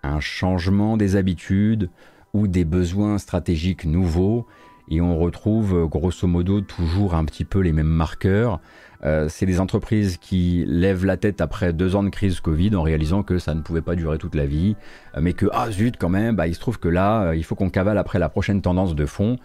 un 0.05 0.21
changement 0.21 0.97
des 0.97 1.17
habitudes 1.17 1.91
ou 2.33 2.47
des 2.47 2.65
besoins 2.65 3.19
stratégiques 3.19 3.87
nouveaux. 3.87 4.47
Et 4.89 5.01
on 5.01 5.19
retrouve 5.19 5.89
grosso 5.89 6.29
modo 6.29 6.61
toujours 6.61 7.17
un 7.17 7.25
petit 7.25 7.45
peu 7.45 7.59
les 7.59 7.73
mêmes 7.73 7.89
marqueurs. 7.89 8.61
Euh, 9.05 9.29
c'est 9.29 9.47
des 9.47 9.61
entreprises 9.61 10.19
qui 10.19 10.65
lèvent 10.67 11.05
la 11.05 11.17
tête 11.17 11.41
après 11.41 11.73
deux 11.73 11.97
ans 11.97 12.03
de 12.03 12.11
crise 12.11 12.41
Covid 12.41 12.75
en 12.77 12.83
réalisant 12.83 13.23
que 13.23 13.39
ça 13.39 13.55
ne 13.55 13.63
pouvait 13.63 13.81
pas 13.81 13.95
durer 13.95 14.19
toute 14.19 14.35
la 14.35 14.47
vie, 14.47 14.77
euh, 15.17 15.21
mais 15.23 15.33
que, 15.33 15.47
ah 15.53 15.71
zut, 15.71 15.97
quand 15.99 16.09
même, 16.09 16.37
bah, 16.37 16.47
il 16.47 16.55
se 16.55 16.61
trouve 16.61 16.79
que 16.79 16.89
là, 16.89 17.23
euh, 17.29 17.37
il 17.37 17.45
faut 17.45 17.55
qu'on 17.55 17.71
cavale 17.71 17.99
après 17.99 18.19
la 18.19 18.29
prochaine 18.29 18.61
tendance 18.61 18.95
de 18.95 19.07
fond. 19.07 19.37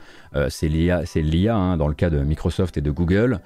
c'est 0.50 0.68
l'IA, 0.68 1.56
hein, 1.56 1.78
dans 1.78 1.88
le 1.88 1.94
cas 1.94 2.10
de 2.10 2.20
Microsoft 2.20 2.78
et 2.78 2.82
de 2.82 2.92
Google. 2.92 3.40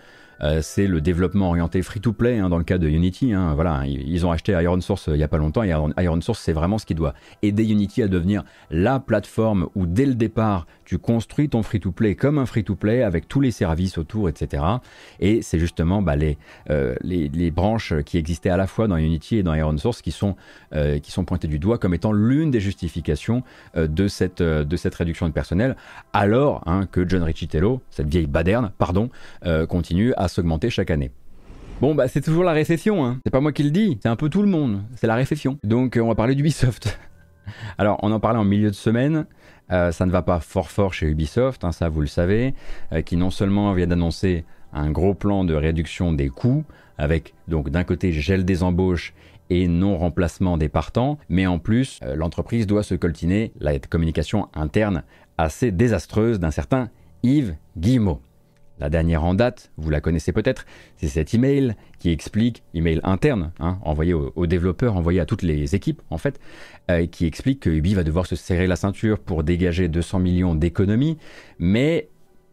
C'est 0.61 0.87
le 0.87 1.01
développement 1.01 1.49
orienté 1.49 1.81
free-to-play 1.81 2.39
hein, 2.39 2.47
dans 2.47 2.57
le 2.57 2.63
cas 2.63 2.77
de 2.77 2.87
Unity. 2.87 3.33
Hein. 3.33 3.53
voilà, 3.55 3.83
ils 3.85 4.25
ont 4.25 4.31
acheté 4.31 4.53
Iron 4.53 4.79
Source 4.79 5.07
il 5.07 5.15
n'y 5.15 5.23
a 5.23 5.27
pas 5.27 5.37
longtemps. 5.37 5.63
Et 5.63 5.69
Iron 5.69 6.21
Source, 6.21 6.39
c'est 6.39 6.53
vraiment 6.53 6.77
ce 6.77 6.85
qui 6.85 6.95
doit 6.95 7.13
aider 7.41 7.65
Unity 7.65 8.01
à 8.03 8.07
devenir 8.07 8.43
la 8.71 9.01
plateforme 9.01 9.67
où 9.75 9.85
dès 9.85 10.05
le 10.05 10.15
départ, 10.15 10.65
tu 10.89 10.97
construis 10.97 11.49
ton 11.49 11.61
free-to-play 11.61 12.15
comme 12.15 12.39
un 12.39 12.47
free-to-play 12.47 13.03
avec 13.03 13.27
tous 13.27 13.41
les 13.41 13.51
services 13.51 13.99
autour, 13.99 14.27
etc. 14.27 14.63
Et 15.19 15.43
c'est 15.43 15.59
justement 15.59 16.01
bah, 16.01 16.15
euh, 16.71 16.95
les, 17.01 17.51
branches 17.51 17.93
qui 18.05 18.17
existaient 18.17 18.49
à 18.49 18.57
la 18.57 18.65
fois 18.65 18.87
dans 18.87 18.97
Unity 18.97 19.37
et 19.37 19.43
dans 19.43 19.53
Iron 19.53 19.77
Source 19.77 20.01
qui 20.01 20.11
sont, 20.11 20.35
qui 20.71 21.11
sont 21.11 21.25
pointées 21.25 21.47
du 21.47 21.59
doigt 21.59 21.77
comme 21.77 21.93
étant 21.93 22.11
l'une 22.11 22.49
des 22.49 22.59
justifications 22.59 23.43
de, 23.75 24.07
cette, 24.07 24.41
de 24.41 24.77
cette 24.77 24.95
réduction 24.95 25.27
de 25.27 25.33
personnel, 25.33 25.75
alors 26.13 26.63
hein, 26.65 26.87
que 26.91 27.07
John 27.07 27.21
Riccitello, 27.21 27.81
cette 27.91 28.07
vieille 28.07 28.27
baderne, 28.27 28.71
pardon, 28.77 29.09
continue 29.67 30.13
à 30.17 30.27
s'augmenter 30.27 30.69
chaque 30.69 30.91
année. 30.91 31.11
Bon, 31.81 31.95
bah 31.95 32.09
c'est 32.09 32.19
toujours 32.19 32.43
la 32.43 32.51
récession, 32.51 33.05
hein. 33.05 33.19
c'est 33.25 33.31
pas 33.31 33.39
moi 33.39 33.53
qui 33.53 33.63
le 33.63 33.71
dis, 33.71 33.97
c'est 34.03 34.09
un 34.09 34.17
peu 34.17 34.27
tout 34.27 34.41
le 34.41 34.49
monde, 34.49 34.81
c'est 34.95 35.07
la 35.07 35.15
récession. 35.15 35.57
Donc 35.63 35.95
euh, 35.95 36.01
on 36.01 36.09
va 36.09 36.15
parler 36.15 36.35
d'Ubisoft. 36.35 36.99
Alors 37.77 37.97
on 38.03 38.11
en 38.11 38.19
parlait 38.19 38.37
en 38.37 38.43
milieu 38.43 38.69
de 38.69 38.75
semaine, 38.75 39.25
euh, 39.71 39.91
ça 39.91 40.05
ne 40.05 40.11
va 40.11 40.21
pas 40.21 40.39
fort 40.39 40.69
fort 40.69 40.93
chez 40.93 41.07
Ubisoft, 41.07 41.63
hein, 41.63 41.71
ça 41.71 41.89
vous 41.89 42.01
le 42.01 42.07
savez, 42.07 42.53
euh, 42.91 43.01
qui 43.01 43.17
non 43.17 43.29
seulement 43.29 43.73
vient 43.73 43.87
d'annoncer 43.87 44.45
un 44.73 44.91
gros 44.91 45.13
plan 45.13 45.43
de 45.43 45.53
réduction 45.53 46.13
des 46.13 46.29
coûts, 46.29 46.63
avec 46.97 47.33
donc 47.47 47.69
d'un 47.69 47.83
côté 47.83 48.11
gel 48.11 48.45
des 48.45 48.63
embauches 48.63 49.13
et 49.49 49.67
non 49.67 49.97
remplacement 49.97 50.57
des 50.57 50.69
partants, 50.69 51.17
mais 51.27 51.47
en 51.47 51.57
plus 51.57 51.99
l'entreprise 52.15 52.67
doit 52.67 52.83
se 52.83 52.93
coltiner 52.93 53.51
la 53.59 53.79
communication 53.79 54.47
interne 54.53 55.03
assez 55.39 55.71
désastreuse 55.71 56.39
d'un 56.39 56.51
certain 56.51 56.89
Yves 57.23 57.55
Guillemot. 57.77 58.21
La 58.79 58.89
dernière 58.89 59.23
en 59.23 59.33
date, 59.33 59.71
vous 59.77 59.89
la 59.89 59.99
connaissez 59.99 60.31
peut-être, 60.31 60.65
c'est 60.95 61.07
cet 61.07 61.33
email 61.33 61.75
qui 61.99 62.11
explique, 62.11 62.63
email 62.73 63.01
interne, 63.03 63.51
hein, 63.59 63.77
envoyé 63.83 64.13
aux, 64.13 64.47
développeurs, 64.47 64.95
envoyé 64.95 65.19
à 65.19 65.25
toutes 65.25 65.41
les 65.41 65.75
équipes 65.75 66.01
en 66.09 66.17
fait, 66.17 66.39
euh, 66.89 67.05
qui 67.05 67.25
explique 67.25 67.59
que 67.59 67.69
Ubi 67.69 67.93
va 67.93 68.03
devoir 68.03 68.25
se 68.25 68.35
serrer 68.35 68.67
la 68.67 68.77
ceinture 68.77 69.19
pour 69.19 69.43
dégager 69.43 69.89
200 69.89 70.19
millions 70.19 70.55
d'économies, 70.55 71.17
mais 71.59 72.07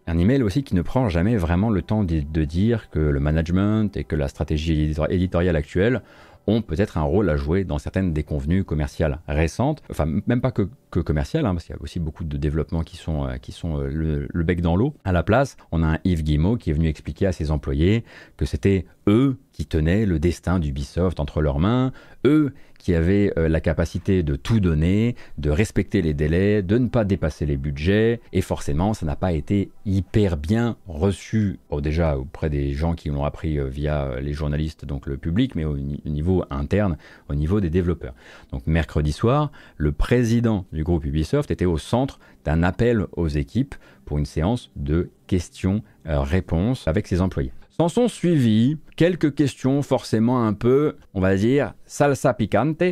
un 0.09 0.19
email 0.19 0.43
aussi 0.43 0.63
qui 0.63 0.75
ne 0.75 0.83
prend 0.83 1.09
jamais 1.09 1.37
vraiment 1.37 1.71
le 1.71 1.83
temps 1.83 2.05
de, 2.05 2.21
de 2.21 2.45
dire 2.45 2.91
que 2.91 2.99
le 2.99 3.21
management 3.21 3.97
et 3.97 4.05
que 4.05 4.17
la 4.17 4.29
stratégie 4.29 4.95
éditoriale 5.11 5.57
actuelle 5.57 6.03
ont 6.47 6.63
peut-être 6.63 6.99
un 6.99 7.03
rôle 7.03 7.29
à 7.31 7.37
jouer 7.37 7.65
dans 7.65 7.79
certaines 7.79 8.13
déconvenues 8.13 8.65
commerciales 8.65 9.21
récentes, 9.29 9.83
enfin 9.91 10.07
même 10.27 10.41
pas 10.41 10.53
que, 10.53 10.69
commerciales, 10.91 11.45
hein, 11.45 11.53
parce 11.53 11.67
qu'il 11.67 11.75
y 11.75 11.79
a 11.79 11.83
aussi 11.83 12.01
beaucoup 12.01 12.25
de 12.25 12.37
développements 12.39 12.83
qui 12.83 12.97
sont, 12.97 13.27
euh, 13.27 13.37
qui 13.37 13.53
sont 13.53 13.79
euh, 13.79 13.89
le, 13.89 14.29
le, 14.31 14.45
bec 14.45 14.63
dans 14.63 14.77
l'eau. 14.77 14.95
À 15.05 15.13
la 15.13 15.23
place, 15.23 15.59
on 15.71 15.83
a 15.83 15.87
un 15.87 15.99
Yves 16.05 16.23
Guillemot 16.23 16.57
qui 16.57 16.71
est 16.71 16.73
venu 16.73 16.89
expliquer 16.89 17.27
à 17.27 17.33
ses 17.33 17.51
employés 17.51 18.03
que 18.39 18.47
c'était 18.47 18.87
eux 19.07 19.37
qui 19.53 19.67
tenaient 19.67 20.07
le 20.07 20.19
destin 20.19 20.59
d'Ubisoft 20.59 21.21
entre 21.21 21.43
leurs 21.43 21.59
mains, 21.59 21.93
eux 22.25 22.55
qui 22.87 22.95
avaient 22.95 23.33
euh, 23.37 23.49
la 23.49 23.61
capacité 23.61 24.23
de 24.23 24.37
tout 24.37 24.61
donner, 24.61 25.17
de 25.39 25.51
respecter 25.51 26.03
les 26.03 26.15
délais, 26.15 26.63
de 26.63 26.79
ne 26.79 26.87
pas 26.87 27.03
dépasser 27.03 27.45
les 27.45 27.57
budgets, 27.57 28.21
et 28.33 28.41
forcément 28.41 28.95
ça 28.95 29.05
n'a 29.05 29.17
pas 29.17 29.33
été 29.33 29.73
hyper 29.87 30.37
bien 30.37 30.77
reçu, 30.87 31.59
déjà 31.83 32.17
auprès 32.17 32.49
des 32.49 32.75
gens 32.75 32.95
qui 32.95 33.09
l'ont 33.09 33.25
appris 33.25 33.59
euh, 33.59 33.67
via 33.67 34.21
les 34.21 34.33
journalistes, 34.33 34.85
donc 34.85 35.07
le 35.07 35.17
public, 35.17 35.57
mais 35.57 35.65
au, 35.65 35.77
niveau 35.77 36.45
interne, 36.49 36.97
au 37.29 37.35
niveau 37.35 37.61
des 37.61 37.71
développeurs. 37.71 38.15
Donc 38.53 38.63
mercredi 38.69 39.11
soir, 39.11 39.51
le 39.79 39.91
président 39.91 40.65
du 40.71 40.85
groupe 40.85 41.05
Ubisoft 41.07 41.51
était 41.51 41.65
au 41.65 41.79
centre 41.79 42.21
d'un 42.45 42.63
appel 42.63 43.07
aux 43.17 43.27
équipes 43.27 43.75
pour 44.05 44.19
une 44.19 44.27
séance 44.27 44.71
de 44.77 45.11
questions-réponses 45.27 46.87
avec 46.87 47.09
ses 47.09 47.21
employés. 47.21 47.51
S'en 47.79 47.91
sont 47.91 48.09
suivis 48.09 48.79
quelques 48.97 49.35
questions 49.35 49.83
forcément 49.83 50.47
un 50.47 50.55
peu, 50.55 50.97
on 51.13 51.21
va 51.21 51.37
dire, 51.37 51.75
salsa 51.85 52.33
picante, 52.33 52.83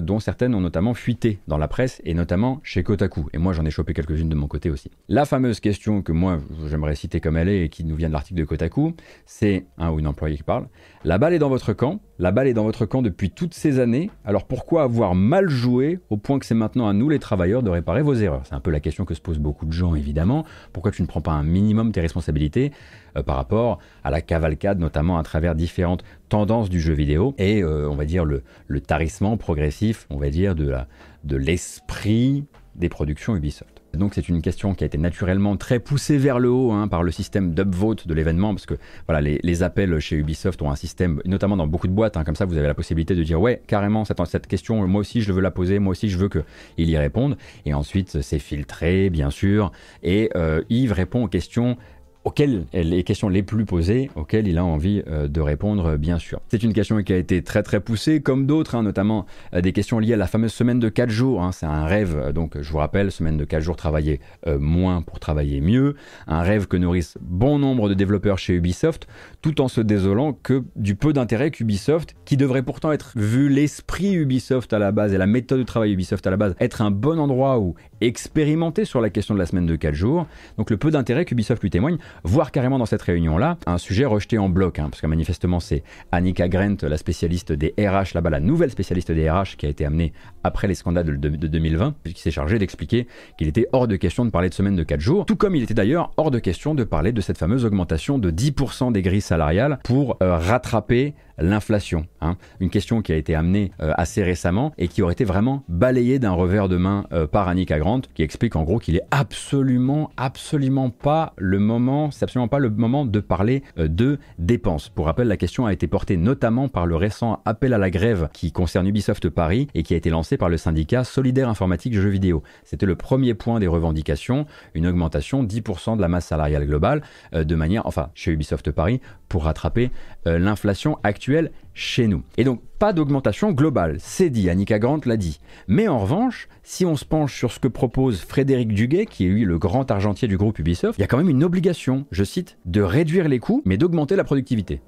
dont 0.00 0.18
certaines 0.18 0.54
ont 0.54 0.60
notamment 0.60 0.94
fuité 0.94 1.38
dans 1.46 1.58
la 1.58 1.68
presse 1.68 2.00
et 2.04 2.14
notamment 2.14 2.60
chez 2.64 2.82
Kotaku. 2.82 3.28
Et 3.34 3.38
moi 3.38 3.52
j'en 3.52 3.64
ai 3.64 3.70
chopé 3.70 3.92
quelques-unes 3.92 4.28
de 4.28 4.34
mon 4.34 4.48
côté 4.48 4.70
aussi. 4.70 4.90
La 5.08 5.26
fameuse 5.26 5.60
question 5.60 6.02
que 6.02 6.12
moi 6.12 6.40
j'aimerais 6.66 6.96
citer 6.96 7.20
comme 7.20 7.36
elle 7.36 7.48
est 7.48 7.64
et 7.64 7.68
qui 7.68 7.84
nous 7.84 7.94
vient 7.94 8.08
de 8.08 8.14
l'article 8.14 8.40
de 8.40 8.44
Kotaku, 8.46 8.94
c'est 9.26 9.66
un 9.78 9.90
ou 9.90 10.00
une 10.00 10.06
employée 10.08 10.36
qui 10.36 10.42
parle. 10.42 10.66
La 11.04 11.18
balle 11.18 11.34
est 11.34 11.38
dans 11.38 11.50
votre 11.50 11.72
camp, 11.72 12.00
la 12.18 12.32
balle 12.32 12.48
est 12.48 12.54
dans 12.54 12.64
votre 12.64 12.84
camp 12.86 13.02
depuis 13.02 13.30
toutes 13.30 13.54
ces 13.54 13.78
années, 13.78 14.10
alors 14.24 14.46
pourquoi 14.46 14.82
avoir 14.82 15.14
mal 15.14 15.48
joué 15.48 16.00
au 16.10 16.16
point 16.16 16.40
que 16.40 16.46
c'est 16.46 16.54
maintenant 16.54 16.88
à 16.88 16.92
nous 16.92 17.08
les 17.08 17.20
travailleurs 17.20 17.62
de 17.62 17.70
réparer 17.70 18.02
vos 18.02 18.14
erreurs? 18.14 18.42
C'est 18.44 18.54
un 18.54 18.60
peu 18.60 18.72
la 18.72 18.80
question 18.80 19.04
que 19.04 19.14
se 19.14 19.20
posent 19.20 19.38
beaucoup 19.38 19.66
de 19.66 19.72
gens 19.72 19.94
évidemment. 19.94 20.44
Pourquoi 20.72 20.90
tu 20.90 21.02
ne 21.02 21.06
prends 21.06 21.20
pas 21.20 21.32
un 21.32 21.44
minimum 21.44 21.92
tes 21.92 22.00
responsabilités 22.00 22.72
euh, 22.72 23.05
par 23.22 23.36
rapport 23.36 23.78
à 24.04 24.10
la 24.10 24.20
cavalcade, 24.20 24.78
notamment 24.78 25.18
à 25.18 25.22
travers 25.22 25.54
différentes 25.54 26.04
tendances 26.28 26.68
du 26.68 26.80
jeu 26.80 26.94
vidéo 26.94 27.34
et 27.38 27.62
euh, 27.62 27.88
on 27.88 27.94
va 27.94 28.04
dire 28.04 28.24
le, 28.24 28.42
tarissement 28.80 29.36
progressif, 29.36 30.06
on 30.10 30.18
va 30.18 30.30
dire, 30.30 30.54
de 30.54 31.36
l'esprit 31.36 32.44
des 32.74 32.88
productions 32.88 33.34
Ubisoft. 33.36 33.76
Donc 33.96 34.14
c'est 34.14 34.28
une 34.28 34.42
question 34.42 34.74
qui 34.74 34.84
a 34.84 34.86
été 34.86 34.98
naturellement 34.98 35.56
très 35.56 35.78
poussée 35.78 36.18
vers 36.18 36.38
le 36.38 36.50
haut 36.50 36.72
hein, 36.72 36.88
par 36.88 37.02
le 37.02 37.10
système 37.10 37.54
d'upvote 37.54 38.06
de 38.06 38.14
l'événement, 38.14 38.54
parce 38.54 38.66
que 38.66 38.74
voilà, 39.08 39.20
les, 39.20 39.62
appels 39.62 39.98
chez 40.00 40.16
Ubisoft 40.16 40.60
ont 40.60 40.70
un 40.70 40.76
système, 40.76 41.20
notamment 41.24 41.56
dans 41.56 41.66
beaucoup 41.66 41.88
de 41.88 41.92
boîtes, 41.92 42.16
hein, 42.16 42.24
comme 42.24 42.36
ça 42.36 42.44
vous 42.44 42.58
avez 42.58 42.66
la 42.66 42.74
possibilité 42.74 43.14
de 43.14 43.22
dire 43.22 43.40
ouais 43.40 43.62
carrément 43.66 44.04
cette, 44.04 44.22
cette 44.26 44.46
question, 44.46 44.86
moi 44.86 45.00
aussi 45.00 45.22
je 45.22 45.32
veux 45.32 45.40
la 45.40 45.50
poser, 45.50 45.78
moi 45.78 45.92
aussi 45.92 46.10
je 46.10 46.18
veux 46.18 46.28
qu'il 46.28 46.90
y 46.90 46.98
réponde, 46.98 47.36
et 47.64 47.72
ensuite 47.72 48.20
c'est 48.20 48.38
filtré 48.38 49.08
bien 49.08 49.30
sûr, 49.30 49.72
et 50.02 50.30
euh, 50.36 50.62
Yves 50.68 50.92
répond 50.92 51.24
aux 51.24 51.28
questions 51.28 51.78
auxquelles 52.26 52.64
les 52.72 53.04
questions 53.04 53.28
les 53.28 53.44
plus 53.44 53.64
posées, 53.64 54.10
auxquelles 54.16 54.48
il 54.48 54.58
a 54.58 54.64
envie 54.64 55.00
euh, 55.06 55.28
de 55.28 55.40
répondre, 55.40 55.96
bien 55.96 56.18
sûr. 56.18 56.40
C'est 56.48 56.64
une 56.64 56.72
question 56.72 57.00
qui 57.04 57.12
a 57.12 57.16
été 57.16 57.40
très 57.42 57.62
très 57.62 57.78
poussée, 57.78 58.20
comme 58.20 58.46
d'autres, 58.46 58.74
hein, 58.74 58.82
notamment 58.82 59.26
euh, 59.54 59.60
des 59.60 59.72
questions 59.72 60.00
liées 60.00 60.14
à 60.14 60.16
la 60.16 60.26
fameuse 60.26 60.52
semaine 60.52 60.80
de 60.80 60.88
4 60.88 61.08
jours. 61.08 61.44
Hein. 61.44 61.52
c'est 61.52 61.66
un 61.66 61.84
rêve, 61.84 62.16
euh, 62.18 62.32
donc 62.32 62.60
je 62.60 62.68
vous 62.68 62.78
rappelle, 62.78 63.12
semaine 63.12 63.36
de 63.36 63.44
4 63.44 63.62
jours, 63.62 63.76
travailler 63.76 64.20
moins 64.58 65.02
pour 65.02 65.20
travailler 65.20 65.60
mieux. 65.60 65.94
Un 66.26 66.42
rêve 66.42 66.66
que 66.66 66.76
nourrissent 66.76 67.16
bon 67.20 67.60
nombre 67.60 67.88
de 67.88 67.94
développeurs 67.94 68.38
chez 68.38 68.54
Ubisoft, 68.54 69.06
tout 69.46 69.60
en 69.60 69.68
se 69.68 69.80
désolant 69.80 70.32
que 70.32 70.64
du 70.74 70.96
peu 70.96 71.12
d'intérêt 71.12 71.52
qu'Ubisoft, 71.52 72.16
qui 72.24 72.36
devrait 72.36 72.64
pourtant 72.64 72.90
être, 72.90 73.12
vu 73.14 73.48
l'esprit 73.48 74.12
Ubisoft 74.12 74.72
à 74.72 74.80
la 74.80 74.90
base 74.90 75.14
et 75.14 75.18
la 75.18 75.28
méthode 75.28 75.60
de 75.60 75.62
travail 75.62 75.92
Ubisoft 75.92 76.26
à 76.26 76.30
la 76.30 76.36
base, 76.36 76.56
être 76.58 76.82
un 76.82 76.90
bon 76.90 77.20
endroit 77.20 77.60
où 77.60 77.76
expérimenter 78.00 78.84
sur 78.84 79.00
la 79.00 79.08
question 79.08 79.34
de 79.34 79.38
la 79.38 79.46
semaine 79.46 79.64
de 79.64 79.76
4 79.76 79.94
jours. 79.94 80.26
Donc 80.58 80.70
le 80.70 80.76
peu 80.76 80.90
d'intérêt 80.90 81.24
qu'Ubisoft 81.24 81.62
lui 81.62 81.70
témoigne, 81.70 81.96
voire 82.24 82.50
carrément 82.50 82.76
dans 82.76 82.86
cette 82.86 83.02
réunion-là, 83.02 83.56
un 83.66 83.78
sujet 83.78 84.04
rejeté 84.04 84.36
en 84.36 84.48
bloc, 84.48 84.80
hein, 84.80 84.88
parce 84.90 85.00
que 85.00 85.06
manifestement 85.06 85.60
c'est 85.60 85.84
Annika 86.10 86.48
Grant, 86.48 86.76
la 86.82 86.96
spécialiste 86.96 87.52
des 87.52 87.72
RH 87.78 88.14
là-bas, 88.14 88.30
la 88.30 88.40
nouvelle 88.40 88.72
spécialiste 88.72 89.12
des 89.12 89.30
RH 89.30 89.56
qui 89.56 89.66
a 89.66 89.68
été 89.68 89.86
amenée 89.86 90.12
après 90.42 90.66
les 90.66 90.74
scandales 90.74 91.20
de, 91.20 91.28
2020, 91.28 91.94
qui 92.12 92.20
s'est 92.20 92.32
chargée 92.32 92.58
d'expliquer 92.58 93.06
qu'il 93.38 93.46
était 93.46 93.68
hors 93.72 93.86
de 93.86 93.94
question 93.94 94.24
de 94.24 94.30
parler 94.30 94.48
de 94.48 94.54
semaine 94.54 94.74
de 94.74 94.82
4 94.82 95.00
jours, 95.00 95.24
tout 95.24 95.36
comme 95.36 95.54
il 95.54 95.62
était 95.62 95.72
d'ailleurs 95.72 96.10
hors 96.16 96.32
de 96.32 96.40
question 96.40 96.74
de 96.74 96.82
parler 96.82 97.12
de 97.12 97.20
cette 97.20 97.38
fameuse 97.38 97.64
augmentation 97.64 98.18
de 98.18 98.32
10% 98.32 98.90
des 98.90 99.02
grilles 99.02 99.20
salariales 99.20 99.35
pour 99.84 100.16
euh, 100.22 100.36
rattraper 100.36 101.14
l'inflation. 101.38 102.06
Hein. 102.22 102.36
Une 102.60 102.70
question 102.70 103.02
qui 103.02 103.12
a 103.12 103.16
été 103.16 103.34
amenée 103.34 103.70
euh, 103.82 103.92
assez 103.98 104.22
récemment 104.22 104.72
et 104.78 104.88
qui 104.88 105.02
aurait 105.02 105.12
été 105.12 105.24
vraiment 105.24 105.64
balayée 105.68 106.18
d'un 106.18 106.32
revers 106.32 106.68
de 106.68 106.78
main 106.78 107.04
euh, 107.12 107.26
par 107.26 107.48
Annika 107.48 107.78
Grant, 107.78 108.00
qui 108.14 108.22
explique 108.22 108.56
en 108.56 108.62
gros 108.62 108.78
qu'il 108.78 108.96
est 108.96 109.02
absolument, 109.10 110.10
absolument 110.16 110.88
pas 110.88 111.34
le 111.36 111.58
moment, 111.58 112.10
c'est 112.10 112.22
absolument 112.22 112.48
pas 112.48 112.58
le 112.58 112.70
moment 112.70 113.04
de 113.04 113.20
parler 113.20 113.62
de 113.76 114.18
dépenses. 114.38 114.88
Pour 114.88 115.06
rappel, 115.06 115.28
la 115.28 115.36
question 115.36 115.66
a 115.66 115.74
été 115.74 115.86
portée 115.86 116.16
notamment 116.16 116.68
par 116.68 116.86
le 116.86 116.96
récent 116.96 117.42
appel 117.44 117.74
à 117.74 117.78
la 117.78 117.90
grève 117.90 118.30
qui 118.32 118.50
concerne 118.50 118.86
Ubisoft 118.86 119.28
Paris 119.28 119.68
et 119.74 119.82
qui 119.82 119.92
a 119.92 119.96
été 119.98 120.08
lancé 120.08 120.38
par 120.38 120.48
le 120.48 120.56
syndicat 120.56 121.04
Solidaire 121.04 121.50
Informatique 121.50 121.92
Jeux 121.94 122.08
Vidéo. 122.08 122.42
C'était 122.64 122.86
le 122.86 122.96
premier 122.96 123.34
point 123.34 123.60
des 123.60 123.66
revendications, 123.66 124.46
une 124.74 124.86
augmentation 124.86 125.44
10% 125.44 125.96
de 125.96 126.00
la 126.00 126.08
masse 126.08 126.26
salariale 126.26 126.66
globale, 126.66 127.02
de 127.34 127.54
manière, 127.54 127.86
enfin, 127.86 128.08
chez 128.14 128.30
Ubisoft 128.30 128.70
Paris, 128.70 129.00
pour 129.28 129.44
rattraper 129.44 129.90
l'inflation 130.24 130.98
actuelle 131.02 131.50
chez 131.74 132.06
nous. 132.06 132.22
Et 132.36 132.44
donc, 132.44 132.62
pas 132.78 132.92
d'augmentation 132.92 133.52
globale, 133.52 133.96
c'est 133.98 134.30
dit, 134.30 134.50
Annika 134.50 134.78
Grant 134.78 135.00
l'a 135.04 135.16
dit. 135.16 135.40
Mais 135.68 135.88
en 135.88 135.98
revanche, 135.98 136.48
si 136.62 136.84
on 136.84 136.96
se 136.96 137.04
penche 137.04 137.36
sur 137.36 137.52
ce 137.52 137.60
que 137.60 137.68
propose 137.68 138.20
Frédéric 138.20 138.72
Duguet, 138.72 139.06
qui 139.06 139.26
est 139.26 139.28
lui 139.28 139.44
le 139.44 139.58
grand 139.58 139.90
argentier 139.90 140.28
du 140.28 140.36
groupe 140.36 140.58
Ubisoft, 140.58 140.98
il 140.98 141.02
y 141.02 141.04
a 141.04 141.06
quand 141.06 141.18
même 141.18 141.28
une 141.28 141.44
obligation, 141.44 142.06
je 142.10 142.24
cite, 142.24 142.58
de 142.64 142.80
réduire 142.82 143.28
les 143.28 143.38
coûts, 143.38 143.62
mais 143.64 143.76
d'augmenter 143.76 144.16
la 144.16 144.24
productivité. 144.24 144.80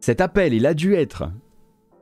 Cet 0.00 0.20
appel, 0.20 0.54
il 0.54 0.66
a 0.66 0.74
dû 0.74 0.94
être 0.94 1.30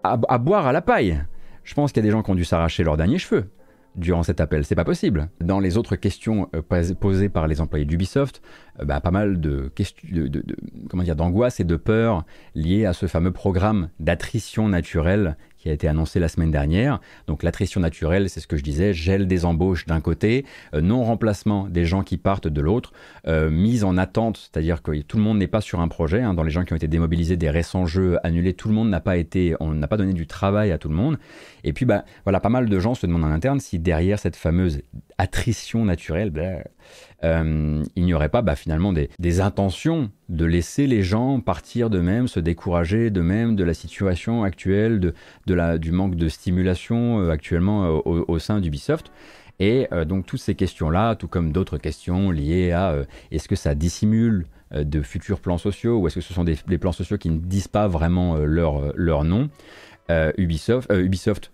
à, 0.02 0.18
à 0.28 0.38
boire 0.38 0.66
à 0.66 0.72
la 0.72 0.82
paille. 0.82 1.24
Je 1.64 1.74
pense 1.74 1.92
qu'il 1.92 2.02
y 2.02 2.06
a 2.06 2.08
des 2.08 2.12
gens 2.12 2.22
qui 2.22 2.30
ont 2.30 2.36
dû 2.36 2.44
s'arracher 2.44 2.84
leurs 2.84 2.96
derniers 2.96 3.18
cheveux 3.18 3.50
durant 3.96 4.22
cet 4.22 4.40
appel. 4.40 4.64
C'est 4.64 4.74
pas 4.74 4.84
possible. 4.84 5.28
Dans 5.40 5.60
les 5.60 5.76
autres 5.76 5.96
questions 5.96 6.48
euh, 6.54 6.62
posées 6.94 7.28
par 7.28 7.48
les 7.48 7.60
employés 7.60 7.84
d'Ubisoft, 7.84 8.40
euh, 8.40 8.67
bah, 8.84 9.00
pas 9.00 9.10
mal 9.10 9.40
de 9.40 9.70
de, 10.10 10.42
comment 10.88 11.02
dire, 11.02 11.16
d'angoisse 11.16 11.60
et 11.60 11.64
de 11.64 11.76
peur 11.76 12.24
liées 12.54 12.84
à 12.84 12.92
ce 12.92 13.06
fameux 13.06 13.32
programme 13.32 13.88
d'attrition 14.00 14.68
naturelle 14.68 15.36
qui 15.56 15.68
a 15.68 15.72
été 15.72 15.88
annoncé 15.88 16.20
la 16.20 16.28
semaine 16.28 16.52
dernière. 16.52 17.00
Donc 17.26 17.42
l'attrition 17.42 17.80
naturelle, 17.80 18.30
c'est 18.30 18.38
ce 18.38 18.46
que 18.46 18.56
je 18.56 18.62
disais, 18.62 18.92
gel 18.94 19.26
des 19.26 19.44
embauches 19.44 19.86
d'un 19.86 20.00
côté, 20.00 20.44
euh, 20.74 20.80
non-remplacement 20.80 21.68
des 21.68 21.84
gens 21.84 22.04
qui 22.04 22.16
partent 22.16 22.46
de 22.46 22.60
l'autre, 22.60 22.92
mise 23.26 23.84
en 23.84 23.98
attente, 23.98 24.38
c'est-à-dire 24.38 24.82
que 24.82 25.02
tout 25.02 25.16
le 25.16 25.22
monde 25.22 25.38
n'est 25.38 25.48
pas 25.48 25.60
sur 25.60 25.80
un 25.80 25.88
projet. 25.88 26.22
Hein. 26.22 26.34
dans 26.34 26.42
les 26.42 26.50
gens 26.50 26.64
qui 26.64 26.72
ont 26.72 26.76
été 26.76 26.88
démobilisés 26.88 27.36
des 27.36 27.50
récents 27.50 27.86
jeux 27.86 28.18
annulés, 28.24 28.54
tout 28.54 28.68
le 28.68 28.74
monde 28.74 28.88
n'a 28.88 29.00
pas 29.00 29.16
été, 29.16 29.54
on 29.60 29.72
n'a 29.72 29.88
pas 29.88 29.96
donné 29.96 30.12
du 30.12 30.26
travail 30.26 30.72
à 30.72 30.78
tout 30.78 30.88
le 30.88 30.94
monde. 30.94 31.18
Et 31.64 31.72
puis 31.72 31.84
bah 31.84 32.04
voilà, 32.24 32.40
pas 32.40 32.48
mal 32.48 32.68
de 32.68 32.78
gens 32.78 32.94
se 32.94 33.06
demandent 33.06 33.24
en 33.24 33.30
interne 33.30 33.60
si 33.60 33.78
derrière 33.78 34.18
cette 34.18 34.36
fameuse 34.36 34.80
attrition 35.18 35.84
naturelle, 35.84 36.30
euh, 37.24 37.84
il 37.96 38.04
n'y 38.04 38.14
aurait 38.14 38.28
pas 38.28 38.42
bah, 38.42 38.54
finalement 38.54 38.92
des, 38.92 39.40
intentions 39.40 40.10
de 40.28 40.44
laisser 40.44 40.86
les 40.86 41.02
gens 41.02 41.40
partir 41.40 41.90
d'eux-mêmes, 41.90 42.28
se 42.28 42.38
décourager 42.38 43.10
d'eux-mêmes 43.10 43.56
de 43.56 43.64
la 43.64 43.74
situation 43.74 44.44
actuelle, 44.44 45.12
du 45.46 45.92
manque 45.92 46.14
de 46.14 46.28
stimulation 46.28 47.20
euh, 47.20 47.30
actuellement 47.30 47.84
euh, 47.84 48.24
au, 48.28 48.38
sein 48.38 48.60
d'Ubisoft. 48.60 49.10
Et 49.60 49.88
donc 50.06 50.24
toutes 50.24 50.38
ces 50.38 50.54
questions-là, 50.54 51.16
tout 51.16 51.26
comme 51.26 51.50
d'autres 51.50 51.78
questions 51.78 52.30
liées 52.30 52.70
à 52.70 52.94
est-ce 53.32 53.48
que 53.48 53.56
ça 53.56 53.74
dissimule 53.74 54.46
de 54.72 55.02
futurs 55.02 55.40
plans 55.40 55.58
sociaux 55.58 55.98
ou 55.98 56.06
est-ce 56.06 56.14
que 56.14 56.20
ce 56.20 56.32
sont 56.32 56.44
des, 56.44 56.78
plans 56.78 56.92
sociaux 56.92 57.18
qui 57.18 57.28
ne 57.28 57.38
disent 57.38 57.66
pas 57.66 57.88
vraiment 57.88 58.36
leur, 58.36 58.92
leur 58.94 59.24
nom, 59.24 59.50
Ubisoft, 60.36 60.92
Ubisoft 60.92 61.50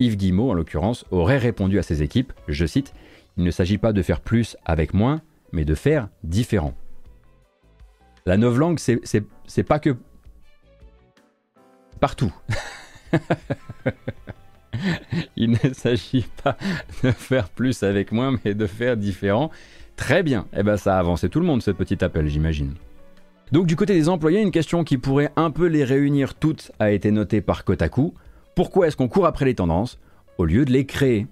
Yves 0.00 0.16
Guillemot, 0.16 0.50
en 0.50 0.54
l'occurrence, 0.54 1.04
aurait 1.12 1.38
répondu 1.38 1.78
à 1.78 1.84
ses 1.84 2.02
équipes, 2.02 2.32
je 2.48 2.66
cite, 2.66 2.92
Il 3.38 3.44
ne 3.44 3.50
s'agit 3.52 3.78
pas 3.78 3.92
de 3.92 4.02
faire 4.02 4.20
plus 4.20 4.56
avec 4.64 4.92
moins, 4.92 5.22
mais 5.52 5.64
de 5.64 5.76
faire 5.76 6.08
différent. 6.24 6.74
La 8.26 8.36
novlangue, 8.36 8.78
c'est 8.78 9.62
pas 9.62 9.78
que 9.78 9.96
partout. 12.00 12.34
Il 15.36 15.52
ne 15.52 15.72
s'agit 15.72 16.26
pas 16.42 16.56
de 17.02 17.10
faire 17.10 17.48
plus 17.48 17.82
avec 17.82 18.12
moins, 18.12 18.36
mais 18.44 18.54
de 18.54 18.66
faire 18.66 18.96
différent. 18.96 19.50
Très 19.96 20.22
bien. 20.22 20.46
Eh 20.56 20.62
ben, 20.62 20.76
ça 20.76 20.96
a 20.96 20.98
avancé 20.98 21.28
tout 21.28 21.40
le 21.40 21.46
monde, 21.46 21.62
ce 21.62 21.70
petit 21.70 22.04
appel, 22.04 22.28
j'imagine. 22.28 22.74
Donc, 23.50 23.66
du 23.66 23.76
côté 23.76 23.94
des 23.94 24.08
employés, 24.08 24.42
une 24.42 24.50
question 24.50 24.84
qui 24.84 24.98
pourrait 24.98 25.32
un 25.36 25.50
peu 25.50 25.66
les 25.66 25.84
réunir 25.84 26.34
toutes 26.34 26.70
a 26.78 26.90
été 26.90 27.10
notée 27.10 27.40
par 27.40 27.64
Kotaku. 27.64 28.14
Pourquoi 28.54 28.88
est-ce 28.88 28.96
qu'on 28.96 29.08
court 29.08 29.26
après 29.26 29.44
les 29.44 29.54
tendances 29.54 29.98
au 30.36 30.44
lieu 30.44 30.64
de 30.64 30.72
les 30.72 30.84
créer? 30.86 31.26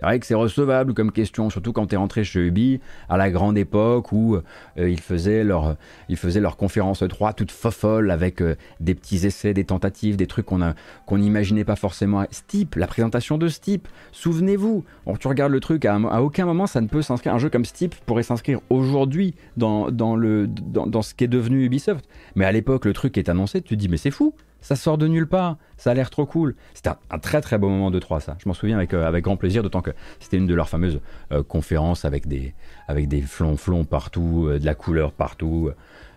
C'est 0.00 0.06
vrai 0.06 0.18
que 0.18 0.26
c'est 0.26 0.34
recevable 0.34 0.94
comme 0.94 1.12
question, 1.12 1.50
surtout 1.50 1.74
quand 1.74 1.88
tu 1.88 1.94
es 1.94 1.98
rentré 1.98 2.24
chez 2.24 2.40
Ubi 2.40 2.80
à 3.10 3.18
la 3.18 3.30
grande 3.30 3.58
époque 3.58 4.12
où 4.12 4.36
euh, 4.36 4.90
ils, 4.90 5.00
faisaient 5.00 5.44
leur, 5.44 5.76
ils 6.08 6.16
faisaient 6.16 6.40
conférence 6.56 7.04
3 7.06 7.34
toute 7.34 7.50
fofolle 7.50 8.10
avec 8.10 8.40
euh, 8.40 8.56
des 8.80 8.94
petits 8.94 9.26
essais, 9.26 9.52
des 9.52 9.64
tentatives, 9.64 10.16
des 10.16 10.26
trucs 10.26 10.46
qu'on 10.46 10.60
qu'on 11.04 11.18
n'imaginait 11.18 11.64
pas 11.64 11.76
forcément. 11.76 12.24
Steep, 12.30 12.76
la 12.76 12.86
présentation 12.86 13.36
de 13.36 13.48
Steep, 13.48 13.88
souvenez-vous, 14.12 14.84
tu 15.18 15.28
regardes 15.28 15.52
le 15.52 15.60
truc, 15.60 15.84
à, 15.84 16.22
aucun 16.22 16.46
moment 16.46 16.66
ça 16.66 16.80
ne 16.80 16.86
peut 16.86 17.02
s'inscrire. 17.02 17.34
Un 17.34 17.38
jeu 17.38 17.50
comme 17.50 17.66
Steep 17.66 17.94
pourrait 18.06 18.22
s'inscrire 18.22 18.60
aujourd'hui 18.70 19.34
dans, 19.58 19.90
dans, 19.90 20.16
dans, 20.16 20.86
dans 20.86 21.02
ce 21.02 21.14
qui 21.14 21.24
est 21.24 21.28
devenu 21.28 21.64
Ubisoft. 21.64 22.08
Mais 22.36 22.46
à 22.46 22.52
l'époque, 22.52 22.86
le 22.86 22.94
truc 22.94 23.18
est 23.18 23.28
annoncé, 23.28 23.60
tu 23.60 23.74
te 23.74 23.80
dis, 23.80 23.88
mais 23.88 23.98
c'est 23.98 24.10
fou, 24.10 24.34
ça 24.60 24.76
sort 24.76 24.98
de 24.98 25.06
nulle 25.06 25.26
part, 25.26 25.56
ça 25.76 25.90
a 25.90 25.94
l'air 25.94 26.10
trop 26.10 26.26
cool. 26.26 26.54
C'était 26.74 26.90
un, 27.10 27.18
très 27.18 27.40
très 27.40 27.58
beau 27.58 27.68
moment 27.68 27.90
de 27.90 27.98
3 27.98 28.20
ça. 28.20 28.36
Je 28.38 28.48
m'en 28.48 28.54
souviens 28.54 28.76
avec, 28.76 28.94
euh, 28.94 29.06
avec 29.06 29.24
grand 29.24 29.36
plaisir, 29.36 29.62
d'autant 29.62 29.82
que 29.82 29.92
c'était 30.18 30.36
une 30.36 30.46
de 30.46 30.54
leurs 30.54 30.68
fameuses 30.68 31.00
euh, 31.32 31.42
conférences 31.42 32.04
avec 32.04 32.26
des, 32.26 32.54
avec 32.88 33.08
des 33.08 33.22
flonflons 33.22 33.84
partout, 33.84 34.46
euh, 34.48 34.58
de 34.58 34.66
la 34.66 34.74
couleur 34.74 35.12
partout, 35.12 35.70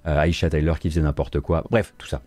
Aisha 0.06 0.50
Tyler 0.50 0.74
qui 0.80 0.90
faisait 0.90 1.02
n'importe 1.02 1.40
quoi, 1.40 1.64
bref, 1.70 1.94
tout 1.98 2.08
ça. 2.08 2.22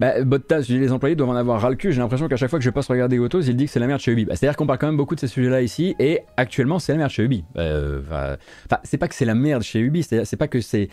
Bah, 0.00 0.22
Bottas, 0.24 0.64
les 0.70 0.92
employés 0.92 1.14
doivent 1.14 1.28
en 1.28 1.36
avoir 1.36 1.60
ras 1.60 1.68
le 1.68 1.76
cul. 1.76 1.92
J'ai 1.92 2.00
l'impression 2.00 2.26
qu'à 2.26 2.36
chaque 2.36 2.48
fois 2.48 2.58
que 2.58 2.64
je 2.64 2.70
passe 2.70 2.88
regarder 2.88 3.18
Autos, 3.18 3.42
il 3.42 3.54
dit 3.54 3.66
que 3.66 3.70
c'est 3.70 3.80
la 3.80 3.86
merde 3.86 4.00
chez 4.00 4.12
Ubi. 4.12 4.24
Bah, 4.24 4.34
C'est-à-dire 4.34 4.56
qu'on 4.56 4.66
parle 4.66 4.78
quand 4.78 4.86
même 4.86 4.96
beaucoup 4.96 5.14
de 5.14 5.20
ces 5.20 5.26
sujets-là 5.28 5.60
ici, 5.60 5.94
et 5.98 6.20
actuellement, 6.38 6.78
c'est 6.78 6.92
la 6.92 6.98
merde 6.98 7.10
chez 7.10 7.22
Ubi. 7.22 7.44
Euh, 7.56 8.00
Enfin, 8.00 8.78
c'est 8.82 8.98
pas 8.98 9.08
que 9.08 9.14
c'est 9.14 9.24
la 9.24 9.34
merde 9.34 9.62
chez 9.62 9.78
Ubi, 9.80 10.02
c'est 10.02 10.36
pas 10.36 10.48
que 10.48 10.60
c'est, 10.60 10.88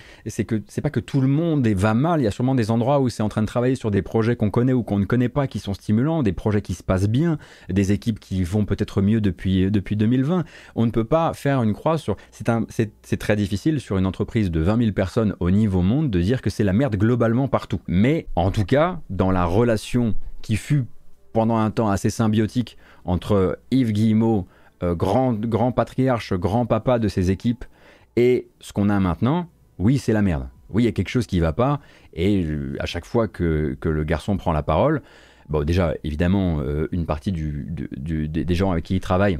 que 0.45 0.61
c'est 0.67 0.81
pas 0.81 0.89
que 0.89 0.99
tout 0.99 1.21
le 1.21 1.27
monde 1.27 1.65
va 1.67 1.93
mal. 1.93 2.19
Il 2.19 2.23
y 2.23 2.27
a 2.27 2.31
sûrement 2.31 2.53
des 2.53 2.69
endroits 2.69 2.99
où 2.99 3.09
c'est 3.09 3.23
en 3.23 3.29
train 3.29 3.41
de 3.41 3.47
travailler 3.47 3.75
sur 3.75 3.91
des 3.91 4.01
projets 4.01 4.35
qu'on 4.35 4.49
connaît 4.49 4.73
ou 4.73 4.83
qu'on 4.83 4.99
ne 4.99 5.05
connaît 5.05 5.29
pas, 5.29 5.47
qui 5.47 5.59
sont 5.59 5.73
stimulants, 5.73 6.21
des 6.21 6.33
projets 6.33 6.61
qui 6.61 6.73
se 6.73 6.83
passent 6.83 7.07
bien, 7.07 7.37
des 7.69 7.91
équipes 7.91 8.19
qui 8.19 8.43
vont 8.43 8.65
peut-être 8.65 9.01
mieux 9.01 9.21
depuis 9.21 9.71
depuis 9.71 9.95
2020. 9.95 10.43
On 10.75 10.85
ne 10.85 10.91
peut 10.91 11.05
pas 11.05 11.33
faire 11.33 11.63
une 11.63 11.73
croix 11.73 11.97
sur. 11.97 12.17
C'est 12.31 13.17
très 13.19 13.35
difficile 13.35 13.79
sur 13.79 13.97
une 13.97 14.05
entreprise 14.05 14.51
de 14.51 14.59
20 14.59 14.77
000 14.79 14.91
personnes 14.91 15.35
au 15.39 15.49
niveau 15.49 15.81
monde 15.81 16.09
de 16.09 16.19
dire 16.19 16.41
que 16.41 16.49
c'est 16.49 16.63
la 16.63 16.73
merde 16.73 16.95
globalement 16.95 17.47
partout. 17.47 17.79
Mais 17.87 18.27
en 18.35 18.51
tout 18.51 18.65
cas, 18.65 18.96
dans 19.09 19.31
la 19.31 19.45
relation 19.45 20.15
qui 20.41 20.55
fut 20.55 20.85
pendant 21.33 21.57
un 21.57 21.71
temps 21.71 21.89
assez 21.89 22.09
symbiotique 22.09 22.77
entre 23.05 23.59
Yves 23.71 23.91
Guillemot, 23.91 24.47
euh, 24.83 24.95
grand, 24.95 25.33
grand 25.33 25.71
patriarche, 25.71 26.33
grand 26.33 26.65
papa 26.65 26.99
de 26.99 27.07
ses 27.07 27.31
équipes, 27.31 27.65
et 28.15 28.47
ce 28.59 28.73
qu'on 28.73 28.89
a 28.89 28.99
maintenant, 28.99 29.49
oui, 29.79 29.97
c'est 29.97 30.13
la 30.13 30.21
merde. 30.21 30.49
Oui, 30.69 30.83
il 30.83 30.85
y 30.85 30.89
a 30.89 30.91
quelque 30.91 31.09
chose 31.09 31.27
qui 31.27 31.37
ne 31.37 31.41
va 31.41 31.53
pas, 31.53 31.79
et 32.13 32.43
euh, 32.43 32.75
à 32.79 32.85
chaque 32.85 33.05
fois 33.05 33.27
que, 33.27 33.77
le 33.81 34.03
garçon 34.03 34.37
prend 34.37 34.51
la 34.51 34.63
parole, 34.63 35.01
bon, 35.49 35.63
déjà, 35.63 35.93
évidemment, 36.03 36.59
euh, 36.59 36.87
une 36.91 37.05
partie 37.05 37.31
des 37.31 38.55
gens 38.55 38.71
avec 38.71 38.85
qui 38.85 38.95
il 38.95 38.99
travaille 38.99 39.39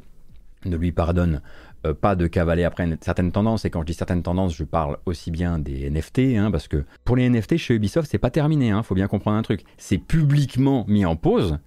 ne 0.66 0.76
lui 0.76 0.92
pardonne 0.92 1.42
euh, 1.86 1.94
pas 1.94 2.16
de 2.16 2.28
cavaler 2.28 2.64
après 2.64 2.88
certaines 3.02 3.32
tendances. 3.32 3.66
Et 3.66 3.70
quand 3.70 3.82
je 3.82 3.88
dis 3.88 3.94
certaines 3.94 4.24
tendances, 4.24 4.56
je 4.56 4.64
parle 4.64 4.98
aussi 5.06 5.32
bien 5.32 5.60
des 5.60 5.90
NFT, 5.90 6.20
hein, 6.38 6.52
parce 6.52 6.68
que 6.68 6.84
pour 7.04 7.16
les 7.16 7.30
NFT 7.30 7.58
chez 7.58 7.76
Ubisoft, 7.76 8.10
c'est 8.10 8.18
pas 8.18 8.32
terminé. 8.32 8.68
Il 8.68 8.72
hein, 8.72 8.84
faut 8.84 8.96
bien 8.96 9.08
comprendre 9.08 9.38
un 9.38 9.42
truc. 9.42 9.64
C'est 9.78 9.98
publiquement 9.98 10.86
mis 10.88 11.06
en 11.06 11.16
pause, 11.16 11.60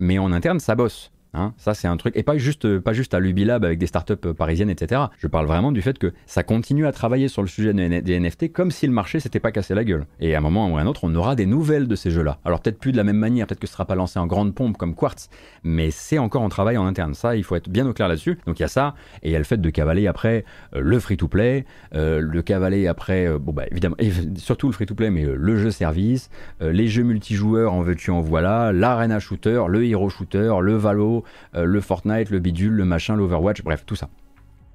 mais 0.00 0.18
en 0.18 0.32
interne, 0.32 0.60
ça 0.60 0.74
bosse. 0.74 1.10
Hein, 1.34 1.52
ça, 1.58 1.74
c'est 1.74 1.88
un 1.88 1.96
truc. 1.96 2.16
Et 2.16 2.22
pas 2.22 2.38
juste, 2.38 2.78
pas 2.78 2.92
juste 2.92 3.12
à 3.12 3.20
l'Ubilab 3.20 3.64
avec 3.64 3.78
des 3.78 3.86
startups 3.86 4.14
euh, 4.24 4.32
parisiennes, 4.32 4.70
etc. 4.70 5.02
Je 5.18 5.26
parle 5.26 5.46
vraiment 5.46 5.72
du 5.72 5.82
fait 5.82 5.98
que 5.98 6.12
ça 6.26 6.42
continue 6.42 6.86
à 6.86 6.92
travailler 6.92 7.28
sur 7.28 7.42
le 7.42 7.48
sujet 7.48 7.72
des 7.74 8.20
NFT 8.20 8.52
comme 8.52 8.70
si 8.70 8.86
le 8.86 8.92
marché 8.92 9.20
s'était 9.20 9.40
pas 9.40 9.52
cassé 9.52 9.74
la 9.74 9.84
gueule. 9.84 10.06
Et 10.20 10.34
à 10.34 10.38
un 10.38 10.40
moment 10.40 10.70
ou 10.70 10.78
à 10.78 10.80
un 10.80 10.86
autre, 10.86 11.00
on 11.04 11.14
aura 11.14 11.36
des 11.36 11.46
nouvelles 11.46 11.86
de 11.86 11.96
ces 11.96 12.10
jeux-là. 12.10 12.38
Alors 12.44 12.60
peut-être 12.60 12.78
plus 12.78 12.92
de 12.92 12.96
la 12.96 13.04
même 13.04 13.16
manière, 13.16 13.46
peut-être 13.46 13.60
que 13.60 13.66
ce 13.66 13.74
sera 13.74 13.84
pas 13.84 13.94
lancé 13.94 14.18
en 14.18 14.26
grande 14.26 14.54
pompe 14.54 14.78
comme 14.78 14.94
Quartz, 14.94 15.28
mais 15.64 15.90
c'est 15.90 16.18
encore 16.18 16.42
en 16.42 16.48
travail 16.48 16.78
en 16.78 16.86
interne. 16.86 17.14
Ça, 17.14 17.36
il 17.36 17.44
faut 17.44 17.56
être 17.56 17.68
bien 17.68 17.86
au 17.86 17.92
clair 17.92 18.08
là-dessus. 18.08 18.38
Donc 18.46 18.58
il 18.58 18.62
y 18.62 18.64
a 18.64 18.68
ça, 18.68 18.94
et 19.22 19.28
il 19.28 19.32
y 19.32 19.36
a 19.36 19.38
le 19.38 19.44
fait 19.44 19.60
de 19.60 19.70
cavaler 19.70 20.06
après 20.06 20.44
euh, 20.74 20.80
le 20.80 20.98
free-to-play, 20.98 21.66
euh, 21.94 22.20
le 22.20 22.42
cavaler 22.42 22.86
après, 22.86 23.28
bon 23.38 23.52
bah 23.52 23.64
évidemment, 23.70 23.96
et 23.98 24.10
surtout 24.36 24.68
le 24.68 24.72
free-to-play, 24.72 25.10
mais 25.10 25.24
le 25.24 25.56
jeu 25.58 25.70
service, 25.70 26.30
les 26.60 26.88
jeux 26.88 27.02
multijoueurs 27.02 27.74
en 27.74 27.82
veux-tu 27.82 28.10
en 28.10 28.20
voilà, 28.20 28.72
l'arena 28.72 29.20
shooter, 29.20 29.64
le 29.68 29.84
hero 29.84 30.08
shooter, 30.08 30.54
le 30.60 30.74
Valo, 30.74 31.17
le 31.54 31.80
Fortnite 31.80 32.30
le 32.30 32.38
bidule, 32.38 32.72
le 32.72 32.84
machin, 32.84 33.16
l'Overwatch, 33.16 33.62
bref, 33.62 33.84
tout 33.86 33.96
ça. 33.96 34.08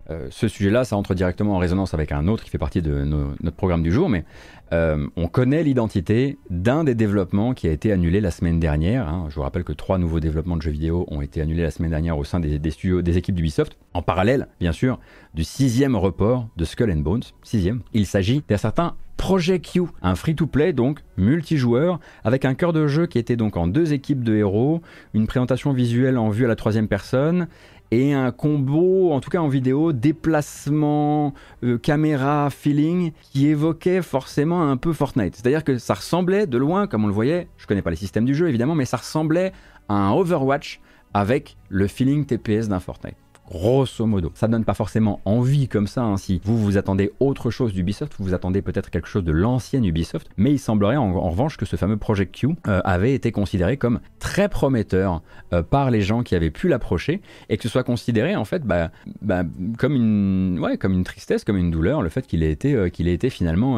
Euh, 0.10 0.28
ce 0.32 0.48
sujet-là, 0.48 0.84
ça 0.84 0.98
entre 0.98 1.14
directement 1.14 1.56
en 1.56 1.60
résonance 1.60 1.94
avec 1.94 2.12
un 2.12 2.28
autre 2.28 2.44
qui 2.44 2.50
fait 2.50 2.58
partie 2.58 2.82
de 2.82 3.04
notre 3.04 3.56
programme 3.56 3.84
du 3.84 3.92
jour, 3.92 4.10
mais 4.10 4.26
euh, 4.74 5.08
on 5.16 5.28
connaît 5.28 5.64
l'identité 5.64 6.38
d'un 6.50 6.84
des 6.84 6.96
développements 6.96 7.54
qui 7.54 7.68
a 7.68 7.72
été 7.72 7.92
annulé 7.92 8.20
la 8.20 8.32
semaine 8.32 8.60
dernière. 8.60 9.08
Hein. 9.08 9.28
Je 9.30 9.36
vous 9.36 9.42
rappelle 9.42 9.64
que 9.64 9.72
trois 9.72 9.98
nouveaux 9.98 10.20
développements 10.20 10.58
de 10.58 10.62
jeux 10.62 10.72
vidéo 10.72 11.06
ont 11.10 11.22
été 11.22 11.42
annulés 11.42 11.64
la 11.64 11.72
semaine 11.72 11.92
dernière 11.92 12.18
au 12.18 12.24
sein 12.24 12.40
des 12.40 13.18
équipes 13.18 13.36
d'Ubisoft, 13.36 13.78
en 13.94 14.02
parallèle, 14.02 14.48
bien 14.60 14.72
sûr, 14.72 15.00
du 15.34 15.44
sixième 15.44 15.96
report 15.96 16.48
de 16.58 16.66
Skull 16.66 16.92
and 16.92 16.98
Bones. 16.98 17.24
Sixième. 17.44 17.82
Il 17.94 18.06
s'agit 18.06 18.44
d'un 18.50 18.58
certain 18.58 18.96
Project 19.24 19.72
Q, 19.72 19.84
un 20.02 20.16
free-to-play 20.16 20.74
donc 20.74 21.00
multijoueur 21.16 22.02
avec 22.26 22.44
un 22.44 22.56
cœur 22.56 22.74
de 22.74 22.88
jeu 22.88 23.06
qui 23.06 23.18
était 23.18 23.38
donc 23.38 23.56
en 23.56 23.68
deux 23.68 23.94
équipes 23.94 24.22
de 24.22 24.36
héros, 24.36 24.82
une 25.14 25.28
présentation 25.28 25.72
visuelle 25.72 26.18
en 26.18 26.28
vue 26.28 26.44
à 26.44 26.50
la 26.50 26.58
troisième 26.58 26.90
personne 26.90 27.48
et 27.90 28.14
un 28.14 28.32
combo, 28.32 29.14
en 29.14 29.22
tout 29.22 29.30
cas 29.30 29.40
en 29.40 29.48
vidéo, 29.48 29.94
déplacement, 29.94 31.34
euh, 31.64 31.78
caméra, 31.78 32.50
feeling, 32.50 33.14
qui 33.22 33.48
évoquait 33.48 34.02
forcément 34.02 34.70
un 34.70 34.76
peu 34.76 34.92
Fortnite. 34.92 35.38
C'est-à-dire 35.38 35.64
que 35.64 35.78
ça 35.78 35.94
ressemblait 35.94 36.46
de 36.46 36.58
loin, 36.58 36.86
comme 36.86 37.06
on 37.06 37.08
le 37.08 37.14
voyait, 37.14 37.48
je 37.56 37.66
connais 37.66 37.82
pas 37.82 37.92
les 37.92 37.96
systèmes 37.96 38.26
du 38.26 38.36
jeu 38.36 38.50
évidemment, 38.50 38.76
mais 38.76 38.84
ça 38.84 38.98
ressemblait 38.98 39.54
à 39.88 39.94
un 39.94 40.12
Overwatch 40.12 40.82
avec 41.14 41.56
le 41.70 41.88
feeling 41.88 42.26
TPS 42.26 42.68
d'un 42.68 42.82
Fortnite 42.82 43.23
grosso 43.50 44.06
modo. 44.06 44.32
Ça 44.36 44.48
donne 44.48 44.66
pas 44.66 44.74
forcément 44.74 45.20
envie 45.26 45.68
comme 45.68 45.88
ça, 45.88 46.04
hein, 46.04 46.18
si 46.18 46.42
vous 46.44 46.58
vous 46.58 46.78
attendez 46.78 47.12
autre 47.20 47.52
chose 47.52 47.74
d'Ubisoft, 47.74 48.14
vous 48.18 48.26
vous 48.26 48.34
attendez 48.34 48.62
peut-être 48.62 48.90
quelque 48.90 49.08
chose 49.08 49.24
de 49.24 49.32
l'ancienne 49.32 49.86
Ubisoft, 49.86 50.30
mais 50.38 50.52
il 50.52 50.60
semblerait 50.60 50.96
en, 50.96 51.14
revanche 51.14 51.58
que 51.58 51.66
ce 51.66 51.76
fameux 51.76 51.98
Project 51.98 52.36
Q 52.36 52.50
euh, 52.68 52.82
avait 52.84 53.14
été 53.14 53.32
considéré 53.32 53.78
comme 53.78 54.00
très 54.20 54.50
prometteur 54.50 55.22
euh, 55.54 55.62
par 55.62 55.92
les 55.92 56.02
gens 56.02 56.24
qui 56.24 56.36
avaient 56.36 56.52
pu 56.52 56.68
l'approcher, 56.68 57.22
et 57.50 57.58
que 57.58 57.64
ce 57.64 57.70
soit 57.70 57.84
considéré 57.84 58.36
en 58.36 58.46
fait 58.46 58.64
bah, 58.64 58.92
bah, 59.22 59.44
comme, 59.78 59.96
une, 59.96 60.78
comme 60.80 60.94
une 60.94 61.04
tristesse, 61.04 61.44
comme 61.44 61.58
une 61.58 61.72
douleur, 61.72 62.02
le 62.02 62.10
fait 62.10 62.26
qu'il 62.26 62.44
ait 62.44 62.52
été, 62.52 62.76
euh, 62.76 62.90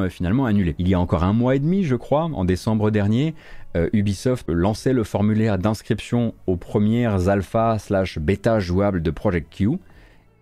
finalement 0.10 0.46
annulé. 0.46 0.76
Il 0.78 0.88
y 0.88 0.94
a 0.94 1.00
encore 1.00 1.24
un 1.24 1.34
mois 1.34 1.56
et 1.56 1.60
demi, 1.60 1.84
je 1.84 1.96
crois, 1.96 2.24
en 2.24 2.46
décembre 2.46 2.92
dernier, 2.92 3.34
euh, 3.76 3.90
Ubisoft 3.94 4.50
lançait 4.50 4.94
le 4.94 5.04
formulaire 5.04 5.58
d'inscription 5.58 6.34
aux 6.48 6.56
premières 6.56 7.28
alpha 7.28 7.78
slash 7.78 8.18
bêta 8.20 8.60
jouables 8.60 9.02
de 9.02 9.12
Project 9.12 9.54
Q. 9.54 9.72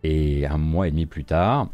Et 0.04 0.46
un 0.46 0.58
mois 0.58 0.88
et 0.88 0.92
demi 0.92 1.06
plus 1.06 1.24
tard, 1.24 1.70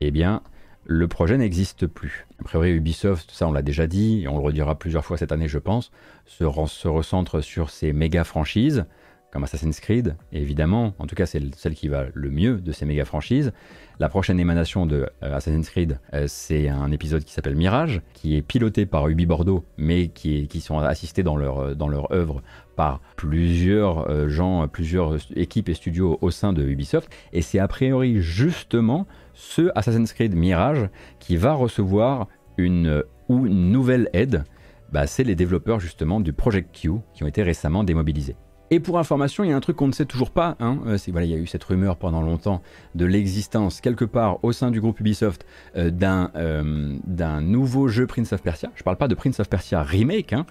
eh 0.00 0.10
bien, 0.10 0.42
le 0.84 1.08
projet 1.08 1.38
n'existe 1.38 1.86
plus. 1.86 2.26
A 2.40 2.44
priori, 2.44 2.70
Ubisoft, 2.70 3.30
ça 3.30 3.46
on 3.46 3.52
l'a 3.52 3.62
déjà 3.62 3.86
dit, 3.86 4.22
et 4.22 4.28
on 4.28 4.36
le 4.36 4.44
redira 4.44 4.78
plusieurs 4.78 5.04
fois 5.04 5.16
cette 5.16 5.32
année, 5.32 5.48
je 5.48 5.58
pense, 5.58 5.92
se, 6.26 6.44
se 6.66 6.88
recentre 6.88 7.40
sur 7.40 7.70
ses 7.70 7.92
méga 7.92 8.24
franchises 8.24 8.84
comme 9.32 9.44
Assassin's 9.44 9.80
Creed, 9.80 10.14
évidemment, 10.30 10.94
en 10.98 11.06
tout 11.06 11.14
cas 11.14 11.24
c'est 11.24 11.40
celle 11.56 11.74
qui 11.74 11.88
va 11.88 12.04
le 12.12 12.30
mieux 12.30 12.58
de 12.58 12.70
ces 12.70 12.84
méga 12.84 13.06
franchises. 13.06 13.52
La 13.98 14.10
prochaine 14.10 14.38
émanation 14.38 14.84
de 14.84 15.08
euh, 15.22 15.36
Assassin's 15.36 15.70
Creed, 15.70 15.98
euh, 16.12 16.26
c'est 16.28 16.68
un 16.68 16.92
épisode 16.92 17.24
qui 17.24 17.32
s'appelle 17.32 17.56
Mirage, 17.56 18.02
qui 18.12 18.36
est 18.36 18.42
piloté 18.42 18.84
par 18.84 19.08
Ubi 19.08 19.24
Bordeaux, 19.24 19.64
mais 19.78 20.08
qui, 20.08 20.48
qui 20.48 20.60
sont 20.60 20.78
assistés 20.78 21.22
dans 21.22 21.36
leur, 21.36 21.58
euh, 21.60 21.74
dans 21.74 21.88
leur 21.88 22.12
œuvre 22.12 22.42
par 22.76 23.00
plusieurs 23.16 24.28
gens, 24.30 24.66
plusieurs 24.66 25.18
équipes 25.36 25.68
et 25.68 25.74
studios 25.74 26.18
au 26.22 26.30
sein 26.30 26.54
de 26.54 26.62
Ubisoft. 26.62 27.10
Et 27.34 27.42
c'est 27.42 27.58
a 27.58 27.68
priori 27.68 28.22
justement 28.22 29.06
ce 29.34 29.70
Assassin's 29.74 30.12
Creed 30.14 30.34
Mirage 30.34 30.88
qui 31.18 31.36
va 31.36 31.52
recevoir 31.52 32.28
une, 32.56 33.04
ou 33.28 33.46
une 33.46 33.70
nouvelle 33.70 34.08
aide. 34.14 34.44
Bah, 34.90 35.06
c'est 35.06 35.22
les 35.22 35.34
développeurs 35.34 35.80
justement 35.80 36.18
du 36.18 36.32
Project 36.32 36.74
Q 36.74 36.92
qui 37.12 37.24
ont 37.24 37.26
été 37.26 37.42
récemment 37.42 37.84
démobilisés. 37.84 38.36
Et 38.72 38.80
pour 38.80 38.98
information, 38.98 39.44
il 39.44 39.50
y 39.50 39.52
a 39.52 39.56
un 39.56 39.60
truc 39.60 39.76
qu'on 39.76 39.88
ne 39.88 39.92
sait 39.92 40.06
toujours 40.06 40.30
pas. 40.30 40.56
Hein, 40.58 40.78
euh, 40.86 40.96
il 41.06 41.26
y 41.26 41.34
a 41.34 41.36
eu 41.36 41.46
cette 41.46 41.62
rumeur 41.62 41.98
pendant 41.98 42.22
longtemps 42.22 42.62
de 42.94 43.04
l'existence 43.04 43.82
quelque 43.82 44.06
part 44.06 44.42
au 44.42 44.52
sein 44.52 44.70
du 44.70 44.80
groupe 44.80 44.98
Ubisoft 44.98 45.44
euh, 45.76 45.90
euh, 46.02 46.96
d'un 47.04 47.40
nouveau 47.42 47.88
jeu 47.88 48.06
Prince 48.06 48.32
of 48.32 48.40
Persia. 48.40 48.70
Je 48.74 48.80
ne 48.80 48.84
parle 48.84 48.96
pas 48.96 49.08
de 49.08 49.14
Prince 49.14 49.40
of 49.40 49.50
Persia 49.50 49.82
remake, 49.82 50.32
hein, 50.32 50.46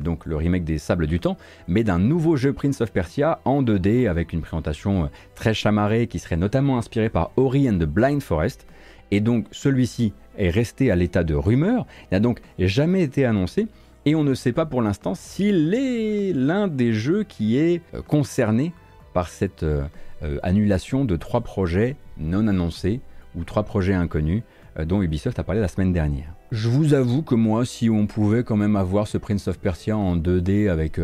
donc 0.00 0.24
le 0.24 0.36
remake 0.36 0.64
des 0.64 0.78
Sables 0.78 1.06
du 1.06 1.20
Temps, 1.20 1.36
mais 1.68 1.84
d'un 1.84 1.98
nouveau 1.98 2.36
jeu 2.36 2.54
Prince 2.54 2.80
of 2.80 2.90
Persia 2.90 3.40
en 3.44 3.62
2D 3.62 4.08
avec 4.08 4.32
une 4.32 4.40
présentation 4.40 5.10
très 5.34 5.52
chamarrée 5.52 6.06
qui 6.06 6.20
serait 6.20 6.38
notamment 6.38 6.78
inspirée 6.78 7.10
par 7.10 7.32
Ori 7.36 7.68
and 7.68 7.74
the 7.74 7.84
Blind 7.84 8.22
Forest. 8.22 8.66
Et 9.10 9.20
donc 9.20 9.44
celui-ci 9.50 10.14
est 10.38 10.48
resté 10.48 10.90
à 10.90 10.96
l'état 10.96 11.22
de 11.22 11.34
rumeur. 11.34 11.84
N'a 12.12 12.20
donc 12.20 12.40
jamais 12.58 13.02
été 13.02 13.26
annoncé. 13.26 13.68
Et 14.04 14.16
on 14.16 14.24
ne 14.24 14.34
sait 14.34 14.52
pas 14.52 14.66
pour 14.66 14.82
l'instant 14.82 15.14
s'il 15.14 15.74
est 15.74 16.32
l'un 16.32 16.66
des 16.66 16.92
jeux 16.92 17.22
qui 17.22 17.56
est 17.56 17.82
euh, 17.94 18.02
concerné 18.02 18.72
par 19.14 19.28
cette 19.28 19.62
euh, 19.62 19.84
euh, 20.24 20.38
annulation 20.42 21.04
de 21.04 21.16
trois 21.16 21.40
projets 21.40 21.96
non 22.18 22.48
annoncés 22.48 23.00
ou 23.36 23.44
trois 23.44 23.62
projets 23.62 23.94
inconnus 23.94 24.42
dont 24.86 25.02
Ubisoft 25.02 25.38
a 25.38 25.44
parlé 25.44 25.60
la 25.60 25.68
semaine 25.68 25.92
dernière. 25.92 26.34
Je 26.50 26.68
vous 26.68 26.94
avoue 26.94 27.22
que 27.22 27.34
moi, 27.34 27.66
si 27.66 27.90
on 27.90 28.06
pouvait 28.06 28.42
quand 28.42 28.56
même 28.56 28.76
avoir 28.76 29.06
ce 29.06 29.18
Prince 29.18 29.48
of 29.48 29.58
Persia 29.58 29.96
en 29.96 30.16
2D 30.16 30.70
avec, 30.70 30.98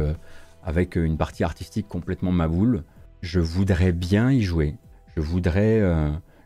avec 0.64 0.96
une 0.96 1.18
partie 1.18 1.44
artistique 1.44 1.86
complètement 1.86 2.32
maboule, 2.32 2.82
je 3.20 3.40
voudrais 3.40 3.92
bien 3.92 4.30
y 4.30 4.40
jouer. 4.40 4.76
Je 5.16 5.20
voudrais, 5.20 5.82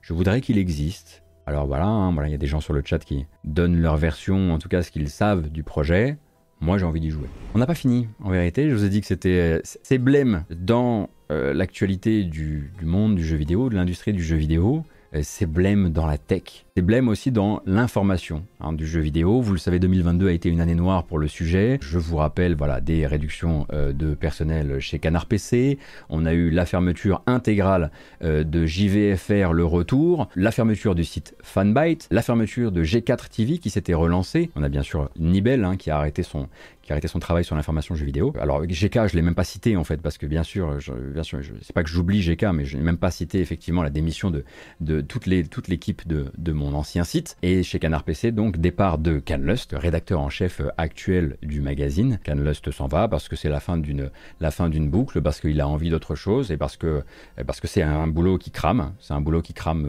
voudrais 0.09 0.41
qu'il 0.41 0.59
existe. 0.59 1.23
Alors 1.47 1.67
voilà, 1.69 1.87
hein, 1.87 2.13
voilà, 2.13 2.29
il 2.29 2.33
y 2.33 2.37
a 2.37 2.39
des 2.39 2.47
gens 2.49 2.61
sur 2.61 2.75
le 2.75 2.83
chat 2.85 2.99
qui 2.99 3.27
donnent 3.45 3.81
leur 3.81 3.97
version, 3.97 4.53
en 4.53 4.59
tout 4.59 4.69
cas 4.69 4.83
ce 4.83 4.91
qu'ils 4.91 5.09
savent 5.09 5.49
du 5.49 5.63
projet 5.63 6.19
moi 6.63 6.79
j'ai 6.79 6.85
envie 6.85 7.01
d'y 7.01 7.11
jouer. 7.11 7.29
On 7.55 7.59
n'a 7.59 7.67
pas 7.67 7.75
fini, 7.75 8.09
en 8.23 8.31
vérité, 8.31 8.71
je 8.71 8.75
vous 8.75 8.85
ai 8.85 8.89
dit 8.89 9.01
que 9.01 9.07
c'était 9.07 9.61
c'est 9.65 9.99
blême 9.99 10.45
dans 10.51 11.11
euh, 11.31 11.53
l'actualité 11.53 12.25
du, 12.25 12.71
monde 12.83 13.17
du 13.17 13.25
jeu 13.25 13.37
vidéo, 13.37 13.69
de 13.69 13.75
l'industrie 13.75 14.13
du 14.13 14.23
jeu 14.23 14.37
vidéo, 14.37 14.85
c'est 15.21 15.47
blême 15.47 15.91
dans 15.91 16.07
la 16.07 16.17
tech. 16.19 16.65
C'est 16.75 16.83
blême 16.83 17.09
aussi 17.09 17.31
dans 17.31 17.61
l'information 17.67 18.45
hein, 18.61 18.73
du 18.73 18.87
jeu 18.87 19.01
vidéo. 19.01 19.43
Vous 19.43 19.53
le 19.53 19.59
savez, 19.59 19.79
2022 19.79 20.29
a 20.29 20.33
été 20.33 20.49
une 20.49 20.63
année 20.63 20.75
noire 20.75 21.05
pour 21.05 21.19
le 21.19 21.29
sujet. 21.29 21.79
Je 21.83 21.99
vous 21.99 22.17
rappelle, 22.17 22.55
voilà, 22.55 22.81
des 22.81 23.07
réductions 23.07 23.67
euh, 23.75 23.93
de 23.93 24.15
personnel 24.15 24.81
chez 24.81 24.99
Canard 24.99 25.27
PC. 25.27 25.79
On 26.09 26.25
a 26.25 26.33
eu 26.33 26.49
la 26.49 26.65
fermeture 26.65 27.21
intégrale 27.27 27.91
euh, 28.25 28.43
de 28.43 28.65
JVFR, 28.65 29.53
le 29.53 29.67
retour, 29.67 30.29
la 30.35 30.51
fermeture 30.51 30.95
du 30.95 31.05
site 31.05 31.37
Fanbyte, 31.43 32.09
la 32.11 32.23
fermeture 32.23 32.73
de 32.73 32.83
G4 32.83 33.29
TV 33.29 33.59
qui 33.59 33.69
s'était 33.69 33.93
relancé. 33.93 34.51
On 34.57 34.63
a 34.63 34.71
bien 34.71 34.83
sûr 34.83 35.11
Nibel 35.19 35.65
hein, 35.65 35.77
qui 35.77 35.91
a 35.91 35.99
arrêté 35.99 36.23
son, 36.23 36.49
arrêté 36.93 37.09
son 37.09 37.19
travail 37.19 37.45
sur 37.45 37.57
l'information 37.57 37.95
jeux 37.95 38.07
vidéo. 38.07 38.33
Alors 38.41 38.65
GK, 38.65 39.09
je 39.09 39.17
l'ai 39.17 39.23
même 39.23 39.35
pas 39.35 39.45
cité 39.45 39.77
en 39.77 39.85
fait, 39.85 40.01
parce 40.01 40.19
que 40.19 40.27
bien 40.27 40.43
sûr, 40.43 40.81
je, 40.81 40.93
bien 40.93 41.23
sûr, 41.23 41.41
c'est 41.63 41.73
pas 41.73 41.83
que 41.83 41.89
j'oublie 41.89 42.23
GK, 42.23 42.45
mais 42.55 42.65
je 42.65 42.77
n'ai 42.77 42.83
même 42.83 42.99
pas 42.99 43.11
cité 43.11 43.41
effectivement 43.41 43.83
la 43.83 43.91
démission 43.91 44.31
de, 44.31 44.45
de 44.81 45.01
toute 45.01 45.27
les, 45.27 45.45
toute 45.45 45.69
l'équipe 45.69 46.07
de, 46.07 46.27
de 46.37 46.53
mon 46.53 46.75
ancien 46.75 47.05
site. 47.05 47.37
Et 47.43 47.63
chez 47.63 47.79
Canard 47.79 48.05
PC, 48.05 48.33
donc 48.33 48.59
départ 48.59 48.99
de 48.99 49.19
Canlust, 49.19 49.75
rédacteur 49.77 50.21
en 50.21 50.29
chef 50.29 50.61
actuel 50.79 51.37
du 51.43 51.61
magazine. 51.61 52.19
Canlust 52.25 52.71
s'en 52.71 52.87
va 52.87 53.09
parce 53.09 53.29
que 53.29 53.37
c'est 53.37 53.49
la 53.49 53.61
fin 53.61 53.79
d'une 53.79 54.11
la 54.41 54.51
fin 54.51 54.69
d'une 54.69 54.91
boucle, 54.91 55.21
parce 55.21 55.41
qu'il 55.41 55.61
a 55.61 55.69
envie 55.69 55.91
d'autre 55.91 56.15
chose 56.15 56.51
et 56.51 56.57
parce 56.57 56.77
que 56.77 57.03
parce 57.47 57.61
que 57.61 57.67
c'est 57.67 57.83
un, 57.83 58.07
boulot 58.07 58.39
qui 58.39 58.51
crame. 58.51 58.93
C'est 59.01 59.15
un 59.15 59.21
boulot 59.21 59.43
qui 59.43 59.55
crame 59.55 59.87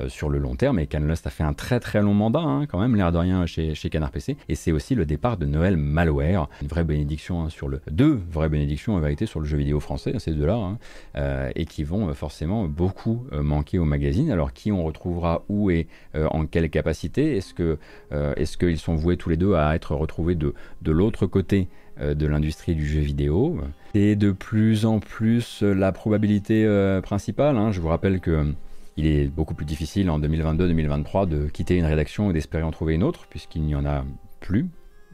euh, 0.00 0.08
sur 0.08 0.28
le 0.28 0.38
long 0.38 0.56
terme. 0.56 0.78
Et 0.78 0.86
Canlust 0.86 1.26
a 1.26 1.30
fait 1.30 1.44
un 1.44 1.54
très 1.54 1.80
très 1.80 2.02
long 2.02 2.14
mandat 2.14 2.40
hein, 2.40 2.66
quand 2.66 2.80
même, 2.80 2.96
l'air 2.96 3.12
de 3.12 3.18
rien 3.18 3.46
chez, 3.46 3.74
chez 3.74 3.90
Canard 3.90 4.10
PC. 4.10 4.36
Et 4.48 4.54
c'est 4.54 4.72
aussi 4.72 4.94
le 4.94 5.06
départ 5.06 5.36
de 5.36 5.46
Noël 5.46 5.76
Malware, 5.76 6.41
une 6.60 6.68
vraie 6.68 6.84
bénédiction 6.84 7.42
hein, 7.42 7.48
sur 7.48 7.68
le 7.68 7.80
deux 7.90 8.20
vraies 8.30 8.48
bénédictions 8.48 8.94
en 8.94 9.00
vérité 9.00 9.26
sur 9.26 9.40
le 9.40 9.46
jeu 9.46 9.56
vidéo 9.56 9.80
français, 9.80 10.14
ces 10.18 10.32
deux-là, 10.32 10.54
hein, 10.54 10.78
euh, 11.16 11.50
et 11.54 11.64
qui 11.64 11.84
vont 11.84 12.08
euh, 12.08 12.14
forcément 12.14 12.64
beaucoup 12.64 13.26
manquer 13.32 13.78
au 13.78 13.84
magazine. 13.84 14.30
Alors 14.30 14.52
qui 14.52 14.72
on 14.72 14.84
retrouvera 14.84 15.44
où 15.48 15.70
et 15.70 15.88
en 16.14 16.46
quelle 16.46 16.68
capacité? 16.70 17.36
Est-ce 17.36 18.56
qu'ils 18.56 18.78
sont 18.78 18.94
voués 18.94 19.16
tous 19.16 19.30
les 19.30 19.36
deux 19.36 19.54
à 19.54 19.74
être 19.74 19.94
retrouvés 19.94 20.34
de, 20.34 20.54
de 20.82 20.92
l'autre 20.92 21.26
côté 21.26 21.68
de 22.00 22.26
l'industrie 22.26 22.74
du 22.74 22.86
jeu 22.86 23.00
vidéo? 23.00 23.58
C'est 23.94 24.16
de 24.16 24.32
plus 24.32 24.86
en 24.86 25.00
plus 25.00 25.62
la 25.62 25.92
probabilité 25.92 26.66
principale. 27.02 27.72
Je 27.72 27.80
vous 27.80 27.88
rappelle 27.88 28.20
que 28.20 28.52
il 28.96 29.06
est 29.06 29.26
beaucoup 29.26 29.54
plus 29.54 29.64
difficile 29.64 30.10
en 30.10 30.20
2022-2023 30.20 31.26
de 31.26 31.46
quitter 31.48 31.76
une 31.76 31.86
rédaction 31.86 32.30
et 32.30 32.32
d'espérer 32.32 32.62
en 32.62 32.70
trouver 32.70 32.94
une 32.94 33.02
autre, 33.02 33.26
puisqu'il 33.28 33.62
n'y 33.62 33.74
en 33.74 33.86
a 33.86 34.04
plus 34.40 34.68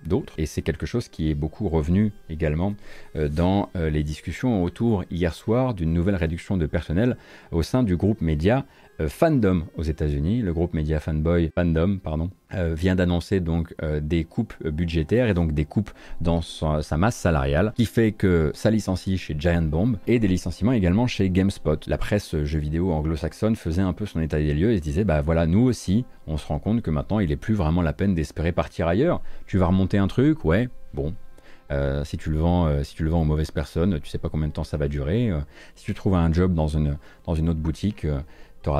d'autres. 0.05 0.35
Et 0.39 0.47
c'est 0.47 0.63
quelque 0.63 0.87
chose 0.87 1.09
qui 1.09 1.31
est 1.31 1.35
beaucoup 1.35 1.69
revenu 1.69 2.13
également 2.29 2.75
euh, 3.17 3.29
dans 3.29 3.71
euh, 3.77 3.91
les 3.91 4.03
discussions 4.03 4.63
autour 4.63 5.05
hier 5.11 5.35
soir 5.35 5.75
d'une 5.75 5.93
nouvelle 5.93 6.17
réduction 6.17 6.57
de 6.57 6.67
personnel 6.67 7.17
au 7.53 7.63
sein 7.63 7.83
du 7.83 7.97
groupe 7.97 8.21
média 8.21 8.65
Fandom 9.07 9.65
aux 9.77 9.83
États-Unis. 9.83 10.43
Le 10.43 10.53
groupe 10.53 10.75
média 10.75 10.99
fanboy 10.99 11.51
Fandom, 11.55 11.99
pardon, 11.99 12.31
euh, 12.55 12.75
vient 12.75 12.97
d'annoncer 12.97 13.41
donc 13.41 13.75
euh, 13.83 14.01
des 14.01 14.25
coupes 14.25 14.55
budgétaires 14.65 15.29
et 15.29 15.35
donc 15.35 15.53
des 15.53 15.65
coupes 15.65 15.91
dans 16.21 16.41
sa, 16.41 16.97
masse 16.97 17.17
salariale, 17.17 17.73
qui 17.77 17.85
fait 17.85 18.13
que 18.13 18.51
ça 18.55 18.71
licencie 18.71 19.19
chez 19.19 19.37
Giant 19.39 19.63
Bomb 19.63 19.99
et 20.07 20.19
des 20.19 20.29
licenciements 20.29 20.73
également 20.73 21.07
chez 21.07 21.31
GameSpot. 21.31 21.87
La 21.87 21.99
presse 21.99 22.43
jeux 22.43 22.59
vidéo 22.59 22.91
anglo-saxonne 22.93 23.55
faisait 23.55 23.83
un 23.83 23.93
peu 23.93 24.07
son 24.07 24.21
état 24.21 24.39
des 24.39 24.55
lieux 24.55 24.73
et 24.73 24.79
se 24.79 24.83
disait 24.83 25.05
bah 25.05 25.21
voilà 25.21 25.47
nous 25.47 25.61
aussi 25.61 26.05
on 26.27 26.37
se 26.37 26.47
rend 26.47 26.59
compte 26.59 26.83
que 26.83 26.91
maintenant 26.91 27.21
il 27.21 27.31
est 27.31 27.37
plus 27.37 27.55
vraiment 27.55 27.83
la 27.83 27.93
peine 27.93 28.15
d'espérer 28.15 28.53
partir 28.53 28.89
ailleurs. 28.89 29.23
Tu 29.47 29.59
vas 29.59 29.67
remonter 29.67 29.99
un 29.99 30.09
truc, 30.09 30.45
ouais, 30.45 30.69
bon, 30.95 31.15
si 32.05 32.17
tu 32.17 32.31
le 32.31 32.39
vends, 32.39 32.83
si 32.83 32.95
tu 32.95 33.05
le 33.05 33.11
vends 33.11 33.23
aux 33.23 33.27
mauvaises 33.27 33.51
personnes, 33.51 34.01
tu 34.01 34.09
sais 34.09 34.19
pas 34.19 34.29
combien 34.29 34.49
de 34.49 34.53
temps 34.53 34.65
ça 34.65 34.77
va 34.77 34.89
durer. 34.89 35.31
si 35.75 35.85
tu 35.85 35.95
trouves 35.95 36.15
un 36.15 36.33
job 36.33 36.55
dans 36.55 36.69
une, 36.69 36.99
dans 37.27 37.35
une 37.35 37.49
autre 37.49 37.61
boutique, 37.61 38.07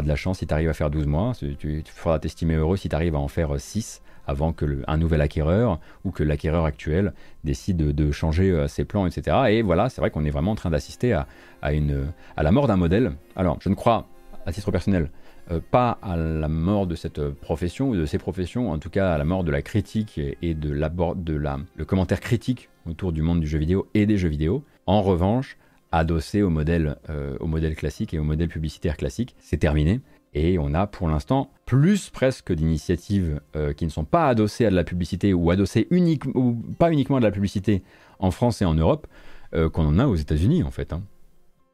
de 0.03 0.09
la 0.09 0.17
chance 0.17 0.39
si 0.39 0.47
tu 0.47 0.55
arrives 0.55 0.69
à 0.69 0.75
faire 0.75 0.91
12 0.91 1.07
mois. 1.07 1.33
Tu, 1.39 1.57
tu 1.57 1.83
faudras 1.87 2.19
t'estimer 2.19 2.55
heureux 2.55 2.77
si 2.77 2.89
tu 2.89 2.95
arrives 2.95 3.15
à 3.15 3.19
en 3.19 3.29
faire 3.29 3.59
6 3.59 4.03
avant 4.29 4.53
que 4.53 4.83
un 4.87 4.97
nouvel 4.99 5.23
acquéreur 5.23 5.81
ou 6.05 6.13
que 6.13 6.23
l'acquéreur 6.23 6.67
actuel 6.67 7.15
décide 7.45 7.79
de, 7.79 8.11
changer 8.13 8.51
euh, 8.51 8.69
ses 8.69 8.85
plans, 8.85 9.07
etc. 9.07 9.37
Et 9.49 9.63
voilà, 9.63 9.89
c'est 9.89 10.01
vrai 10.01 10.11
qu'on 10.11 10.25
est 10.25 10.31
vraiment 10.31 10.53
en 10.53 10.55
train 10.55 10.71
d'assister 10.71 11.13
à 11.15 11.27
la 11.63 12.53
mort 12.53 12.69
d'un 12.69 12.77
modèle. 12.77 13.13
Alors, 13.35 13.59
je 13.61 13.71
ne 13.71 13.75
crois, 13.75 14.07
à 14.47 14.53
titre 14.53 14.71
personnel, 14.71 15.11
euh, 15.51 15.61
pas 15.71 15.99
à 16.03 16.17
la 16.17 16.49
mort 16.49 16.87
de 16.87 16.95
cette 16.95 17.31
profession 17.31 17.89
ou 17.89 17.97
de 17.97 18.05
ces 18.05 18.19
professions, 18.19 18.71
en 18.71 18.79
tout 18.79 18.91
cas 18.91 19.15
à 19.15 19.19
la 19.19 19.25
mort 19.25 19.45
de 19.45 19.51
la 19.51 19.63
critique 19.63 20.21
et, 20.43 20.55
de, 20.55 20.71
la, 20.71 20.91
de 20.91 21.35
la, 21.35 21.59
le 21.77 21.85
commentaire 21.87 22.21
critique 22.21 22.69
autour 22.87 23.13
du 23.13 23.23
monde 23.23 23.41
du 23.41 23.47
jeu 23.47 23.59
vidéo 23.59 23.89
et 23.95 24.05
des 24.05 24.19
jeux 24.19 24.29
vidéo. 24.29 24.63
En 24.87 25.01
revanche, 25.01 25.57
adossé 25.93 26.43
au 26.43 26.51
modèle, 26.51 26.97
euh, 27.11 27.37
au 27.41 27.47
modèle 27.47 27.75
classique 27.75 28.15
et 28.15 28.19
au 28.19 28.25
modèle 28.25 28.49
publicitaire 28.49 28.97
classique. 28.97 29.35
C'est 29.39 29.59
terminé. 29.59 30.01
Et 30.35 30.59
on 30.59 30.75
a 30.75 30.87
pour 30.87 31.09
l'instant 31.09 31.51
plus 31.65 32.11
presque 32.11 32.53
d'initiatives 32.53 33.41
euh, 33.57 33.73
qui 33.73 33.85
ne 33.87 33.91
sont 33.91 34.05
pas 34.05 34.29
adossées 34.29 34.67
à 34.67 34.71
de 34.71 34.77
la 34.77 34.85
publicité 34.85 35.33
ou 35.33 35.51
adossées 35.51 35.89
ou 36.35 36.57
pas 36.79 36.93
uniquement 36.93 37.17
à 37.17 37.21
de 37.21 37.25
la 37.25 37.31
publicité 37.31 37.83
en 38.19 38.31
France 38.31 38.61
et 38.61 38.65
en 38.65 38.75
Europe 38.75 39.07
euh, 39.55 39.71
qu'on 39.71 39.87
en 39.87 39.99
a 39.99 40.07
aux 40.07 40.17
États-Unis 40.17 40.63
en 40.63 40.71
fait. 40.71 40.93
Hein. 40.93 41.03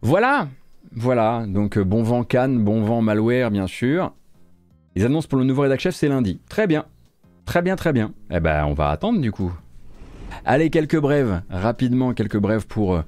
Voilà, 0.02 0.48
voilà. 0.92 1.44
Donc 1.48 1.78
bon 1.78 2.02
vent 2.02 2.22
Cannes, 2.22 2.62
bon 2.62 2.82
vent 2.82 3.02
malware 3.02 3.50
bien 3.50 3.66
sûr. 3.66 4.12
Les 4.94 5.04
annonces 5.04 5.26
pour 5.26 5.38
le 5.38 5.44
nouveau 5.44 5.62
rédac 5.62 5.80
chef 5.80 5.96
c'est 5.96 6.08
lundi. 6.08 6.38
Très 6.48 6.68
bien, 6.68 6.84
très 7.46 7.60
bien, 7.60 7.74
très 7.74 7.92
bien. 7.92 8.12
Eh 8.30 8.38
ben 8.38 8.64
on 8.66 8.74
va 8.74 8.90
attendre 8.90 9.20
du 9.20 9.32
coup. 9.32 9.52
Allez 10.44 10.70
quelques 10.70 10.98
brèves, 10.98 11.42
rapidement 11.50 12.14
quelques 12.14 12.38
brèves 12.38 12.66
pour 12.68 13.02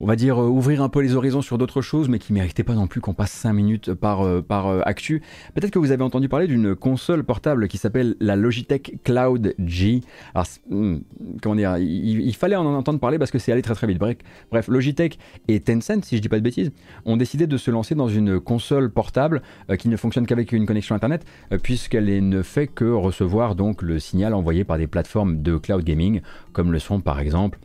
on 0.00 0.06
va 0.06 0.16
dire, 0.16 0.42
euh, 0.42 0.48
ouvrir 0.48 0.82
un 0.82 0.88
peu 0.88 1.00
les 1.00 1.14
horizons 1.14 1.42
sur 1.42 1.58
d'autres 1.58 1.82
choses, 1.82 2.08
mais 2.08 2.18
qui 2.18 2.32
ne 2.32 2.38
méritaient 2.38 2.64
pas 2.64 2.74
non 2.74 2.86
plus 2.86 3.00
qu'on 3.00 3.12
passe 3.12 3.32
5 3.32 3.52
minutes 3.52 3.94
par, 3.94 4.22
euh, 4.22 4.40
par 4.40 4.66
euh, 4.66 4.80
actu. 4.84 5.22
Peut-être 5.54 5.70
que 5.70 5.78
vous 5.78 5.92
avez 5.92 6.02
entendu 6.02 6.28
parler 6.28 6.46
d'une 6.46 6.74
console 6.74 7.22
portable 7.22 7.68
qui 7.68 7.76
s'appelle 7.76 8.16
la 8.18 8.34
Logitech 8.34 8.98
Cloud 9.04 9.54
G. 9.58 10.00
Alors, 10.34 10.46
hmm, 10.70 10.96
comment 11.42 11.54
dire, 11.54 11.76
il, 11.76 12.34
fallait 12.34 12.56
en 12.56 12.64
entendre 12.64 12.98
parler 12.98 13.18
parce 13.18 13.30
que 13.30 13.38
c'est 13.38 13.52
allé 13.52 13.60
très 13.60 13.74
très 13.74 13.86
vite. 13.86 13.98
Bref, 13.98 14.68
Logitech 14.68 15.18
et 15.48 15.60
Tencent, 15.60 16.02
si 16.02 16.16
je 16.16 16.22
dis 16.22 16.28
pas 16.30 16.38
de 16.38 16.44
bêtises, 16.44 16.72
ont 17.04 17.18
décidé 17.18 17.46
de 17.46 17.56
se 17.58 17.70
lancer 17.70 17.94
dans 17.94 18.08
une 18.08 18.40
console 18.40 18.90
portable 18.90 19.42
qui 19.78 19.88
ne 19.88 19.96
fonctionne 19.96 20.26
qu'avec 20.26 20.52
une 20.52 20.64
connexion 20.64 20.94
Internet, 20.94 21.26
puisqu'elle 21.62 22.28
ne 22.28 22.42
fait 22.42 22.66
que 22.66 22.84
recevoir 22.84 23.54
donc 23.54 23.82
le 23.82 23.98
signal 23.98 24.32
envoyé 24.32 24.64
par 24.64 24.78
des 24.78 24.86
plateformes 24.86 25.42
de 25.42 25.58
cloud 25.58 25.84
gaming, 25.84 26.22
comme 26.52 26.72
le 26.72 26.78
sont 26.78 27.00
par 27.00 27.20
exemple 27.20 27.58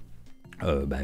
euh, 0.64 0.86
bah, 0.86 0.98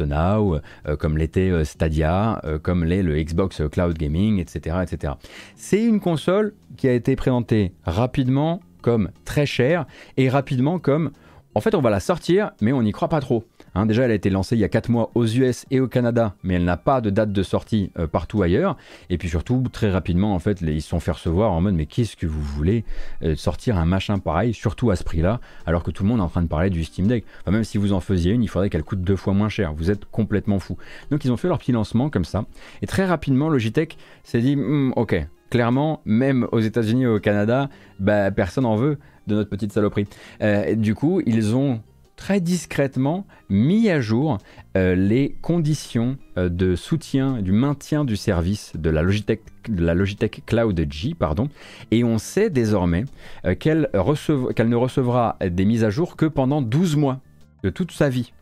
Now, 0.00 0.60
euh, 0.86 0.96
comme 0.96 1.18
l'était 1.18 1.50
euh, 1.50 1.64
Stadia, 1.64 2.40
comme 2.62 2.84
l'est 2.84 3.02
le 3.02 3.22
Xbox 3.22 3.62
Cloud 3.70 3.96
Gaming, 3.98 4.38
etc. 4.40 4.76
etc. 4.82 5.14
C'est 5.54 5.82
une 5.82 6.00
console 6.00 6.54
qui 6.76 6.88
a 6.88 6.92
été 6.92 7.16
présentée 7.16 7.72
rapidement 7.84 8.60
comme 8.82 9.10
très 9.24 9.46
chère 9.46 9.86
et 10.16 10.28
rapidement 10.28 10.78
comme 10.78 11.10
en 11.54 11.60
fait 11.60 11.74
on 11.74 11.80
va 11.80 11.90
la 11.90 12.00
sortir 12.00 12.52
mais 12.60 12.72
on 12.72 12.82
n'y 12.82 12.92
croit 12.92 13.08
pas 13.08 13.20
trop. 13.20 13.44
Hein, 13.76 13.84
déjà, 13.84 14.04
elle 14.04 14.10
a 14.10 14.14
été 14.14 14.30
lancée 14.30 14.56
il 14.56 14.60
y 14.60 14.64
a 14.64 14.70
4 14.70 14.88
mois 14.88 15.10
aux 15.14 15.26
US 15.26 15.66
et 15.70 15.80
au 15.80 15.86
Canada, 15.86 16.34
mais 16.42 16.54
elle 16.54 16.64
n'a 16.64 16.78
pas 16.78 17.02
de 17.02 17.10
date 17.10 17.30
de 17.30 17.42
sortie 17.42 17.90
euh, 17.98 18.06
partout 18.06 18.40
ailleurs. 18.40 18.78
Et 19.10 19.18
puis 19.18 19.28
surtout, 19.28 19.62
très 19.70 19.90
rapidement, 19.90 20.34
en 20.34 20.38
fait, 20.38 20.62
ils 20.62 20.80
se 20.80 20.88
sont 20.88 20.98
fait 20.98 21.10
recevoir 21.10 21.52
en 21.52 21.60
mode 21.60 21.74
mais 21.74 21.84
qu'est-ce 21.84 22.16
que 22.16 22.26
vous 22.26 22.40
voulez 22.40 22.86
euh, 23.22 23.36
sortir 23.36 23.76
un 23.76 23.84
machin 23.84 24.18
pareil, 24.18 24.54
surtout 24.54 24.90
à 24.90 24.96
ce 24.96 25.04
prix-là, 25.04 25.42
alors 25.66 25.82
que 25.82 25.90
tout 25.90 26.04
le 26.04 26.08
monde 26.08 26.20
est 26.20 26.22
en 26.22 26.30
train 26.30 26.40
de 26.40 26.48
parler 26.48 26.70
du 26.70 26.84
Steam 26.84 27.06
Deck. 27.06 27.26
Même 27.46 27.64
si 27.64 27.76
vous 27.76 27.92
en 27.92 28.00
faisiez 28.00 28.32
une, 28.32 28.42
il 28.42 28.48
faudrait 28.48 28.70
qu'elle 28.70 28.82
coûte 28.82 29.02
deux 29.02 29.16
fois 29.16 29.34
moins 29.34 29.50
cher. 29.50 29.74
Vous 29.74 29.90
êtes 29.90 30.06
complètement 30.06 30.58
fou. 30.58 30.78
Donc 31.10 31.26
ils 31.26 31.30
ont 31.30 31.36
fait 31.36 31.48
leur 31.48 31.58
petit 31.58 31.72
lancement 31.72 32.08
comme 32.08 32.24
ça. 32.24 32.46
Et 32.80 32.86
très 32.86 33.04
rapidement, 33.04 33.50
Logitech 33.50 33.98
s'est 34.24 34.40
dit 34.40 34.56
hmm, 34.56 34.94
ok, 34.96 35.22
clairement, 35.50 36.00
même 36.06 36.48
aux 36.50 36.60
États-Unis 36.60 37.02
et 37.02 37.08
au 37.08 37.20
Canada, 37.20 37.68
bah, 38.00 38.30
personne 38.30 38.64
en 38.64 38.76
veut 38.76 38.96
de 39.26 39.34
notre 39.34 39.50
petite 39.50 39.72
saloperie. 39.72 40.06
Euh, 40.40 40.74
du 40.76 40.94
coup, 40.94 41.20
ils 41.26 41.54
ont 41.54 41.82
très 42.16 42.40
discrètement 42.40 43.26
mis 43.48 43.88
à 43.90 44.00
jour 44.00 44.38
euh, 44.76 44.94
les 44.94 45.36
conditions 45.42 46.16
euh, 46.38 46.48
de 46.48 46.74
soutien, 46.74 47.40
du 47.42 47.52
maintien 47.52 48.04
du 48.04 48.16
service 48.16 48.72
de 48.74 48.90
la 48.90 49.02
Logitech, 49.02 49.42
de 49.68 49.84
la 49.84 49.94
Logitech 49.94 50.42
Cloud 50.46 50.86
G, 50.90 51.14
pardon, 51.14 51.48
et 51.90 52.02
on 52.04 52.18
sait 52.18 52.50
désormais 52.50 53.04
euh, 53.44 53.54
qu'elle 53.54 53.88
ne 53.94 54.76
recevra 54.76 55.36
des 55.40 55.64
mises 55.64 55.84
à 55.84 55.90
jour 55.90 56.16
que 56.16 56.26
pendant 56.26 56.62
12 56.62 56.96
mois 56.96 57.20
de 57.62 57.70
toute 57.70 57.92
sa 57.92 58.08
vie. 58.08 58.32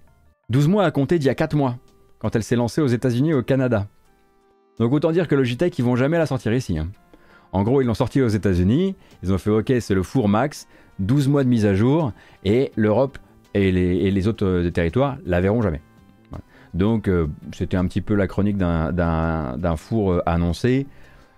12 0.51 0.69
mois 0.69 0.85
à 0.85 0.91
compter 0.91 1.19
d'il 1.19 1.27
y 1.27 1.31
a 1.31 1.35
4 1.35 1.57
mois, 1.57 1.77
quand 2.19 2.35
elle 2.37 2.43
s'est 2.43 2.57
lancée 2.57 2.81
aux 2.81 2.87
États-Unis 2.87 3.31
et 3.31 3.35
au 3.35 3.43
Canada. 3.43 3.89
Donc 4.79 4.93
autant 4.93 5.13
dire 5.13 5.29
que 5.29 5.35
Logitech, 5.35 5.79
ils 5.79 5.85
vont 5.85 5.97
jamais 5.97 6.19
la 6.19 6.27
sortir 6.27 6.53
ici. 6.53 6.79
Hein. 6.79 6.89
En 7.53 7.63
gros, 7.63 7.81
ils 7.81 7.87
l'ont 7.87 7.95
sorti 7.95 8.21
aux 8.21 8.29
États-Unis, 8.29 8.97
ils 9.23 9.33
ont 9.33 9.39
fait 9.39 9.51
OK, 9.51 9.73
c'est 9.81 9.95
le 9.95 10.03
four 10.03 10.29
max, 10.29 10.67
12 10.99 11.29
mois 11.29 11.45
de 11.45 11.49
mise 11.49 11.67
à 11.67 11.75
jour, 11.75 12.13
et 12.45 12.73
l'Europe 12.77 13.19
et 13.55 13.71
les, 14.11 14.29
autres 14.29 14.45
euh, 14.45 14.71
territoires 14.71 15.17
la 15.25 15.41
verront 15.41 15.63
jamais. 15.63 15.81
Donc 16.75 17.07
euh, 17.07 17.29
c'était 17.55 17.77
un 17.77 17.87
petit 17.87 18.01
peu 18.01 18.15
la 18.15 18.27
chronique 18.27 18.57
d'un 18.59 19.77
four 19.77 20.13
euh, 20.13 20.23
annoncé, 20.27 20.87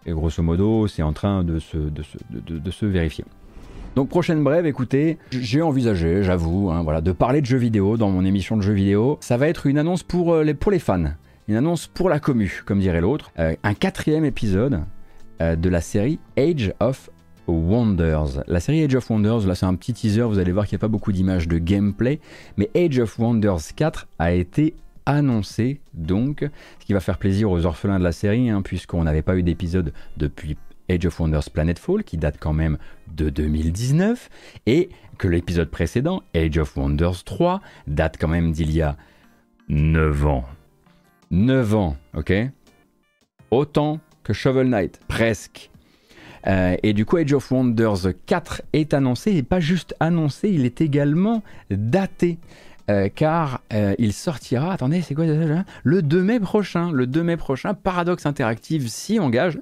et 0.06 0.12
grosso 0.12 0.42
modo 0.42 0.88
c'est 0.88 1.02
en 1.02 1.12
train 1.12 1.44
de 1.44 1.58
se, 1.58 2.86
vérifier. 2.86 3.24
Donc 3.94 4.08
prochaine 4.08 4.42
brève, 4.42 4.66
écoutez, 4.66 5.18
j'ai 5.30 5.62
envisagé, 5.62 6.22
j'avoue, 6.22 6.70
hein, 6.70 6.82
voilà, 6.82 7.00
de 7.00 7.12
parler 7.12 7.40
de 7.40 7.46
jeux 7.46 7.58
vidéo 7.58 7.96
dans 7.96 8.10
mon 8.10 8.24
émission 8.24 8.56
de 8.56 8.62
jeux 8.62 8.74
vidéo. 8.74 9.18
Ça 9.20 9.36
va 9.36 9.48
être 9.48 9.66
une 9.66 9.78
annonce 9.78 10.02
pour 10.02 10.36
les, 10.36 10.54
pour 10.54 10.70
les 10.70 10.78
fans, 10.78 11.04
une 11.48 11.56
annonce 11.56 11.86
pour 11.86 12.08
la 12.08 12.18
commu, 12.18 12.62
comme 12.64 12.78
dirait 12.78 13.00
l'autre. 13.00 13.30
un 13.38 13.74
quatrième 13.74 14.24
épisode 14.24 14.80
de 15.40 15.68
la 15.68 15.80
série 15.82 16.18
Age 16.38 16.72
of 16.80 17.10
Wonders. 17.48 18.42
La 18.46 18.60
série 18.60 18.82
Age 18.82 18.94
of 18.94 19.10
Wonders, 19.10 19.46
là 19.46 19.54
c'est 19.54 19.66
un 19.66 19.74
petit 19.74 19.92
teaser, 19.92 20.22
vous 20.22 20.38
allez 20.38 20.52
voir 20.52 20.66
qu'il 20.66 20.76
n'y 20.76 20.80
a 20.80 20.84
pas 20.84 20.88
beaucoup 20.88 21.12
d'images 21.12 21.48
de 21.48 21.58
gameplay, 21.58 22.20
mais 22.56 22.70
Age 22.76 22.98
of 22.98 23.18
Wonders 23.18 23.74
4 23.74 24.08
a 24.18 24.32
été 24.32 24.74
annoncé 25.06 25.80
donc, 25.94 26.44
ce 26.80 26.84
qui 26.84 26.92
va 26.92 27.00
faire 27.00 27.18
plaisir 27.18 27.50
aux 27.50 27.64
orphelins 27.64 27.98
de 27.98 28.04
la 28.04 28.12
série, 28.12 28.50
hein, 28.50 28.62
puisqu'on 28.62 29.04
n'avait 29.04 29.22
pas 29.22 29.36
eu 29.36 29.42
d'épisode 29.42 29.92
depuis 30.16 30.56
Age 30.90 31.06
of 31.06 31.18
Wonders 31.18 31.50
Planetfall, 31.52 32.04
qui 32.04 32.16
date 32.16 32.36
quand 32.38 32.52
même 32.52 32.78
de 33.14 33.30
2019, 33.30 34.28
et 34.66 34.88
que 35.18 35.28
l'épisode 35.28 35.70
précédent, 35.70 36.22
Age 36.34 36.58
of 36.58 36.76
Wonders 36.76 37.24
3, 37.24 37.60
date 37.86 38.16
quand 38.20 38.28
même 38.28 38.52
d'il 38.52 38.72
y 38.72 38.82
a 38.82 38.96
9 39.68 40.26
ans. 40.26 40.44
9 41.30 41.74
ans, 41.74 41.96
ok? 42.14 42.32
Autant 43.50 44.00
que 44.22 44.32
Shovel 44.32 44.68
Knight, 44.68 45.00
presque. 45.08 45.70
Euh, 46.48 46.76
et 46.82 46.92
du 46.92 47.04
coup, 47.04 47.16
Age 47.16 47.32
of 47.32 47.50
Wonders 47.50 48.12
4 48.26 48.62
est 48.72 48.94
annoncé, 48.94 49.32
et 49.32 49.42
pas 49.42 49.60
juste 49.60 49.94
annoncé, 50.00 50.50
il 50.50 50.64
est 50.64 50.80
également 50.80 51.42
daté. 51.70 52.38
Euh, 52.88 53.08
car 53.12 53.62
euh, 53.72 53.96
il 53.98 54.12
sortira, 54.12 54.72
attendez, 54.72 55.02
c'est 55.02 55.14
quoi 55.16 55.24
Le 55.82 56.02
2 56.02 56.22
mai 56.22 56.38
prochain. 56.38 56.92
Le 56.92 57.08
2 57.08 57.22
mai 57.24 57.36
prochain, 57.36 57.74
Paradox 57.74 58.26
Interactive 58.26 58.88
s'y 58.88 59.18
engage. 59.18 59.58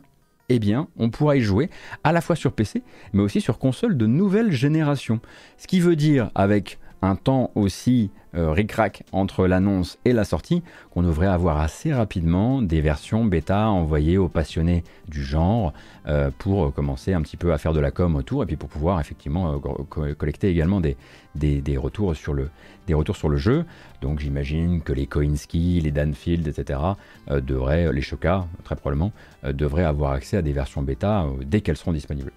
Eh 0.51 0.59
bien, 0.59 0.89
on 0.99 1.09
pourra 1.09 1.37
y 1.37 1.41
jouer 1.41 1.71
à 2.05 2.13
la 2.13 2.21
fois 2.21 2.37
sur 2.37 2.53
PC, 2.53 2.83
mais 3.15 3.23
aussi 3.23 3.41
sur 3.41 3.59
console 3.59 3.97
de 3.97 4.07
nouvelle 4.07 4.53
génération. 4.53 5.21
Ce 5.57 5.67
qui 5.67 5.81
veut 5.81 5.97
dire, 5.97 6.31
avec 6.35 6.79
un 7.05 7.17
temps 7.17 7.51
aussi 7.55 8.11
euh, 8.37 8.51
ric-rac 8.51 9.05
entre 9.13 9.47
l'annonce 9.47 9.99
et 10.05 10.13
la 10.13 10.25
sortie 10.25 10.63
qu'on 10.91 11.03
devrait 11.03 11.29
avoir 11.29 11.61
assez 11.61 11.93
rapidement 11.93 12.63
des 12.63 12.81
versions 12.81 13.25
bêta 13.25 13.69
envoyées 13.69 14.19
aux 14.19 14.29
passionnés 14.29 14.83
du 15.09 15.23
genre 15.23 15.73
euh, 16.09 16.31
pour 16.39 16.75
commencer 16.75 17.13
un 17.13 17.23
petit 17.23 17.37
peu 17.37 17.53
à 17.53 17.59
faire 17.59 17.73
de 17.73 17.79
la 17.79 17.93
com 17.93 18.17
autour 18.17 18.43
et 18.43 18.47
puis 18.47 18.57
pour 18.57 18.69
pouvoir 18.69 18.99
effectivement 19.01 19.61
euh, 19.99 20.15
collecter 20.15 20.49
également 20.49 20.81
des, 20.81 20.97
des, 21.37 21.77
retours 21.77 22.17
sur 22.17 22.35
le, 22.35 22.51
des 22.89 22.95
retours 22.95 23.17
sur 23.17 23.29
le 23.29 23.37
jeu. 23.37 23.65
Donc 24.01 24.19
j'imagine 24.19 24.81
que 24.81 24.93
les 24.93 25.07
Koinski, 25.07 25.81
les 25.81 25.93
Danfield, 25.93 26.49
etc. 26.49 26.81
devraient, 27.29 27.93
les 27.93 28.03
Shoka 28.03 28.47
très 28.65 28.75
probablement, 28.75 29.13
devraient 29.45 29.85
avoir 29.85 30.13
accès 30.13 30.37
à 30.37 30.43
des 30.43 30.53
versions 30.53 30.83
bêta 30.83 31.27
dès 31.47 31.61
qu'elles 31.61 31.77
seront 31.77 31.93
disponibles. 31.93 32.33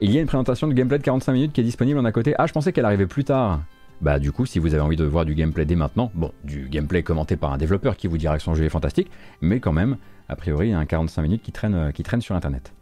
Il 0.00 0.10
y 0.10 0.18
a 0.18 0.20
une 0.20 0.26
présentation 0.26 0.66
de 0.66 0.72
gameplay 0.72 0.98
de 0.98 1.04
45 1.04 1.32
minutes 1.32 1.52
qui 1.52 1.60
est 1.60 1.64
disponible 1.64 1.98
en 1.98 2.04
à 2.04 2.12
côté. 2.12 2.34
Ah, 2.36 2.46
je 2.46 2.52
pensais 2.52 2.72
qu'elle 2.72 2.84
arrivait 2.84 3.06
plus 3.06 3.24
tard. 3.24 3.60
Bah 4.04 4.18
du 4.18 4.32
coup, 4.32 4.44
si 4.44 4.58
vous 4.58 4.74
avez 4.74 4.82
envie 4.82 4.96
de 4.96 5.04
voir 5.04 5.24
du 5.24 5.34
gameplay 5.34 5.64
dès 5.64 5.76
maintenant, 5.76 6.10
bon, 6.12 6.30
du 6.44 6.68
gameplay 6.68 7.02
commenté 7.02 7.36
par 7.36 7.54
un 7.54 7.56
développeur 7.56 7.96
qui 7.96 8.06
vous 8.06 8.18
dira 8.18 8.36
que 8.36 8.42
son 8.42 8.54
jeu 8.54 8.66
est 8.66 8.68
fantastique, 8.68 9.10
mais 9.40 9.60
quand 9.60 9.72
même, 9.72 9.96
a 10.28 10.36
priori, 10.36 10.68
il 10.68 10.70
y 10.72 10.74
a 10.74 10.78
un 10.78 10.84
45 10.84 11.22
minutes 11.22 11.42
qui 11.42 11.52
traîne, 11.52 11.74
euh, 11.74 11.90
qui 11.90 12.02
traîne 12.02 12.20
sur 12.20 12.36
Internet. 12.36 12.74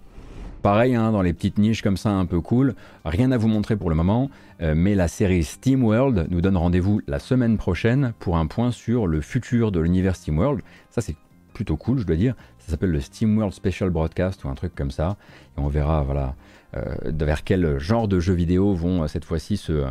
Pareil, 0.63 0.97
hein, 0.97 1.13
dans 1.13 1.23
les 1.23 1.33
petites 1.33 1.59
niches 1.59 1.81
comme 1.81 1.97
ça 1.97 2.11
un 2.11 2.27
peu 2.27 2.41
cool, 2.41 2.75
rien 3.05 3.31
à 3.31 3.37
vous 3.37 3.47
montrer 3.47 3.77
pour 3.77 3.89
le 3.89 3.95
moment, 3.95 4.31
euh, 4.63 4.75
mais 4.77 4.97
la 4.97 5.07
série 5.07 5.45
SteamWorld 5.45 6.27
nous 6.29 6.41
donne 6.41 6.57
rendez-vous 6.57 7.01
la 7.07 7.21
semaine 7.21 7.57
prochaine 7.57 8.15
pour 8.19 8.37
un 8.37 8.49
point 8.49 8.73
sur 8.73 9.07
le 9.07 9.21
futur 9.21 9.71
de 9.71 9.79
l'univers 9.79 10.17
SteamWorld. 10.17 10.63
Ça 10.91 11.03
c'est 11.03 11.15
plutôt 11.55 11.77
cool, 11.77 12.01
je 12.01 12.05
dois 12.05 12.17
dire. 12.17 12.35
Ça 12.59 12.73
s'appelle 12.73 12.91
le 12.91 13.01
SteamWorld 13.01 13.55
Special 13.55 13.91
Broadcast 13.91 14.43
ou 14.43 14.49
un 14.49 14.55
truc 14.57 14.75
comme 14.75 14.91
ça. 14.91 15.17
Et 15.57 15.61
on 15.61 15.69
verra 15.69 16.03
voilà, 16.03 16.35
euh, 16.77 16.97
vers 17.05 17.45
quel 17.45 17.79
genre 17.79 18.09
de 18.09 18.19
jeux 18.19 18.35
vidéo 18.35 18.75
vont 18.75 19.07
cette 19.07 19.25
fois-ci 19.25 19.57
se, 19.57 19.85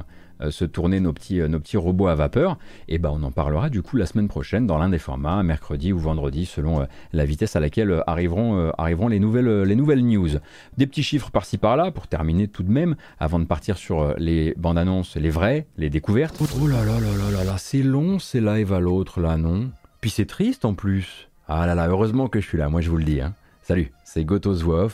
se 0.49 0.65
tourner 0.65 0.99
nos 0.99 1.13
petits, 1.13 1.41
euh, 1.41 1.47
nos 1.47 1.59
petits 1.59 1.77
robots 1.77 2.07
à 2.07 2.15
vapeur, 2.15 2.57
et 2.87 2.97
ben 2.97 3.11
on 3.13 3.23
en 3.23 3.31
parlera 3.31 3.69
du 3.69 3.81
coup 3.81 3.97
la 3.97 4.05
semaine 4.05 4.27
prochaine 4.27 4.65
dans 4.65 4.77
l'un 4.77 4.89
des 4.89 4.97
formats, 4.97 5.43
mercredi 5.43 5.93
ou 5.93 5.99
vendredi, 5.99 6.45
selon 6.45 6.81
euh, 6.81 6.85
la 7.13 7.25
vitesse 7.25 7.55
à 7.55 7.59
laquelle 7.59 8.03
arriveront, 8.07 8.71
les, 9.07 9.19
nouvelles, 9.19 9.63
les 9.63 9.75
nouvelles 9.75 10.05
news. 10.05 10.29
Des 10.77 10.87
petits 10.87 11.03
chiffres 11.03 11.31
par-ci 11.31 11.57
par-là 11.57 11.91
pour 11.91 12.07
terminer 12.07 12.47
tout 12.47 12.63
de 12.63 12.71
même, 12.71 12.95
avant 13.19 13.39
de 13.39 13.45
partir 13.45 13.77
sur 13.77 14.15
les 14.17 14.53
bandes 14.57 14.77
annonces, 14.77 15.15
les 15.15 15.29
vraies, 15.29 15.67
les 15.77 15.89
découvertes. 15.89 16.41
Oh 16.59 16.67
là 16.67 16.83
là 16.83 16.99
là 16.99 17.15
là 17.17 17.31
là 17.31 17.43
là, 17.43 17.55
c'est 17.57 17.83
long 17.83 18.19
ces 18.19 18.41
lives 18.41 18.73
à 18.73 18.79
l'autre 18.79 19.19
là, 19.19 19.37
non? 19.37 19.69
Puis 19.99 20.09
c'est 20.09 20.25
triste 20.25 20.65
en 20.65 20.73
plus. 20.73 21.29
Ah 21.47 21.67
là 21.67 21.75
là, 21.75 21.87
heureusement 21.87 22.27
que 22.27 22.39
je 22.39 22.47
suis 22.47 22.57
là, 22.57 22.69
moi 22.69 22.81
je 22.81 22.89
vous 22.89 22.97
le 22.97 23.03
dis. 23.03 23.21
Hein. 23.21 23.33
Salut, 23.61 23.91
c'est 24.03 24.25
Gotos 24.25 24.55
Voix 24.55 24.87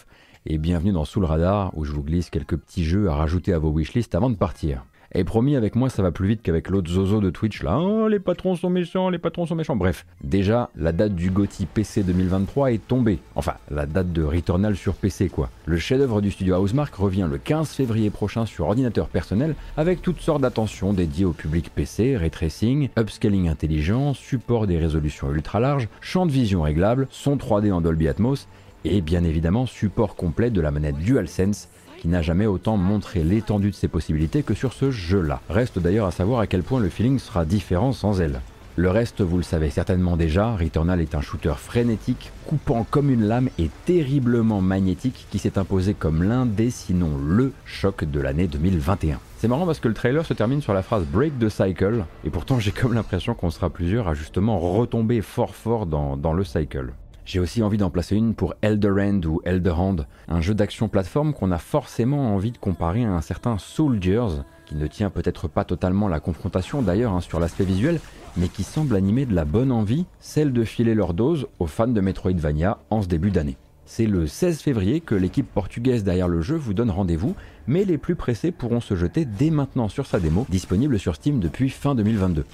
et 0.46 0.58
bienvenue 0.58 0.92
dans 0.92 1.06
Sous 1.06 1.20
le 1.20 1.26
Radar 1.26 1.72
où 1.78 1.84
je 1.84 1.92
vous 1.92 2.04
glisse 2.04 2.30
quelques 2.30 2.58
petits 2.58 2.84
jeux 2.84 3.10
à 3.10 3.16
rajouter 3.16 3.54
à 3.54 3.60
vos 3.60 3.70
wishlists 3.70 4.16
avant 4.16 4.30
de 4.30 4.36
partir. 4.36 4.84
Et 5.14 5.24
promis, 5.24 5.56
avec 5.56 5.76
moi, 5.76 5.90
ça 5.90 6.02
va 6.02 6.12
plus 6.12 6.28
vite 6.28 6.42
qu'avec 6.42 6.70
l'autre 6.70 6.90
zozo 6.90 7.22
de 7.22 7.30
Twitch 7.30 7.64
là. 7.64 7.80
Oh, 7.80 8.08
les 8.08 8.20
patrons 8.20 8.56
sont 8.56 8.70
méchants, 8.70 9.10
les 9.10 9.18
patrons 9.18 9.46
sont 9.46 9.56
méchants. 9.56 9.76
Bref, 9.76 10.06
déjà, 10.24 10.70
la 10.76 10.92
date 10.92 11.16
du 11.16 11.32
GOTY 11.32 11.66
PC 11.66 12.04
2023 12.04 12.72
est 12.72 12.86
tombée. 12.86 13.20
Enfin, 13.36 13.54
la 13.72 13.86
date 13.86 14.12
de 14.12 14.24
Returnal 14.24 14.76
sur 14.76 14.96
PC, 14.96 15.30
quoi. 15.30 15.50
Le 15.66 15.78
chef-d'œuvre 15.78 16.22
du 16.22 16.32
studio 16.32 16.58
Housemark 16.58 16.94
revient 16.96 17.28
le 17.30 17.38
15 17.38 17.70
février 17.70 18.10
prochain 18.10 18.46
sur 18.46 18.66
ordinateur 18.66 19.08
personnel 19.08 19.56
avec 19.78 20.02
toutes 20.02 20.20
sortes 20.20 20.42
d'attentions 20.42 20.94
dédiées 20.94 21.26
au 21.26 21.34
public 21.34 21.72
PC, 21.74 22.18
ray 22.18 22.30
tracing, 22.30 22.90
upscaling 22.98 23.48
intelligent, 23.48 24.14
support 24.14 24.68
des 24.68 24.78
résolutions 24.78 25.32
ultra 25.32 25.60
larges, 25.60 25.88
champ 26.02 26.26
de 26.26 26.32
vision 26.32 26.62
réglable, 26.62 27.08
son 27.12 27.38
3D 27.38 27.72
en 27.72 27.82
Dolby 27.82 28.08
Atmos 28.08 28.48
et 28.84 29.02
bien 29.02 29.24
évidemment 29.24 29.66
support 29.66 30.16
complet 30.16 30.50
de 30.50 30.62
la 30.62 30.72
manette 30.72 30.98
DualSense 30.98 31.70
qui 31.98 32.08
n'a 32.08 32.22
jamais 32.22 32.46
autant 32.46 32.78
montré 32.78 33.24
l'étendue 33.24 33.72
de 33.72 33.76
ses 33.76 33.88
possibilités 33.88 34.44
que 34.44 34.54
sur 34.54 34.74
ce 34.74 34.92
jeu-là. 34.92 35.42
Reste 35.50 35.80
d'ailleurs 35.80 36.08
à 36.08 36.12
savoir 36.12 36.40
à 36.40 36.48
quel 36.48 36.64
point 36.64 36.80
le 36.80 36.90
feeling 36.90 37.20
sera 37.20 37.46
différent 37.46 37.92
sans 37.92 38.22
elle. 38.22 38.42
Le 38.80 38.92
reste, 38.92 39.22
vous 39.22 39.38
le 39.38 39.44
savez 39.44 39.72
certainement 39.72 40.18
déjà, 40.18 40.56
Returnal 40.56 41.02
est 41.02 41.16
un 41.16 41.22
shooter 41.22 41.56
frénétique, 41.58 42.32
coupant 42.46 42.86
comme 42.88 43.10
une 43.10 43.24
lame 43.24 43.50
et 43.58 43.72
terriblement 43.86 44.62
magnétique 44.62 45.26
qui 45.32 45.40
s'est 45.40 45.58
imposé 45.58 45.96
comme 45.96 46.22
l'un 46.22 46.46
des, 46.46 46.70
sinon 46.70 47.18
le 47.18 47.54
choc 47.66 48.04
de 48.04 48.20
l'année 48.20 48.46
2021. 48.46 49.20
C'est 49.40 49.48
marrant 49.48 49.66
parce 49.66 49.80
que 49.80 49.88
le 49.88 49.96
trailer 49.96 50.24
se 50.28 50.36
termine 50.36 50.62
sur 50.62 50.76
la 50.76 50.84
phrase 50.84 51.06
Break 51.06 51.40
the 51.40 51.50
Cycle, 51.50 52.06
et 52.24 52.30
pourtant 52.30 52.60
j'ai 52.60 52.72
comme 52.72 52.94
l'impression 52.94 53.34
qu'on 53.34 53.50
sera 53.50 53.72
plusieurs 53.72 54.08
à 54.08 54.14
justement 54.14 54.60
retomber 54.60 55.22
fort 55.22 55.56
fort 55.56 55.88
dans, 55.88 56.16
dans 56.16 56.34
le 56.34 56.44
cycle. 56.44 56.94
J'ai 57.28 57.42
aussi 57.42 57.62
envie 57.62 57.78
d'en 57.78 57.90
placer 57.90 58.16
une 58.16 58.34
pour 58.34 58.56
Elderend 58.62 59.22
ou 59.26 59.42
Elderhand, 59.44 59.98
un 60.30 60.40
jeu 60.40 60.54
d'action 60.54 60.88
plateforme 60.88 61.34
qu'on 61.34 61.52
a 61.52 61.58
forcément 61.58 62.34
envie 62.34 62.54
de 62.54 62.58
comparer 62.58 63.04
à 63.04 63.12
un 63.12 63.20
certain 63.20 63.58
Soldiers, 63.58 64.44
qui 64.66 64.76
ne 64.76 64.88
tient 64.88 65.10
peut-être 65.10 65.50
pas 65.50 65.66
totalement 65.66 66.08
la 66.08 66.22
confrontation 66.22 66.82
d'ailleurs 66.82 67.12
hein, 67.12 67.20
sur 67.20 67.42
l'aspect 67.42 67.66
visuel, 67.66 68.00
mais 68.38 68.48
qui 68.48 68.64
semble 68.64 68.96
animer 68.96 69.26
de 69.26 69.36
la 69.36 69.44
bonne 69.44 69.74
envie, 69.74 70.06
celle 70.22 70.54
de 70.54 70.64
filer 70.64 70.96
leur 70.96 71.14
dose 71.14 71.48
aux 71.60 71.68
fans 71.68 71.88
de 71.88 72.00
Metroidvania 72.00 72.78
en 72.90 73.02
ce 73.02 73.10
début 73.10 73.32
d'année. 73.32 73.58
C'est 73.86 74.08
le 74.08 74.26
16 74.26 74.62
février 74.62 75.02
que 75.02 75.16
l'équipe 75.16 75.54
portugaise 75.54 76.06
derrière 76.06 76.30
le 76.30 76.40
jeu 76.40 76.56
vous 76.56 76.74
donne 76.74 76.92
rendez-vous, 76.92 77.36
mais 77.68 77.84
les 77.84 77.98
plus 77.98 78.16
pressés 78.16 78.54
pourront 78.54 78.80
se 78.80 78.96
jeter 78.96 79.26
dès 79.26 79.50
maintenant 79.50 79.90
sur 79.90 80.06
sa 80.06 80.22
démo, 80.22 80.46
disponible 80.48 80.98
sur 80.98 81.16
Steam 81.16 81.42
depuis 81.42 81.70
fin 81.72 81.94
2022. 81.94 82.46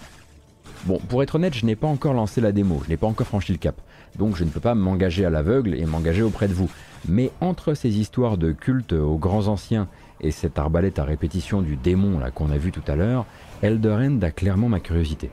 Bon, 0.86 1.00
pour 1.10 1.22
être 1.22 1.36
honnête, 1.36 1.54
je 1.54 1.68
n'ai 1.68 1.76
pas 1.76 1.88
encore 1.88 2.14
lancé 2.14 2.42
la 2.42 2.52
démo, 2.52 2.82
je 2.84 2.90
n'ai 2.90 2.98
pas 2.98 3.08
encore 3.08 3.28
franchi 3.28 3.52
le 3.52 3.60
cap 3.60 3.80
donc 4.18 4.36
je 4.36 4.44
ne 4.44 4.50
peux 4.50 4.60
pas 4.60 4.76
m'engager 4.76 5.26
à 5.26 5.30
l'aveugle 5.30 5.76
et 5.76 5.86
m'engager 5.86 6.22
auprès 6.22 6.48
de 6.48 6.54
vous. 6.54 6.70
Mais 7.08 7.32
entre 7.42 7.74
ces 7.74 8.00
histoires 8.00 8.38
de 8.38 8.52
culte 8.52 8.94
aux 8.94 9.18
grands 9.18 9.48
anciens 9.48 9.88
et 10.22 10.32
cette 10.32 10.58
arbalète 10.58 11.00
à 11.00 11.04
répétition 11.04 11.62
du 11.62 11.76
démon 11.76 12.20
là 12.20 12.32
qu'on 12.32 12.50
a 12.50 12.58
vu 12.58 12.72
tout 12.72 12.84
à 12.88 12.96
l'heure, 12.96 13.26
Elderend 13.62 14.22
a 14.22 14.32
clairement 14.32 14.70
ma 14.70 14.80
curiosité. 14.80 15.30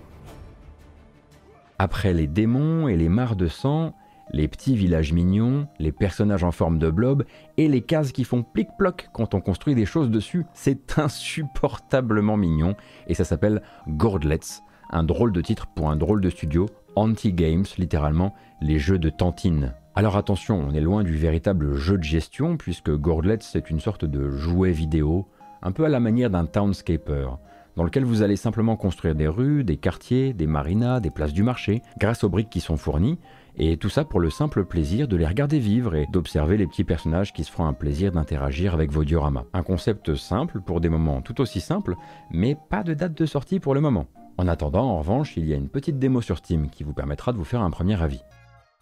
Après 1.79 2.13
les 2.13 2.27
démons 2.27 2.89
et 2.89 2.97
les 2.97 3.09
mares 3.09 3.37
de 3.37 3.47
sang, 3.47 3.95
les 4.33 4.49
petits 4.49 4.77
villages 4.77 5.13
mignons, 5.13 5.67
les 5.79 5.93
personnages 5.93 6.45
en 6.45 6.53
forme 6.53 6.79
de 6.79 6.91
blob 6.91 7.25
et 7.57 7.69
les 7.69 7.81
cases 7.81 8.13
qui 8.13 8.25
font 8.25 8.43
plic-ploc 8.43 9.09
quand 9.13 9.35
on 9.35 9.41
construit 9.41 9.75
des 9.75 9.87
choses 9.87 10.11
dessus, 10.11 10.45
c'est 10.55 10.99
insupportablement 10.99 12.37
mignon 12.37 12.77
et 13.07 13.15
ça 13.15 13.25
s'appelle 13.25 13.63
Gordlets, 13.89 14.63
un 14.91 15.03
drôle 15.03 15.33
de 15.33 15.41
titre 15.41 15.67
pour 15.75 15.91
un 15.91 15.97
drôle 15.97 16.21
de 16.21 16.31
studio, 16.31 16.67
anti-games 16.97 17.67
littéralement, 17.79 18.35
les 18.61 18.79
jeux 18.79 18.99
de 18.99 19.11
tantine. 19.11 19.75
Alors 19.95 20.17
attention, 20.17 20.59
on 20.59 20.73
est 20.73 20.81
loin 20.81 21.03
du 21.03 21.17
véritable 21.17 21.75
jeu 21.75 21.99
de 21.99 22.05
gestion 22.05 22.57
puisque 22.57 22.91
Gordlets 22.91 23.39
c'est 23.41 23.71
une 23.71 23.81
sorte 23.81 24.05
de 24.05 24.31
jouet 24.31 24.73
vidéo, 24.73 25.27
un 25.63 25.73
peu 25.73 25.85
à 25.85 25.89
la 25.89 26.01
manière 26.01 26.31
d'un 26.31 26.47
townscaper, 26.47 27.29
dans 27.77 27.85
lequel 27.85 28.05
vous 28.05 28.23
allez 28.23 28.37
simplement 28.37 28.77
construire 28.77 29.15
des 29.15 29.29
rues, 29.29 29.65
des 29.65 29.77
quartiers, 29.77 30.33
des 30.33 30.47
marinas, 30.47 31.01
des 31.01 31.11
places 31.11 31.33
du 31.33 31.43
marché, 31.43 31.83
grâce 31.99 32.25
aux 32.25 32.29
briques 32.29 32.51
qui 32.51 32.61
sont 32.61 32.77
fournies, 32.77 33.19
et 33.57 33.77
tout 33.77 33.89
ça 33.89 34.05
pour 34.05 34.21
le 34.21 34.31
simple 34.31 34.65
plaisir 34.65 35.09
de 35.09 35.17
les 35.17 35.27
regarder 35.27 35.59
vivre 35.59 35.95
et 35.95 36.07
d'observer 36.13 36.57
les 36.57 36.67
petits 36.67 36.85
personnages 36.85 37.33
qui 37.33 37.45
se 37.45 37.51
feront 37.51 37.67
un 37.67 37.73
plaisir 37.73 38.13
d'interagir 38.13 38.75
avec 38.75 38.91
vos 38.91 39.05
dioramas. 39.05 39.45
Un 39.53 39.63
concept 39.63 40.15
simple 40.15 40.61
pour 40.61 40.81
des 40.81 40.89
moments 40.89 41.21
tout 41.21 41.41
aussi 41.41 41.61
simples, 41.61 41.97
mais 42.31 42.57
pas 42.71 42.83
de 42.83 42.95
date 42.95 43.19
de 43.19 43.27
sortie 43.27 43.61
pour 43.61 43.75
le 43.75 43.81
moment. 43.81 44.07
En 44.41 44.49
attendant, 44.49 44.93
en 44.93 45.01
revanche, 45.01 45.37
il 45.37 45.45
y 45.45 45.53
a 45.53 45.57
une 45.57 45.69
petite 45.69 45.99
démo 45.99 46.23
sur 46.23 46.39
Steam 46.39 46.71
qui 46.71 46.83
vous 46.83 46.95
permettra 46.95 47.35
de 47.35 47.37
vous 47.37 47.45
faire 47.45 47.61
un 47.61 47.71
premier 47.71 48.03
avis. 48.03 48.23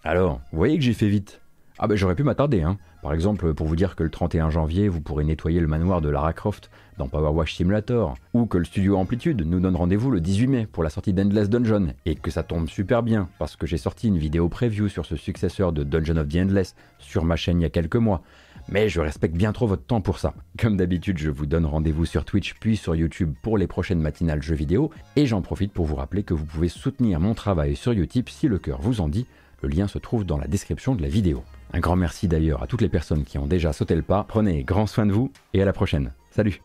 Alors, 0.04 0.40
vous 0.52 0.58
voyez 0.58 0.78
que 0.78 0.84
j'ai 0.84 0.92
fait 0.92 1.08
vite 1.08 1.40
ah 1.80 1.86
ben 1.86 1.96
j'aurais 1.96 2.16
pu 2.16 2.24
m'attarder, 2.24 2.62
hein. 2.62 2.76
Par 3.02 3.12
exemple, 3.12 3.54
pour 3.54 3.68
vous 3.68 3.76
dire 3.76 3.94
que 3.94 4.02
le 4.02 4.10
31 4.10 4.50
janvier, 4.50 4.88
vous 4.88 5.00
pourrez 5.00 5.22
nettoyer 5.22 5.60
le 5.60 5.68
manoir 5.68 6.00
de 6.00 6.08
Lara 6.08 6.32
Croft 6.32 6.70
dans 6.96 7.06
Power 7.06 7.46
Simulator, 7.46 8.16
ou 8.34 8.46
que 8.46 8.58
le 8.58 8.64
studio 8.64 8.96
Amplitude 8.96 9.46
nous 9.46 9.60
donne 9.60 9.76
rendez-vous 9.76 10.10
le 10.10 10.20
18 10.20 10.46
mai 10.48 10.66
pour 10.66 10.82
la 10.82 10.90
sortie 10.90 11.12
d'Endless 11.12 11.48
Dungeon, 11.48 11.94
et 12.04 12.16
que 12.16 12.32
ça 12.32 12.42
tombe 12.42 12.68
super 12.68 13.04
bien, 13.04 13.28
parce 13.38 13.54
que 13.54 13.64
j'ai 13.64 13.76
sorti 13.76 14.08
une 14.08 14.18
vidéo 14.18 14.48
preview 14.48 14.88
sur 14.88 15.06
ce 15.06 15.14
successeur 15.14 15.72
de 15.72 15.84
Dungeon 15.84 16.16
of 16.16 16.28
the 16.28 16.36
Endless 16.38 16.74
sur 16.98 17.24
ma 17.24 17.36
chaîne 17.36 17.60
il 17.60 17.62
y 17.62 17.66
a 17.66 17.70
quelques 17.70 17.94
mois, 17.94 18.22
mais 18.68 18.88
je 18.88 19.00
respecte 19.00 19.34
bien 19.34 19.52
trop 19.52 19.66
votre 19.66 19.84
temps 19.84 20.00
pour 20.00 20.18
ça. 20.18 20.34
Comme 20.58 20.76
d'habitude, 20.76 21.18
je 21.18 21.30
vous 21.30 21.46
donne 21.46 21.66
rendez-vous 21.66 22.06
sur 22.06 22.24
Twitch 22.24 22.54
puis 22.60 22.76
sur 22.76 22.94
YouTube 22.94 23.34
pour 23.42 23.58
les 23.58 23.66
prochaines 23.66 24.00
matinales 24.00 24.42
jeux 24.42 24.54
vidéo, 24.54 24.90
et 25.16 25.26
j'en 25.26 25.42
profite 25.42 25.72
pour 25.72 25.86
vous 25.86 25.96
rappeler 25.96 26.22
que 26.22 26.34
vous 26.34 26.46
pouvez 26.46 26.68
soutenir 26.68 27.20
mon 27.20 27.34
travail 27.34 27.76
sur 27.76 27.92
Utip 27.92 28.28
si 28.28 28.48
le 28.48 28.58
cœur 28.58 28.80
vous 28.80 29.00
en 29.00 29.08
dit 29.08 29.26
Le 29.62 29.68
lien 29.68 29.88
se 29.88 29.98
trouve 29.98 30.24
dans 30.24 30.38
la 30.38 30.46
description 30.46 30.94
de 30.94 31.02
la 31.02 31.08
vidéo. 31.08 31.42
Un 31.72 31.80
grand 31.80 31.96
merci 31.96 32.28
d'ailleurs 32.28 32.62
à 32.62 32.66
toutes 32.66 32.82
les 32.82 32.88
personnes 32.88 33.24
qui 33.24 33.38
ont 33.38 33.46
déjà 33.46 33.72
sauté 33.72 33.94
le 33.94 34.02
pas. 34.02 34.24
Prenez 34.26 34.64
grand 34.64 34.86
soin 34.86 35.06
de 35.06 35.12
vous 35.12 35.30
et 35.54 35.62
à 35.62 35.64
la 35.64 35.72
prochaine. 35.72 36.12
Salut 36.30 36.60